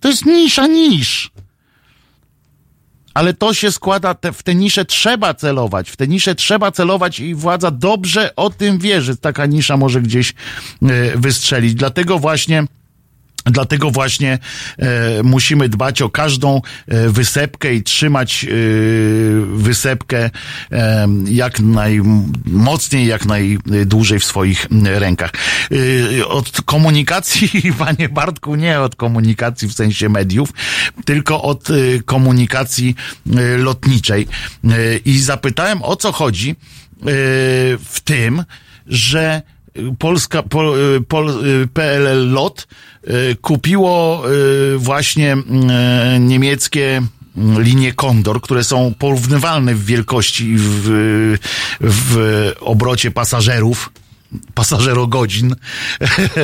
[0.00, 1.30] To jest nisza nisz.
[3.14, 7.20] Ale to się składa, te, w te nisze trzeba celować, w te nisze trzeba celować
[7.20, 10.34] i władza dobrze o tym wie, że taka nisza może gdzieś e,
[11.18, 11.74] wystrzelić.
[11.74, 12.64] Dlatego właśnie
[13.44, 14.38] Dlatego właśnie
[14.78, 18.48] e, musimy dbać o każdą e, wysepkę i trzymać e,
[19.56, 20.30] wysepkę
[20.72, 25.30] e, jak najmocniej, jak najdłużej w swoich rękach.
[26.20, 30.52] E, od komunikacji, panie Bartku, nie od komunikacji w sensie mediów,
[31.04, 31.74] tylko od e,
[32.04, 32.94] komunikacji
[33.36, 34.26] e, lotniczej.
[35.04, 36.56] I zapytałem o co chodzi
[37.84, 38.44] w tym,
[38.86, 39.42] że
[39.98, 40.74] Polska, pol,
[41.08, 41.44] pol,
[41.74, 42.66] PLL LOT
[43.08, 44.22] y, kupiło
[44.74, 47.02] y, właśnie y, niemieckie
[47.58, 51.38] linie Kondor, które są porównywalne w wielkości i w,
[51.80, 53.90] w obrocie pasażerów
[54.54, 55.54] pasażerogodzin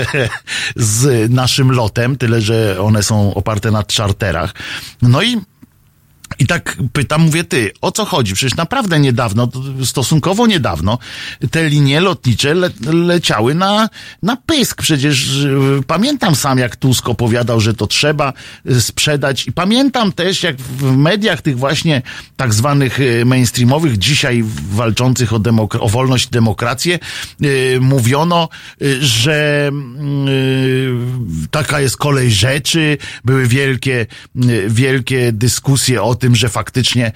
[0.76, 4.54] z naszym lotem, tyle że one są oparte na czarterach.
[5.02, 5.36] No i
[6.38, 8.34] i tak pytam, mówię, ty, o co chodzi?
[8.34, 9.48] Przecież naprawdę niedawno,
[9.84, 10.98] stosunkowo niedawno,
[11.50, 13.88] te linie lotnicze le, leciały na,
[14.22, 14.82] na pysk.
[14.82, 18.32] Przecież y, pamiętam sam, jak Tusk opowiadał, że to trzeba
[18.70, 19.46] y, sprzedać.
[19.46, 22.02] I pamiętam też, jak w mediach tych właśnie
[22.36, 26.98] tak zwanych y, mainstreamowych, dzisiaj walczących o, demok- o wolność i demokrację,
[27.40, 28.48] yy, mówiono,
[28.80, 29.70] yy, że
[30.26, 30.96] yy,
[31.50, 32.98] taka jest kolej rzeczy.
[33.24, 34.06] Były wielkie,
[34.68, 37.12] wielkie dyskusje o tym, że faktycznie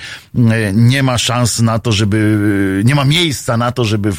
[0.73, 2.39] nie ma szans na to, żeby,
[2.85, 4.19] nie ma miejsca na to, żeby w,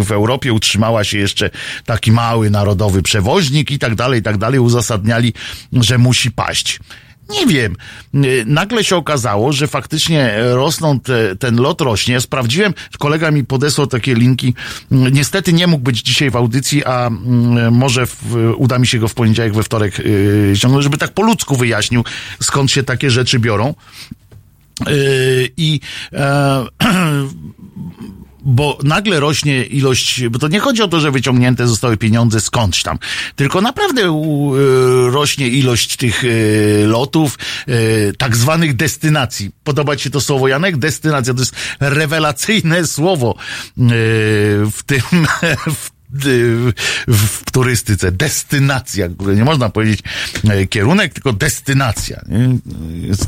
[0.00, 1.50] w Europie utrzymała się jeszcze
[1.84, 4.60] taki mały narodowy przewoźnik i tak dalej, i tak dalej.
[4.60, 5.32] Uzasadniali,
[5.72, 6.80] że musi paść.
[7.30, 7.76] Nie wiem.
[8.46, 12.20] Nagle się okazało, że faktycznie rosną te, ten lot rośnie.
[12.20, 14.54] Sprawdziłem, kolega mi podesłał takie linki.
[14.90, 17.10] Niestety nie mógł być dzisiaj w audycji, a
[17.70, 21.22] może w, uda mi się go w poniedziałek, we wtorek yy, ściągnąć, żeby tak po
[21.22, 22.04] ludzku wyjaśnił,
[22.42, 23.74] skąd się takie rzeczy biorą.
[24.86, 25.80] Yy, I
[26.12, 26.64] e,
[28.42, 32.82] bo nagle rośnie ilość, bo to nie chodzi o to, że wyciągnięte zostały pieniądze skądś
[32.82, 32.98] tam,
[33.36, 37.38] tylko naprawdę u, y, rośnie ilość tych y, lotów,
[37.68, 39.50] y, tak zwanych destynacji.
[39.64, 40.76] Podoba ci to słowo, Janek?
[40.76, 43.34] Destynacja to jest rewelacyjne słowo
[43.76, 45.02] w tym,
[45.76, 46.72] w w,
[47.08, 48.12] w turystyce.
[48.12, 50.00] Destynacja, nie można powiedzieć
[50.70, 52.20] kierunek, tylko destynacja.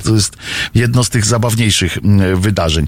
[0.05, 0.37] To jest
[0.75, 1.99] jedno z tych zabawniejszych
[2.35, 2.87] wydarzeń.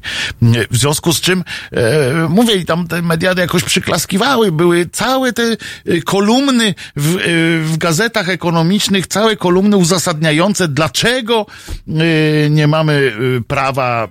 [0.71, 5.57] W związku z czym, e, mówię, i tam te media jakoś przyklaskiwały, były całe te
[6.05, 7.17] kolumny w,
[7.73, 11.47] w gazetach ekonomicznych, całe kolumny uzasadniające, dlaczego
[12.51, 13.13] nie mamy
[13.49, 14.09] prawa,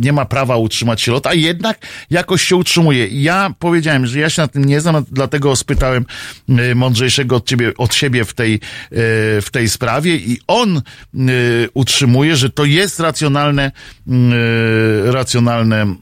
[0.00, 1.78] nie ma prawa utrzymać się lot, a jednak
[2.10, 3.06] jakoś się utrzymuje.
[3.06, 6.06] Ja powiedziałem, że ja się na tym nie znam, dlatego spytałem
[6.48, 8.58] y, mądrzejszego od ciebie, od siebie w tej, y,
[9.42, 10.82] w tej sprawie i on
[11.14, 13.72] y, utrzymuje, że to jest racjonalne,
[15.04, 15.94] racjonalne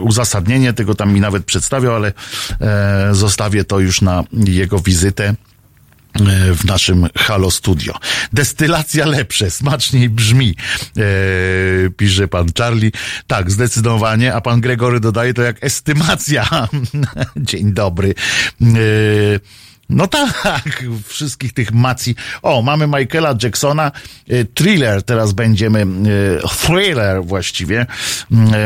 [0.00, 2.12] uzasadnienie, tego tam mi nawet przedstawiał, ale
[2.60, 5.34] e, zostawię to już na jego wizytę
[6.54, 7.94] w naszym Halo Studio.
[8.32, 10.54] Destylacja lepsze, smaczniej brzmi,
[10.96, 11.02] e,
[11.96, 12.92] pisze pan Charlie.
[13.26, 16.68] Tak, zdecydowanie, a pan Gregory dodaje to jak estymacja.
[17.36, 18.14] Dzień dobry.
[18.62, 18.66] E,
[19.88, 22.14] no tak, wszystkich tych macji.
[22.42, 23.92] O, mamy Michaela Jacksona,
[24.30, 27.86] y, thriller teraz będziemy, y, thriller właściwie,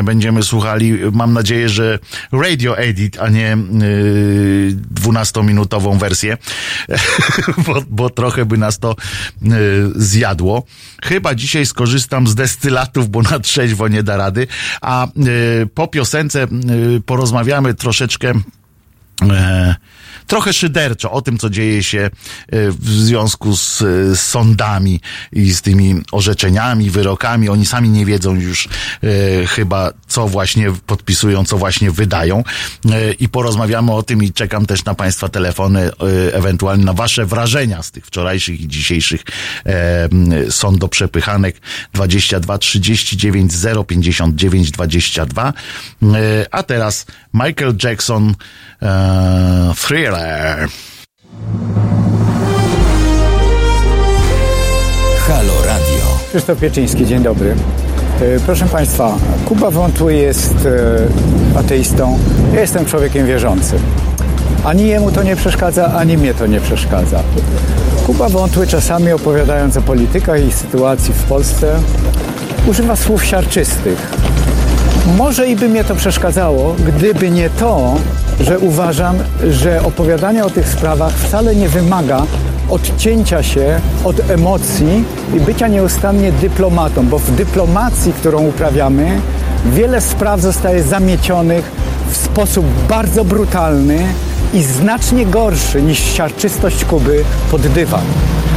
[0.01, 1.99] y, będziemy słuchali, mam nadzieję, że
[2.33, 3.57] radio edit, a nie
[4.91, 6.37] dwunastominutową wersję,
[7.67, 8.97] bo, bo trochę by nas to
[9.95, 10.65] zjadło.
[11.03, 14.47] Chyba dzisiaj skorzystam z destylatów, bo na trzeźwo nie da rady,
[14.81, 15.09] a
[15.75, 16.47] po piosence
[17.07, 18.33] porozmawiamy troszeczkę
[20.27, 22.11] trochę szyderczo o tym, co dzieje się
[22.53, 25.01] w związku z, z sądami
[25.33, 27.49] i z tymi orzeczeniami, wyrokami.
[27.49, 28.69] Oni sami nie wiedzą już
[29.03, 32.45] e, chyba, co właśnie podpisują, co właśnie wydają.
[32.91, 37.27] E, I porozmawiamy o tym i czekam też na Państwa telefony, e, ewentualnie na Wasze
[37.27, 39.23] wrażenia z tych wczorajszych i dzisiejszych
[39.67, 40.09] e,
[40.51, 41.61] sądoprzepychanek
[41.93, 43.53] 22 39
[43.89, 45.53] 059 22.
[45.53, 45.53] E,
[46.51, 48.35] a teraz Michael Jackson
[48.83, 50.12] e, Thriller.
[55.29, 56.05] Halo Radio.
[56.29, 57.55] Krzysztof Pieczyński, dzień dobry.
[58.21, 59.15] E, Proszę Państwa,
[59.45, 60.55] Kuba Wątły jest
[61.55, 62.19] e, ateistą,
[62.55, 63.79] ja jestem człowiekiem wierzącym.
[64.65, 67.23] Ani jemu to nie przeszkadza, ani mnie to nie przeszkadza.
[68.07, 71.81] Kuba Wątły czasami opowiadając o politykach i sytuacji w Polsce
[72.67, 74.13] używa słów siarczystych.
[75.17, 77.95] Może i by mnie to przeszkadzało, gdyby nie to,
[78.41, 79.17] że uważam,
[79.51, 82.23] że opowiadanie o tych sprawach wcale nie wymaga
[82.71, 85.05] odcięcia się od emocji
[85.37, 89.21] i bycia nieustannie dyplomatą, bo w dyplomacji, którą uprawiamy,
[89.67, 91.65] wiele spraw zostaje zamiecionych
[92.11, 94.07] w sposób bardzo brutalny
[94.55, 98.05] i znacznie gorszy niż siarczystość Kuby pod dywan.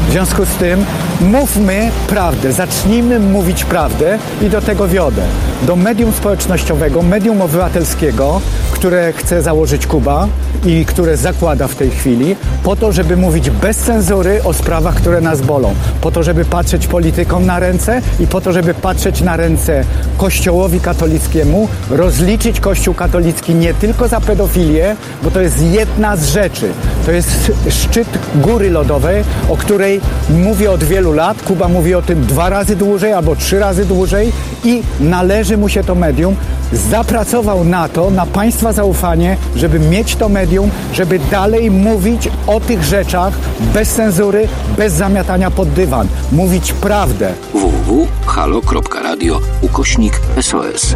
[0.08, 0.86] W związku z tym
[1.22, 5.22] mówmy prawdę, zacznijmy mówić prawdę i do tego wiodę.
[5.64, 8.42] Do medium społecznościowego, medium obywatelskiego,
[8.72, 10.28] które chce założyć Kuba
[10.66, 15.22] i które zakłada w tej chwili, po to, żeby mówić bez cenzury o sprawach, które
[15.22, 15.74] nas bolą.
[16.02, 19.84] Po to, żeby patrzeć politykom na ręce i po to, żeby patrzeć na ręce
[20.18, 26.70] Kościołowi katolickiemu, rozliczyć Kościół katolicki nie tylko za pedofilię, bo to jest jedna z rzeczy.
[27.06, 31.42] To jest szczyt góry lodowej, o której mówię od wielu lat.
[31.44, 34.32] Kuba mówi o tym dwa razy dłużej albo trzy razy dłużej
[34.64, 36.36] i należy mu się to medium.
[36.74, 42.84] Zapracował na to, na Państwa zaufanie, żeby mieć to medium, żeby dalej mówić o tych
[42.84, 43.34] rzeczach
[43.74, 44.48] bez cenzury,
[44.78, 46.08] bez zamiatania pod dywan.
[46.32, 47.34] Mówić prawdę.
[47.54, 50.96] www.halo.radio ukośnik SOS.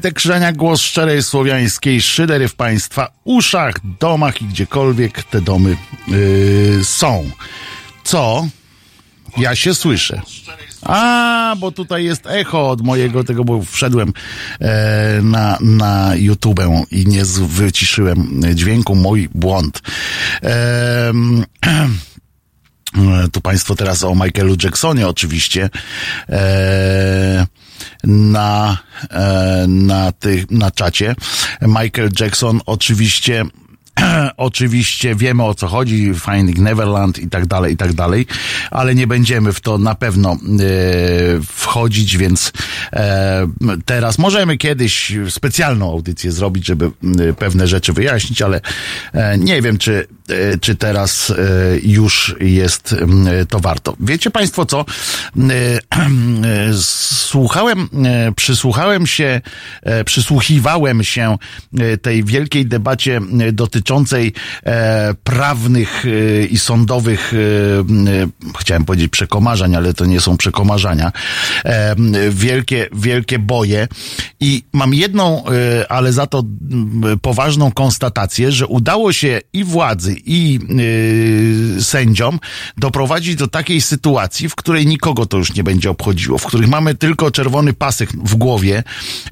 [0.00, 5.76] Wojtek Krzyżaniak, głos szczerej słowiańskiej szydery w Państwa uszach, domach i gdziekolwiek te domy
[6.08, 7.30] yy, są.
[8.04, 8.48] Co?
[9.36, 10.22] Ja się słyszę.
[10.82, 14.12] A, bo tutaj jest echo od mojego tego, bo wszedłem
[14.60, 16.60] e, na, na YouTube
[16.90, 18.94] i nie wyciszyłem dźwięku.
[18.94, 19.82] Mój błąd.
[20.42, 21.44] Em,
[22.98, 25.70] E, Tu Państwo teraz o Michaelu Jacksonie oczywiście
[26.28, 27.46] e,
[28.04, 28.78] na,
[29.10, 31.14] e, na, tych, na czacie.
[31.62, 33.44] Michael Jackson oczywiście
[34.36, 38.26] Oczywiście wiemy o co chodzi, Finding Neverland i tak dalej, i tak dalej,
[38.70, 40.36] ale nie będziemy w to na pewno e,
[41.46, 42.52] wchodzić, więc
[42.92, 43.46] e,
[43.84, 46.90] teraz możemy kiedyś specjalną audycję zrobić, żeby
[47.20, 48.60] e, pewne rzeczy wyjaśnić, ale
[49.12, 50.06] e, nie wiem, czy,
[50.60, 51.34] czy teraz e,
[51.82, 52.94] już jest
[53.48, 53.96] to warto.
[54.00, 54.80] Wiecie Państwo co?
[54.80, 54.84] E,
[55.50, 56.74] e,
[57.30, 59.40] Słuchałem, e, przysłuchałem się,
[59.82, 61.38] e, przysłuchiwałem się
[61.78, 64.32] e, tej wielkiej debacie e, dotyczącej
[64.64, 68.26] e, prawnych e, i sądowych, e, e,
[68.58, 71.12] chciałem powiedzieć przekomarzeń, ale to nie są przekomarzania,
[71.64, 71.96] e,
[72.30, 73.88] wielkie, wielkie boje
[74.40, 76.42] i mam jedną, e, ale za to
[77.22, 80.60] poważną konstatację, że udało się i władzy, i
[81.78, 82.38] e, sędziom
[82.76, 86.94] doprowadzić do takiej sytuacji, w której nikogo to już nie będzie obchodziło, w których mamy
[86.94, 88.82] tylko czerwony pasek w głowie,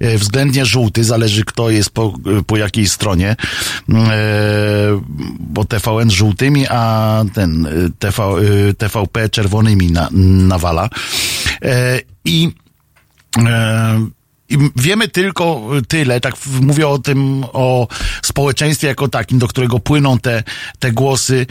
[0.01, 2.15] e, względnie żółty, zależy kto jest po,
[2.47, 3.37] po jakiej stronie,
[3.89, 3.97] e,
[5.41, 8.23] bo TVN żółtymi, a ten e, TV,
[8.79, 10.89] TVP czerwonymi na, nawala.
[12.25, 12.51] I
[14.49, 17.89] i wiemy tylko tyle, tak mówię o tym, o
[18.23, 20.43] społeczeństwie jako takim, do którego płyną te,
[20.79, 21.47] te głosy,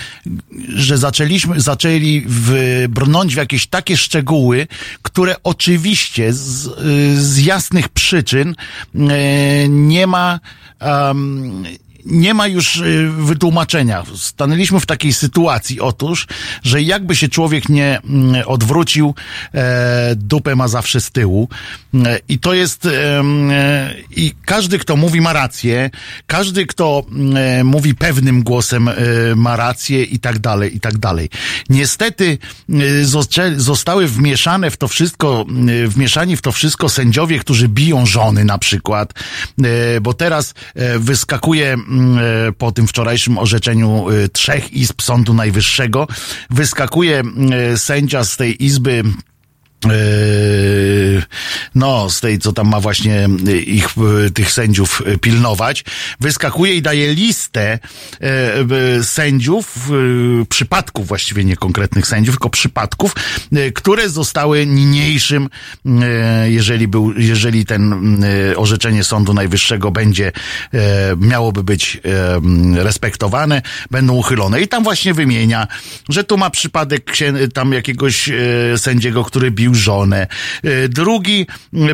[0.75, 4.67] że zaczęliśmy, zaczęli w, brnąć w jakieś takie szczegóły,
[5.01, 8.55] które oczywiście z, y, z jasnych przyczyn
[8.95, 10.39] e, nie ma,
[10.79, 11.65] em,
[12.07, 14.03] nie ma już y, wytłumaczenia.
[14.15, 16.27] Stanęliśmy w takiej sytuacji, otóż,
[16.63, 19.15] że jakby się człowiek nie mm, odwrócił,
[19.53, 21.49] e, dupę ma zawsze z tyłu.
[22.05, 23.23] E, I to jest, e,
[24.15, 25.89] i każdy, kto mówi, ma rację.
[26.27, 27.03] Każdy, kto
[27.63, 28.89] mówi pewnym głosem,
[29.35, 31.29] ma rację i tak dalej, i tak dalej.
[31.69, 32.37] Niestety
[33.57, 35.45] zostały wmieszane w to wszystko,
[35.87, 39.13] wmieszani w to wszystko sędziowie, którzy biją żony na przykład,
[40.01, 40.53] bo teraz
[40.99, 41.77] wyskakuje
[42.57, 46.07] po tym wczorajszym orzeczeniu e, trzech izb Sądu Najwyższego,
[46.49, 49.03] wyskakuje e, sędzia z tej izby
[51.75, 55.83] no, z tej, co tam ma właśnie yy, ich, yy, tych sędziów yy, pilnować,
[56.19, 57.79] wyskakuje i daje listę
[58.21, 58.27] yy,
[58.95, 63.15] yy, sędziów, yy, przypadków właściwie nie konkretnych sędziów, tylko przypadków,
[63.51, 65.49] yy, które zostały niniejszym,
[65.85, 65.93] yy,
[66.47, 68.17] jeżeli był, jeżeli ten
[68.49, 70.31] yy, orzeczenie Sądu Najwyższego będzie,
[70.73, 70.79] yy,
[71.17, 72.01] miałoby być
[72.73, 74.61] yy, respektowane, będą uchylone.
[74.61, 75.67] I tam właśnie wymienia,
[76.09, 77.11] że tu ma przypadek
[77.53, 80.27] tam jakiegoś yy, sędziego, który bił żonę.
[80.65, 81.47] Y, Drugi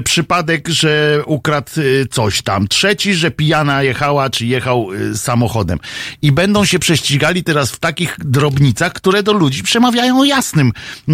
[0.03, 2.67] przypadek, że ukradł y, coś tam.
[2.67, 5.79] Trzeci, że pijana jechała, czy jechał y, samochodem.
[6.21, 10.71] I będą się prześcigali teraz w takich drobnicach, które do ludzi przemawiają jasnym,
[11.09, 11.13] y,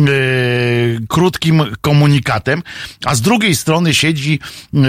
[1.07, 2.63] krótkim komunikatem,
[3.05, 4.39] a z drugiej strony siedzi
[4.73, 4.79] y,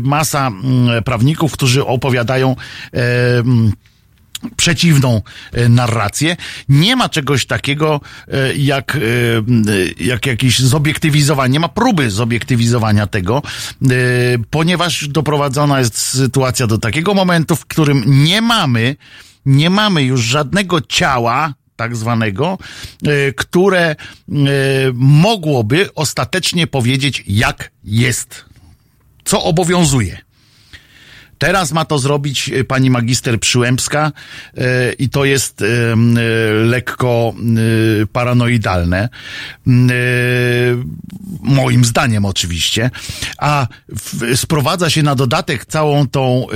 [0.00, 3.72] masa mm, prawników, którzy opowiadają y, mm,
[4.56, 5.22] przeciwną
[5.52, 6.36] e, narrację.
[6.68, 9.00] Nie ma czegoś takiego e, jak, e,
[10.04, 13.42] jak jakieś zobiektywizowanie, nie ma próby zobiektywizowania tego,
[14.50, 18.96] ponieważ doprowadzona jest sytuacja do takiego momentu, w którym nie mamy,
[19.46, 22.58] nie mamy już żadnego ciała, tak zwanego,
[23.36, 23.96] które
[24.94, 28.44] mogłoby ostatecznie powiedzieć, jak jest,
[29.24, 30.29] co obowiązuje.
[31.40, 34.12] Teraz ma to zrobić e, pani magister Przyłębska
[34.56, 35.66] e, i to jest e,
[36.64, 37.34] lekko
[38.12, 39.08] paranoidalne.
[41.42, 42.90] Moim zdaniem oczywiście.
[43.38, 43.66] A
[44.34, 46.46] sprowadza się na dodatek całą tą,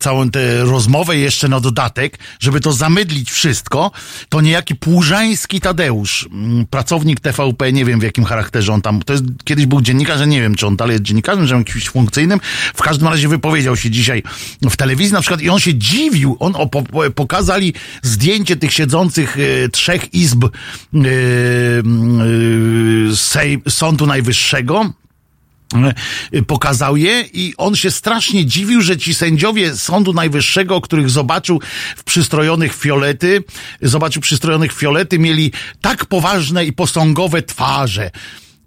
[0.00, 3.90] całą tę rozmowę jeszcze na dodatek, żeby to zamydlić wszystko,
[4.28, 6.28] to niejaki Płużański Tadeusz,
[6.70, 10.40] pracownik TVP, nie wiem w jakim charakterze on tam, to jest, kiedyś był dziennikarzem, nie
[10.40, 12.40] wiem czy on dalej jest dziennikarzem, czy jakimś funkcyjnym,
[12.74, 14.22] w każdym razie wypowiedział się dzisiaj
[14.62, 19.36] w telewizji na przykład i on się dziwił, on opo- po- pokazali zdjęcie tych siedzących
[19.38, 20.48] e, trzech izb e,
[20.98, 21.02] e,
[23.16, 24.92] Sej, Sądu Najwyższego,
[26.46, 31.60] pokazał je i on się strasznie dziwił, że ci sędziowie Sądu Najwyższego, których zobaczył
[31.96, 33.44] w przystrojonych fiolety,
[33.82, 38.10] zobaczył przystrojonych fiolety, mieli tak poważne i posągowe twarze.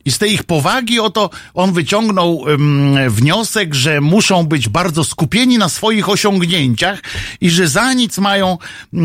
[0.08, 5.58] I z tej ich powagi oto on wyciągnął ym, wniosek, że muszą być bardzo skupieni
[5.58, 7.02] na swoich osiągnięciach
[7.42, 8.58] i że za nic mają
[8.94, 8.98] y,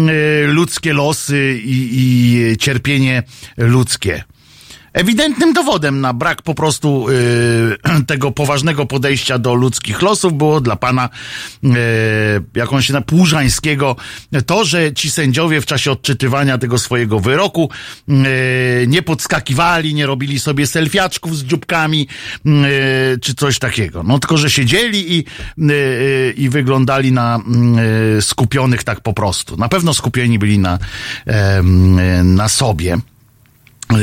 [0.47, 3.23] ludzkie losy i, i cierpienie
[3.57, 4.25] ludzkie.
[4.93, 10.77] Ewidentnym dowodem na brak po prostu y, tego poważnego podejścia do ludzkich losów było dla
[10.77, 11.09] pana,
[11.65, 11.69] y,
[12.55, 13.97] jak on się na Płużańskiego,
[14.47, 17.71] to, że ci sędziowie w czasie odczytywania tego swojego wyroku
[18.09, 18.15] y,
[18.87, 22.09] nie podskakiwali, nie robili sobie selfiaczków z dzióbkami,
[22.47, 24.03] y, czy coś takiego.
[24.03, 27.41] No tylko, że siedzieli i, y, y, i wyglądali na
[28.19, 29.57] y, skupionych tak po prostu.
[29.57, 30.79] Na pewno skupieni byli na,
[31.27, 32.99] em, na sobie.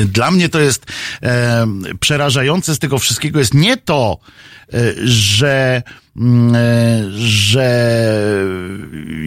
[0.05, 0.85] Dla mnie to jest
[1.23, 1.67] e,
[1.99, 4.17] przerażające z tego wszystkiego jest nie to,
[4.73, 5.83] e, że,
[6.17, 6.59] mm, e,
[7.11, 7.99] że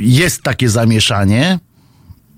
[0.00, 1.58] jest takie zamieszanie,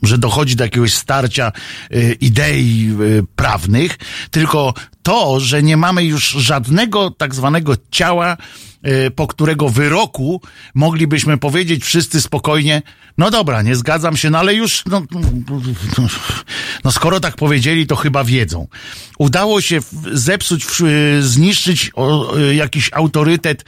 [0.02, 1.52] że dochodzi do jakiegoś starcia
[1.90, 3.98] e, idei e, prawnych,
[4.30, 8.36] tylko to, że nie mamy już żadnego tak zwanego ciała,
[9.16, 10.40] po którego wyroku
[10.74, 12.82] moglibyśmy powiedzieć wszyscy spokojnie,
[13.18, 15.02] no dobra, nie zgadzam się, no ale już, no,
[16.84, 18.66] no skoro tak powiedzieli, to chyba wiedzą.
[19.18, 19.78] Udało się
[20.12, 20.82] zepsuć, w-
[21.20, 21.90] zniszczyć
[22.38, 23.64] e, jakiś autorytet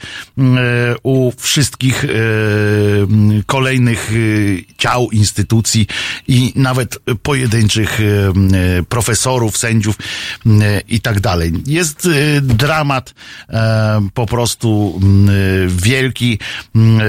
[1.03, 2.05] u wszystkich
[3.45, 4.11] kolejnych
[4.77, 5.87] ciał, instytucji
[6.27, 7.99] i nawet pojedynczych
[8.89, 9.95] profesorów, sędziów
[10.87, 11.53] i tak dalej.
[11.65, 12.09] Jest
[12.41, 13.13] dramat
[13.49, 14.99] e, po prostu
[15.67, 16.39] wielki,
[16.75, 17.03] m, e,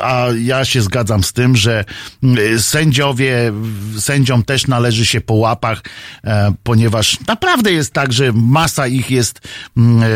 [0.00, 1.84] a ja się zgadzam z tym, że
[2.22, 3.52] m, sędziowie,
[3.98, 5.82] sędziom też należy się po łapach,
[6.24, 9.40] e, ponieważ naprawdę jest tak, że masa ich jest
[9.76, 10.06] m, e,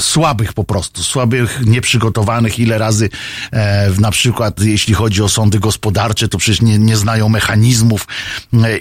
[0.00, 2.58] słabych po prostu, słabych, nieprzygotowanych.
[2.58, 3.10] Ile razy
[3.52, 8.06] e, na przykład jeśli chodzi o sądy gospodarcze, to przecież nie, nie znają mechanizmów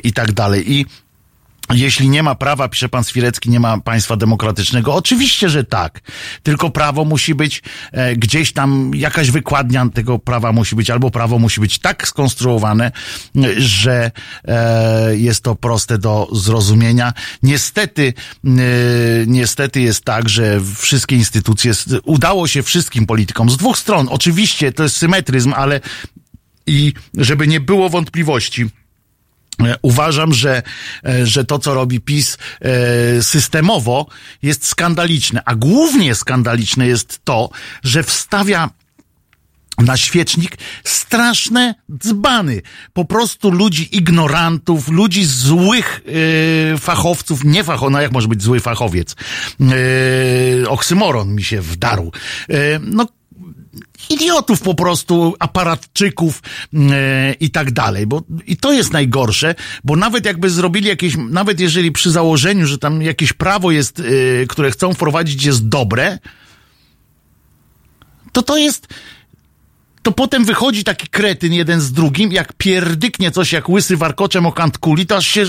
[0.04, 0.72] i tak dalej.
[0.72, 0.86] I
[1.74, 4.96] jeśli nie ma prawa, pisze pan Swirecki, nie ma państwa demokratycznego.
[4.96, 6.02] Oczywiście, że tak.
[6.44, 11.40] Tylko prawo musi być e, gdzieś tam, jakaś wykładnia tego prawa musi być, albo prawo
[11.40, 12.92] musi być tak skonstruowane,
[13.58, 14.12] że
[14.48, 17.14] e, jest to proste do zrozumienia.
[17.44, 18.14] Niestety,
[18.46, 18.50] e,
[19.28, 21.72] niestety jest tak, że wszystkie instytucje,
[22.04, 24.08] udało się wszystkim politykom z dwóch stron.
[24.10, 25.82] Oczywiście to jest symetryzm, ale
[26.68, 28.66] i żeby nie było wątpliwości,
[29.82, 30.64] Uważam, że,
[31.06, 34.08] e, że to, co robi PiS e, systemowo,
[34.42, 35.42] jest skandaliczne.
[35.46, 37.50] A głównie skandaliczne jest to,
[37.84, 38.70] że wstawia
[39.78, 42.62] na świecznik straszne dzbany.
[42.94, 46.02] Po prostu ludzi ignorantów, ludzi złych
[46.74, 49.16] e, fachowców, nie fachow, no jak może być zły fachowiec?
[50.66, 52.12] E, oksymoron mi się wdarł.
[52.50, 53.08] E, no
[54.10, 56.42] idiotów po prostu, aparatczyków
[56.74, 58.08] e, i tak dalej.
[58.08, 62.78] Bo, I to jest najgorsze, bo nawet jakby zrobili jakieś, nawet jeżeli przy założeniu, że
[62.78, 64.04] tam jakieś prawo jest, e,
[64.48, 66.20] które chcą wprowadzić jest dobre,
[68.32, 68.88] to to jest
[70.06, 74.52] to potem wychodzi taki kretyn jeden z drugim, jak pierdyknie coś jak łysy warkoczem o
[74.52, 75.44] kant kuli, to aż się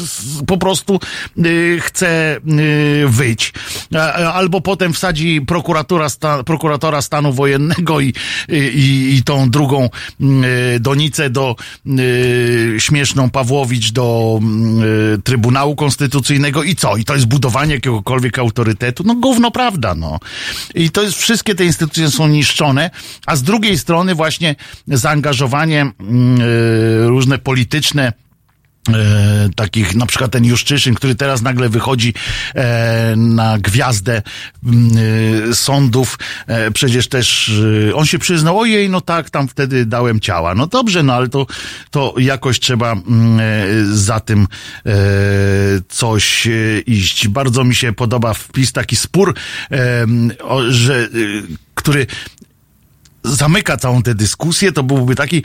[0.46, 1.00] po prostu
[1.38, 3.52] y, chce y, wyć.
[4.32, 8.12] Albo potem wsadzi prokuratura sta, prokuratora stanu wojennego i,
[8.48, 9.88] i, i tą drugą
[10.74, 11.56] y, donicę do
[11.86, 14.40] y, śmieszną Pawłowicz do
[15.16, 16.96] y, Trybunału Konstytucyjnego i co?
[16.96, 19.02] I to jest budowanie jakiegokolwiek autorytetu?
[19.06, 20.18] No gówno prawda, no.
[20.74, 22.90] I to jest, wszystkie te instytucje są niszczone,
[23.26, 24.45] a z drugiej strony właśnie
[24.88, 28.12] zaangażowanie mm, y, różne polityczne
[28.94, 32.14] E, takich, na przykład ten Juszczyszyn, który teraz nagle wychodzi
[32.54, 34.22] e, na gwiazdę
[34.66, 34.90] m,
[35.50, 36.18] e, sądów,
[36.74, 37.52] przecież też
[37.94, 40.54] on się przyznał, ojej, no tak, tam wtedy dałem ciała.
[40.54, 41.46] No dobrze, no ale to,
[41.90, 43.44] to jakoś trzeba m, e,
[43.84, 44.46] za tym
[44.86, 44.92] e,
[45.88, 46.50] coś e,
[46.86, 47.28] iść.
[47.28, 49.34] Bardzo mi się podoba wpis, taki spór,
[50.42, 51.08] o, że,
[51.74, 52.06] który
[53.26, 55.42] zamyka całą tę dyskusję, to byłby taki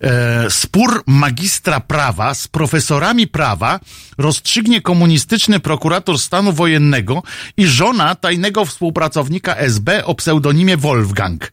[0.00, 3.80] e, spór magistra prawa z profesorami prawa
[4.18, 7.22] rozstrzygnie komunistyczny prokurator stanu wojennego
[7.56, 11.52] i żona tajnego współpracownika SB o pseudonimie Wolfgang.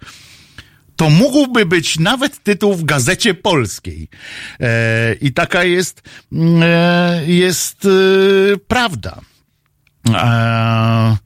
[0.96, 4.10] To mógłby być nawet tytuł w gazecie polskiej.
[4.60, 9.22] E, I taka jest, mm, e, jest e, prawda.
[10.14, 11.18] E,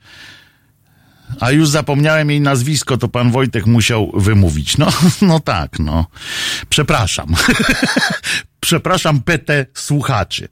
[1.39, 4.77] a już zapomniałem jej nazwisko, to pan Wojtek musiał wymówić.
[4.77, 4.87] No,
[5.21, 6.05] no tak, no.
[6.69, 7.35] Przepraszam.
[8.59, 10.47] Przepraszam PT słuchaczy.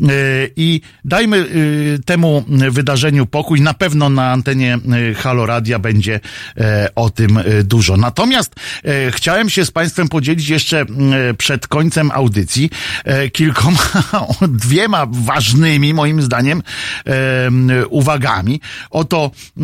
[0.00, 0.08] Yy,
[0.56, 3.60] I dajmy yy, temu wydarzeniu pokój.
[3.60, 6.20] Na pewno na antenie yy, Halo Radia będzie
[6.56, 7.96] e, o tym e, dużo.
[7.96, 8.54] Natomiast
[8.84, 10.86] e, chciałem się z Państwem podzielić jeszcze e,
[11.34, 12.70] przed końcem audycji
[13.04, 13.78] e, kilkoma,
[14.66, 16.62] dwiema ważnymi, moim zdaniem,
[17.06, 18.60] e, uwagami.
[18.90, 19.60] Oto e,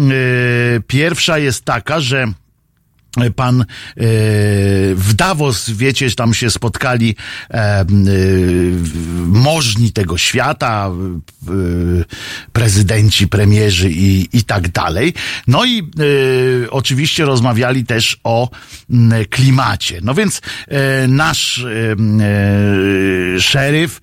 [0.87, 2.27] pierwsza jest taka, że
[3.37, 3.65] pan e,
[4.95, 7.17] w Davos, wiecie, tam się spotkali
[7.51, 7.87] e, e,
[9.27, 11.51] możni tego świata, e,
[12.53, 15.15] prezydenci, premierzy i, i tak dalej.
[15.47, 18.51] No i e, oczywiście rozmawiali też o
[19.31, 19.99] klimacie.
[20.03, 21.67] No więc e, nasz
[23.39, 24.01] szeryf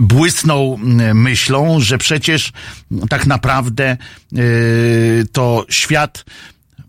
[0.00, 0.78] błysnął
[1.14, 2.52] myślą, że przecież
[3.08, 3.96] tak naprawdę
[5.32, 6.24] to świat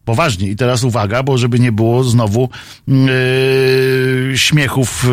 [0.07, 0.49] Poważnie.
[0.49, 2.49] I teraz uwaga, bo żeby nie było znowu
[2.87, 5.05] yy, śmiechów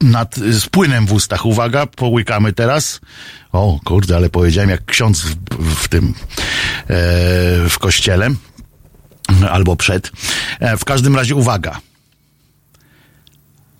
[0.00, 1.46] yy, nad, z płynem w ustach.
[1.46, 3.00] Uwaga, połykamy teraz.
[3.52, 5.34] O, kurde, ale powiedziałem jak ksiądz w,
[5.74, 6.14] w tym, yy,
[7.68, 8.30] w kościele.
[9.50, 10.12] Albo przed.
[10.60, 11.80] E, w każdym razie uwaga.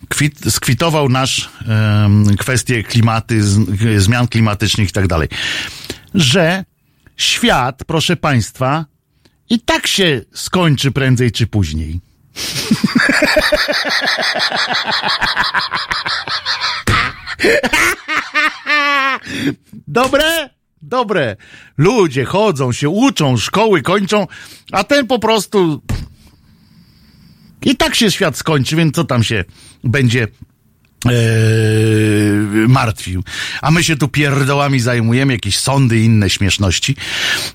[0.09, 3.61] Kwit, skwitował nasz em, kwestie klimaty, z,
[4.03, 5.29] zmian klimatycznych i tak dalej.
[6.15, 6.65] Że
[7.17, 8.91] świat, proszę państwa,
[9.53, 12.01] i tak się skończy prędzej czy później.
[19.73, 20.51] Dobre?
[20.83, 21.37] Dobre.
[21.79, 24.27] Ludzie chodzą się, uczą, szkoły kończą,
[24.73, 25.83] a ten po prostu.
[27.62, 29.45] I tak się świat skończy, więc co tam się
[29.85, 30.29] będzie
[31.07, 33.24] Eee, martwił.
[33.62, 36.97] A my się tu pierdołami zajmujemy, jakieś sądy i inne śmieszności.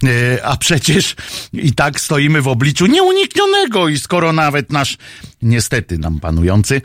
[0.04, 1.16] Eee, a przecież
[1.54, 4.98] i tak stoimy w obliczu nieuniknionego i skoro nawet nasz,
[5.42, 6.82] niestety nam panujący,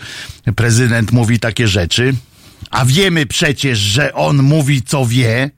[0.56, 2.14] prezydent mówi takie rzeczy,
[2.70, 5.50] a wiemy przecież, że on mówi co wie,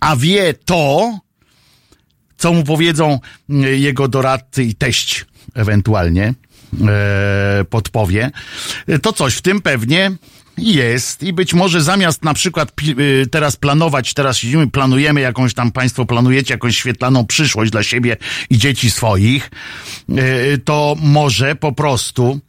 [0.00, 1.18] a wie to,
[2.36, 3.20] co mu powiedzą
[3.50, 6.34] mm, jego doradcy i teść ewentualnie,
[6.88, 8.30] e, podpowie,
[9.02, 10.10] to coś w tym pewnie
[10.58, 15.72] jest i być może zamiast na przykład y, teraz planować, teraz siedzimy, planujemy jakąś tam,
[15.72, 18.16] państwo planujecie jakąś świetlaną przyszłość dla siebie
[18.50, 19.50] i dzieci swoich,
[20.08, 22.40] y, to może po prostu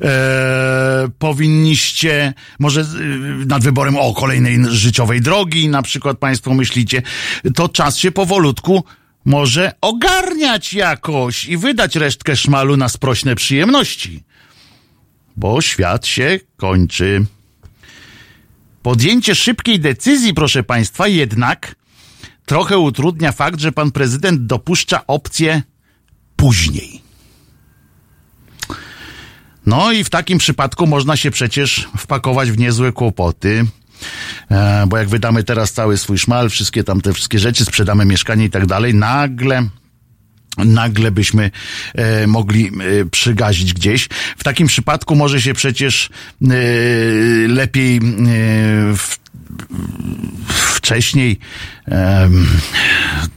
[0.00, 2.84] e, powinniście może e,
[3.46, 7.02] nad wyborem o kolejnej życiowej drogi, na przykład Państwo myślicie,
[7.54, 8.84] to czas się powolutku
[9.24, 14.22] może ogarniać jakoś i wydać resztkę szmalu na sprośne przyjemności.
[15.36, 17.26] Bo świat się kończy.
[18.82, 21.74] Podjęcie szybkiej decyzji, proszę Państwa, jednak
[22.46, 25.62] trochę utrudnia fakt, że pan prezydent dopuszcza opcję
[26.36, 27.02] później.
[29.66, 33.66] No i w takim przypadku można się przecież wpakować w niezłe kłopoty.
[34.50, 38.44] E, bo jak wydamy teraz cały swój szmal, wszystkie tam te wszystkie rzeczy, sprzedamy mieszkanie
[38.44, 39.68] i tak dalej, nagle
[40.58, 41.50] nagle byśmy
[41.94, 44.08] e, mogli e, przygazić gdzieś.
[44.36, 46.10] W takim przypadku może się przecież
[46.42, 46.46] e,
[47.48, 48.00] lepiej e,
[48.96, 49.18] w,
[50.48, 51.38] wcześniej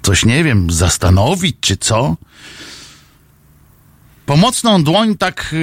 [0.01, 2.17] coś nie wiem, zastanowić czy co.
[4.25, 5.55] Pomocną dłoń, tak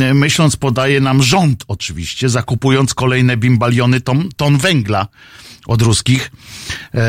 [0.00, 5.06] yy, myśląc, podaje nam rząd oczywiście, zakupując kolejne bimbaliony ton, ton węgla
[5.66, 6.30] od ruskich.
[6.94, 7.00] E,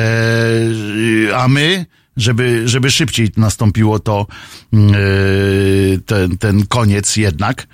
[1.36, 1.86] a my,
[2.18, 4.28] żeby, żeby szybciej nastąpiło to
[4.72, 4.82] yy,
[6.06, 7.68] ten, ten koniec jednak.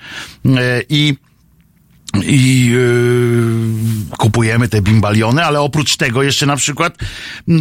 [0.45, 1.13] E, I
[2.21, 6.97] i yy, kupujemy te bimbaliony, ale oprócz tego jeszcze na przykład
[7.47, 7.57] yy,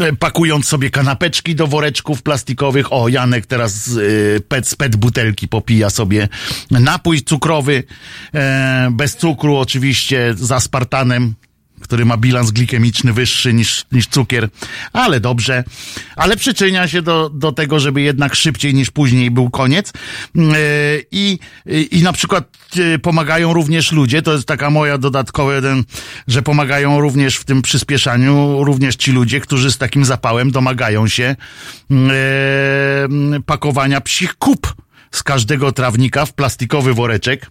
[0.00, 5.48] yy, pakując sobie kanapeczki do woreczków plastikowych, o Janek teraz yy, pet, z pet butelki
[5.48, 6.28] popija sobie
[6.70, 7.84] napój cukrowy,
[8.90, 11.34] bez cukru oczywiście, z aspartanem,
[11.84, 14.48] który ma bilans glikemiczny wyższy niż, niż cukier,
[14.92, 15.64] ale dobrze,
[16.16, 19.92] ale przyczynia się do, do tego, żeby jednak szybciej niż później był koniec.
[20.34, 20.44] Yy,
[21.10, 21.38] I,
[21.90, 22.44] i na przykład
[22.76, 25.84] yy, pomagają również ludzie, to jest taka moja dodatkowa jeden,
[26.28, 31.36] że pomagają również w tym przyspieszaniu również ci ludzie, którzy z takim zapałem domagają się
[31.90, 31.96] yy,
[33.46, 34.74] pakowania psich kup
[35.10, 37.50] z każdego trawnika w plastikowy woreczek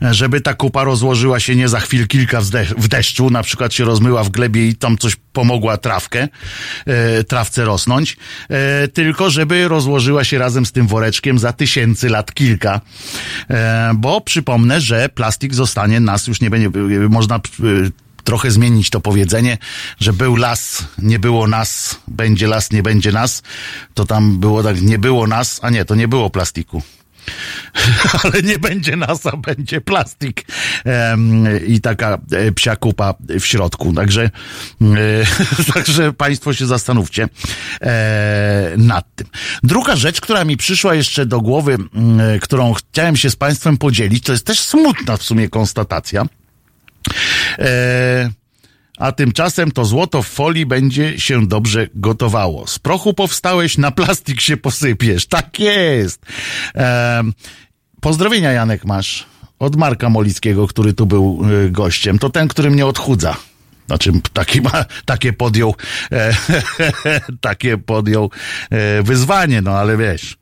[0.00, 2.40] żeby ta kupa rozłożyła się nie za chwil kilka
[2.76, 6.28] w, deszczu, na przykład się rozmyła w glebie i tam coś pomogła trawkę,
[6.86, 8.16] e, trawce rosnąć,
[8.48, 12.80] e, tylko żeby rozłożyła się razem z tym woreczkiem za tysięcy lat kilka.
[13.50, 16.70] E, bo przypomnę, że plastik zostanie nas już nie będzie,
[17.08, 17.40] można
[18.24, 19.58] trochę zmienić to powiedzenie,
[20.00, 23.42] że był las, nie było nas, będzie las, nie będzie nas,
[23.94, 26.82] to tam było tak, nie było nas, a nie, to nie było plastiku.
[28.24, 30.44] Ale nie będzie NASA, będzie plastik
[31.66, 33.92] i taka e, psia kupa w środku.
[33.92, 34.30] Także,
[34.82, 34.84] e,
[35.74, 37.28] także Państwo się zastanówcie
[37.80, 39.26] e, nad tym.
[39.62, 44.24] Druga rzecz, która mi przyszła jeszcze do głowy, m, którą chciałem się z Państwem podzielić,
[44.24, 46.24] to jest też smutna w sumie konstatacja.
[47.58, 48.30] E,
[49.00, 52.66] a tymczasem to złoto w folii będzie się dobrze gotowało.
[52.66, 55.26] Z prochu powstałeś, na plastik się posypiesz.
[55.26, 56.26] Tak jest.
[56.74, 57.32] Em,
[58.00, 59.26] pozdrowienia Janek masz
[59.58, 62.18] od Marka Molickiego, który tu był y, gościem.
[62.18, 63.36] To ten, który mnie odchudza.
[63.86, 65.74] Znaczy, taki ma, takie podjął,
[66.12, 66.34] e,
[67.40, 68.30] takie podjął
[68.70, 70.36] e, wyzwanie, no ale wiesz,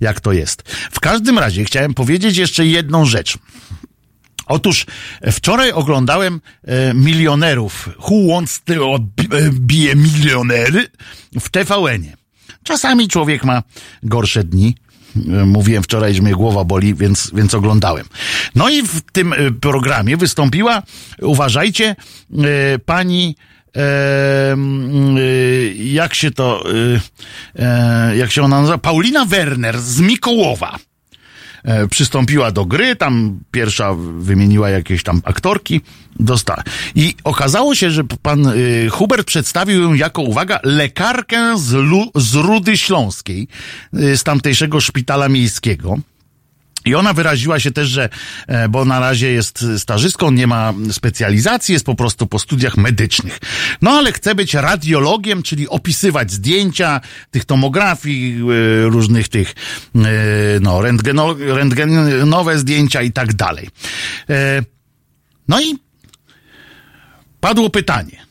[0.00, 0.62] jak to jest.
[0.90, 3.38] W każdym razie chciałem powiedzieć jeszcze jedną rzecz.
[4.46, 4.86] Otóż
[5.32, 7.88] wczoraj oglądałem e, milionerów.
[7.98, 10.86] Who wants to be be a milioner?
[11.40, 12.16] W TVN-ie.
[12.62, 13.62] Czasami człowiek ma
[14.02, 14.74] gorsze dni.
[15.16, 18.06] E, Mówiłem wczoraj, że mnie głowa boli, więc, więc oglądałem.
[18.54, 20.82] No i w tym e, programie wystąpiła,
[21.22, 21.96] uważajcie,
[22.38, 23.36] e, pani
[23.76, 24.56] e, e,
[25.74, 26.64] jak się to,
[27.56, 27.62] e,
[28.10, 28.78] e, jak się ona nazywa?
[28.78, 30.76] Paulina Werner z Mikołowa
[31.64, 35.80] e, przystąpiła do gry, tam pierwsza wymieniła jakieś tam aktorki,
[36.20, 36.62] dostała.
[36.94, 42.34] I okazało się, że pan y, Hubert przedstawił ją jako, uwaga, lekarkę z, Lu, z
[42.34, 43.48] Rudy Śląskiej,
[43.98, 45.96] y, z tamtejszego szpitala miejskiego.
[46.84, 48.08] I ona wyraziła się też, że,
[48.46, 53.38] e, bo na razie jest stażystką, nie ma specjalizacji, jest po prostu po studiach medycznych.
[53.82, 57.00] No ale chce być radiologiem, czyli opisywać zdjęcia
[57.30, 59.54] tych tomografii, e, różnych tych,
[59.94, 60.00] e,
[60.60, 63.68] no, rentgeno, rentgenowe zdjęcia i tak dalej.
[65.48, 65.78] No i
[67.40, 68.26] padło pytanie.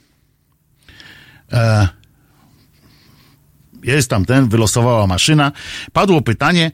[3.84, 5.52] Jest tam ten, wylosowała maszyna.
[5.94, 6.72] Padło pytanie,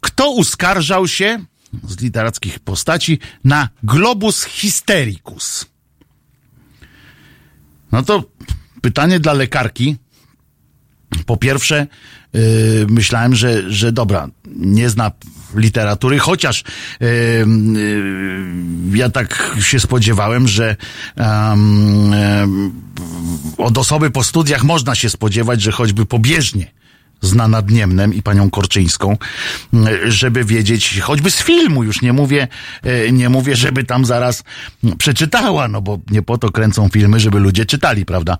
[0.00, 1.44] kto uskarżał się
[1.88, 5.66] z literackich postaci na globus hystericus?
[7.92, 8.24] No to
[8.80, 9.96] pytanie dla lekarki.
[11.26, 11.86] Po pierwsze,
[12.32, 12.40] yy,
[12.88, 15.10] myślałem, że, że dobra, nie zna
[15.54, 16.64] literatury, chociaż
[17.00, 17.08] yy,
[17.80, 20.76] yy, ja tak się spodziewałem, że
[23.58, 26.70] od osoby po studiach można się spodziewać, że choćby pobieżnie
[27.26, 29.16] zna nad Niemnem i panią Korczyńską,
[30.06, 32.48] żeby wiedzieć, choćby z filmu, już nie mówię,
[32.82, 34.44] e, nie mówię, żeby tam zaraz
[34.98, 38.36] przeczytała, no bo nie po to kręcą filmy, żeby ludzie czytali, prawda?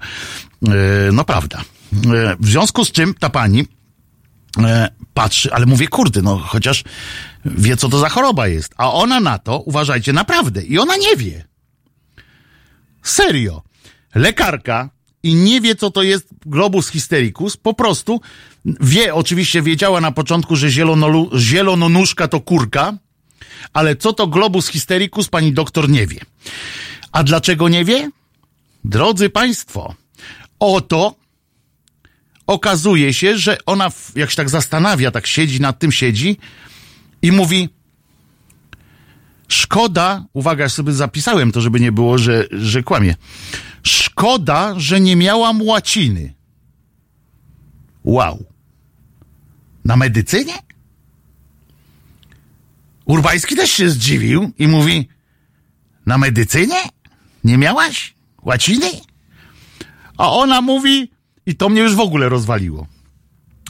[0.68, 1.58] E, No prawda.
[1.92, 3.64] E, W związku z czym ta pani
[5.14, 6.84] patrzy, ale mówię, kurde, no chociaż
[7.44, 8.74] wie, co to za choroba jest.
[8.76, 11.44] A ona na to, uważajcie, naprawdę, i ona nie wie.
[13.02, 13.62] Serio.
[14.14, 14.90] Lekarka
[15.22, 18.20] i nie wie, co to jest globus hystericus, po prostu
[18.80, 20.68] wie, oczywiście wiedziała na początku, że
[21.36, 22.98] zielononóżka to kurka,
[23.72, 26.20] ale co to globus hystericus, pani doktor nie wie.
[27.12, 28.10] A dlaczego nie wie?
[28.84, 29.94] Drodzy Państwo,
[30.58, 31.14] oto
[32.46, 36.36] okazuje się, że ona, jak się tak zastanawia, tak siedzi, nad tym siedzi
[37.22, 37.68] i mówi,
[39.48, 43.14] szkoda, uwaga, ja sobie zapisałem to, żeby nie było, że, że kłamie.
[43.82, 46.34] Szkoda, że nie miałam łaciny.
[48.04, 48.55] Wow.
[49.86, 50.54] Na medycynie?
[53.04, 55.08] Urbański też się zdziwił i mówi,
[56.06, 56.76] na medycynie?
[57.44, 58.14] Nie miałaś?
[58.42, 58.90] Łaciny?
[60.18, 61.10] A ona mówi,
[61.46, 62.86] i to mnie już w ogóle rozwaliło.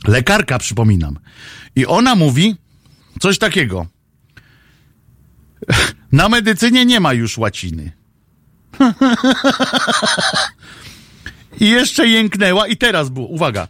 [0.05, 1.18] Lekarka, przypominam.
[1.76, 2.56] I ona mówi
[3.20, 3.86] coś takiego.
[6.12, 7.93] Na medycynie nie ma już łaciny.
[11.60, 13.68] I jeszcze jęknęła i teraz było, uwaga.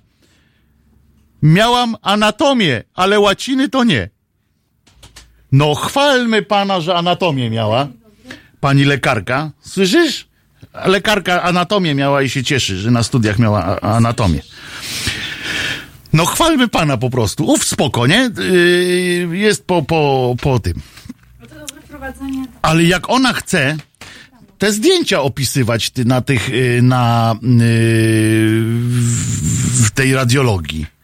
[1.46, 4.08] Miałam anatomię, ale łaciny to nie.
[5.52, 7.88] No chwalmy pana, że anatomię miała.
[8.60, 9.50] Pani lekarka.
[9.60, 10.28] Słyszysz?
[10.84, 14.42] Lekarka anatomię miała i się cieszy, że na studiach miała anatomię.
[16.12, 17.44] No chwalmy pana po prostu.
[17.44, 18.30] Uf, spoko, nie?
[18.38, 20.74] Yy, jest po, po, po tym.
[22.62, 23.76] Ale jak ona chce
[24.58, 27.56] te zdjęcia opisywać na tych, yy, na w
[29.86, 30.95] w tej radiologii.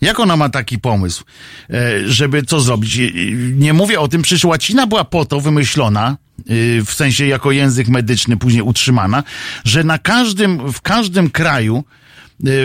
[0.00, 1.24] Jak ona ma taki pomysł,
[1.70, 2.98] e, żeby co zrobić?
[2.98, 3.10] E,
[3.54, 6.44] Nie mówię o tym, przecież łacina była po to wymyślona, e,
[6.84, 9.22] w sensie jako język medyczny później utrzymana,
[9.64, 11.84] że na każdym, w każdym kraju,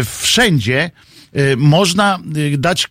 [0.05, 0.91] wszędzie
[1.57, 2.19] można
[2.53, 2.87] e, dać,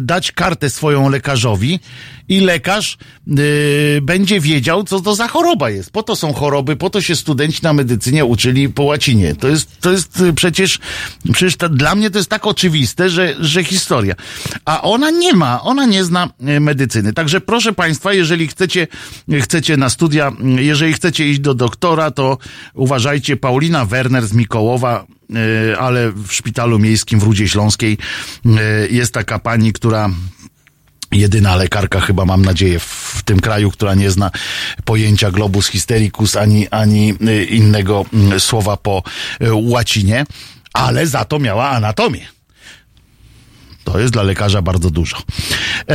[0.00, 1.80] dać kartę swoją lekarzowi
[2.28, 2.98] i lekarz
[3.28, 3.34] e,
[4.00, 5.90] będzie wiedział, co to za choroba jest.
[5.90, 9.34] Po to są choroby, po to się studenci na medycynie uczyli po łacinie.
[9.34, 10.78] To jest, to jest przecież,
[11.32, 14.14] przecież dla mnie to jest tak oczywiste, że, że historia.
[14.64, 16.28] A ona nie ma, ona nie zna
[16.60, 17.12] medycyny.
[17.12, 18.86] Także proszę Państwa, jeżeli chcecie,
[19.40, 22.38] chcecie na studia, jeżeli chcecie iść do doktora, to
[22.74, 25.06] uważajcie, Paulina Werner z Mikołowa,
[25.78, 27.98] ale w szpitalu miejskim w Rudzie Śląskiej
[28.46, 28.50] e,
[28.90, 30.10] jest taka pani, która
[31.12, 34.30] jedyna lekarka chyba mam nadzieję w tym kraju, która nie zna
[34.84, 39.02] pojęcia globus hystericus ani, ani y, innego mm, słowa po
[39.52, 40.26] łacinie,
[40.72, 42.39] ale za to miała anatomię.
[43.92, 45.16] To jest dla lekarza bardzo dużo.
[45.88, 45.94] E,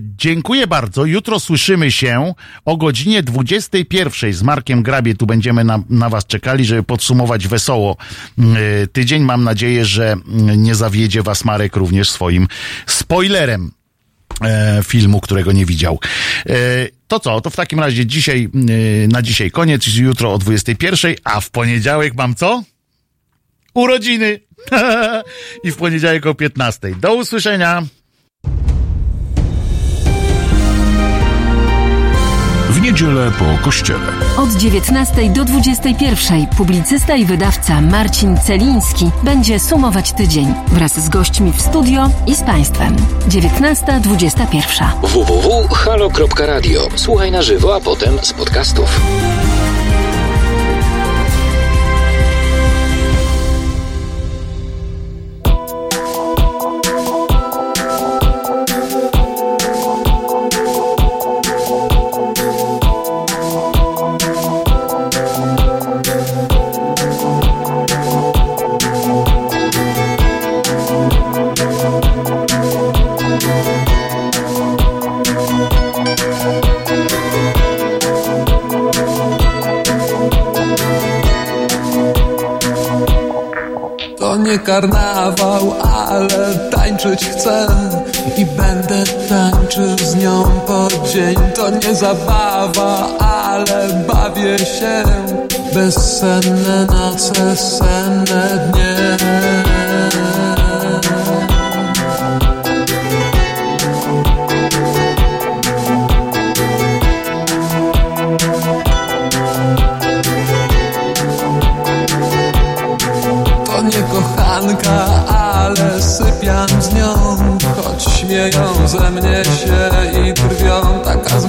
[0.00, 1.04] dziękuję bardzo.
[1.04, 2.34] Jutro słyszymy się
[2.64, 5.14] o godzinie 21 z Markiem Grabie.
[5.14, 7.96] Tu będziemy na, na Was czekali, żeby podsumować wesoło
[8.38, 9.22] e, tydzień.
[9.22, 12.48] Mam nadzieję, że mm, nie zawiedzie Was Marek również swoim
[12.86, 13.70] spoilerem
[14.40, 16.00] e, filmu, którego nie widział.
[16.46, 16.54] E,
[17.08, 17.40] to co?
[17.40, 18.48] To w takim razie dzisiaj,
[19.04, 22.62] e, na dzisiaj koniec, jutro o 21, a w poniedziałek mam co?
[23.74, 24.47] Urodziny!
[25.64, 26.94] I w poniedziałek o 15.
[27.00, 27.82] Do usłyszenia!
[32.78, 34.06] W niedzielę po kościele.
[34.36, 41.52] Od 19 do 21 publicysta i wydawca Marcin Celiński będzie sumować tydzień wraz z gośćmi
[41.52, 42.96] w studio i z Państwem.
[43.28, 44.90] 19.21.
[45.02, 46.88] www.halo.radio.
[46.96, 49.00] Słuchaj na żywo, a potem z podcastów.
[84.68, 87.66] Karnawał, ale tańczyć chcę
[88.36, 91.36] I będę tańczył z nią po dzień.
[91.54, 95.02] To nie zabawa, ale bawię się.
[95.74, 99.16] Bezsenne noce, senne dnie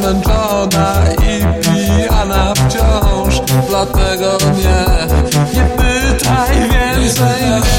[0.10, 3.42] zmęczona i pijana wciąż.
[3.70, 5.08] Dlatego nie,
[5.54, 7.79] nie pytaj więcej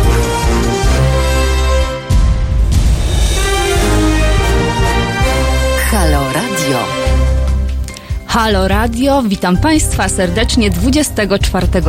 [8.41, 11.81] Halo Radio, witam Państwa serdecznie 24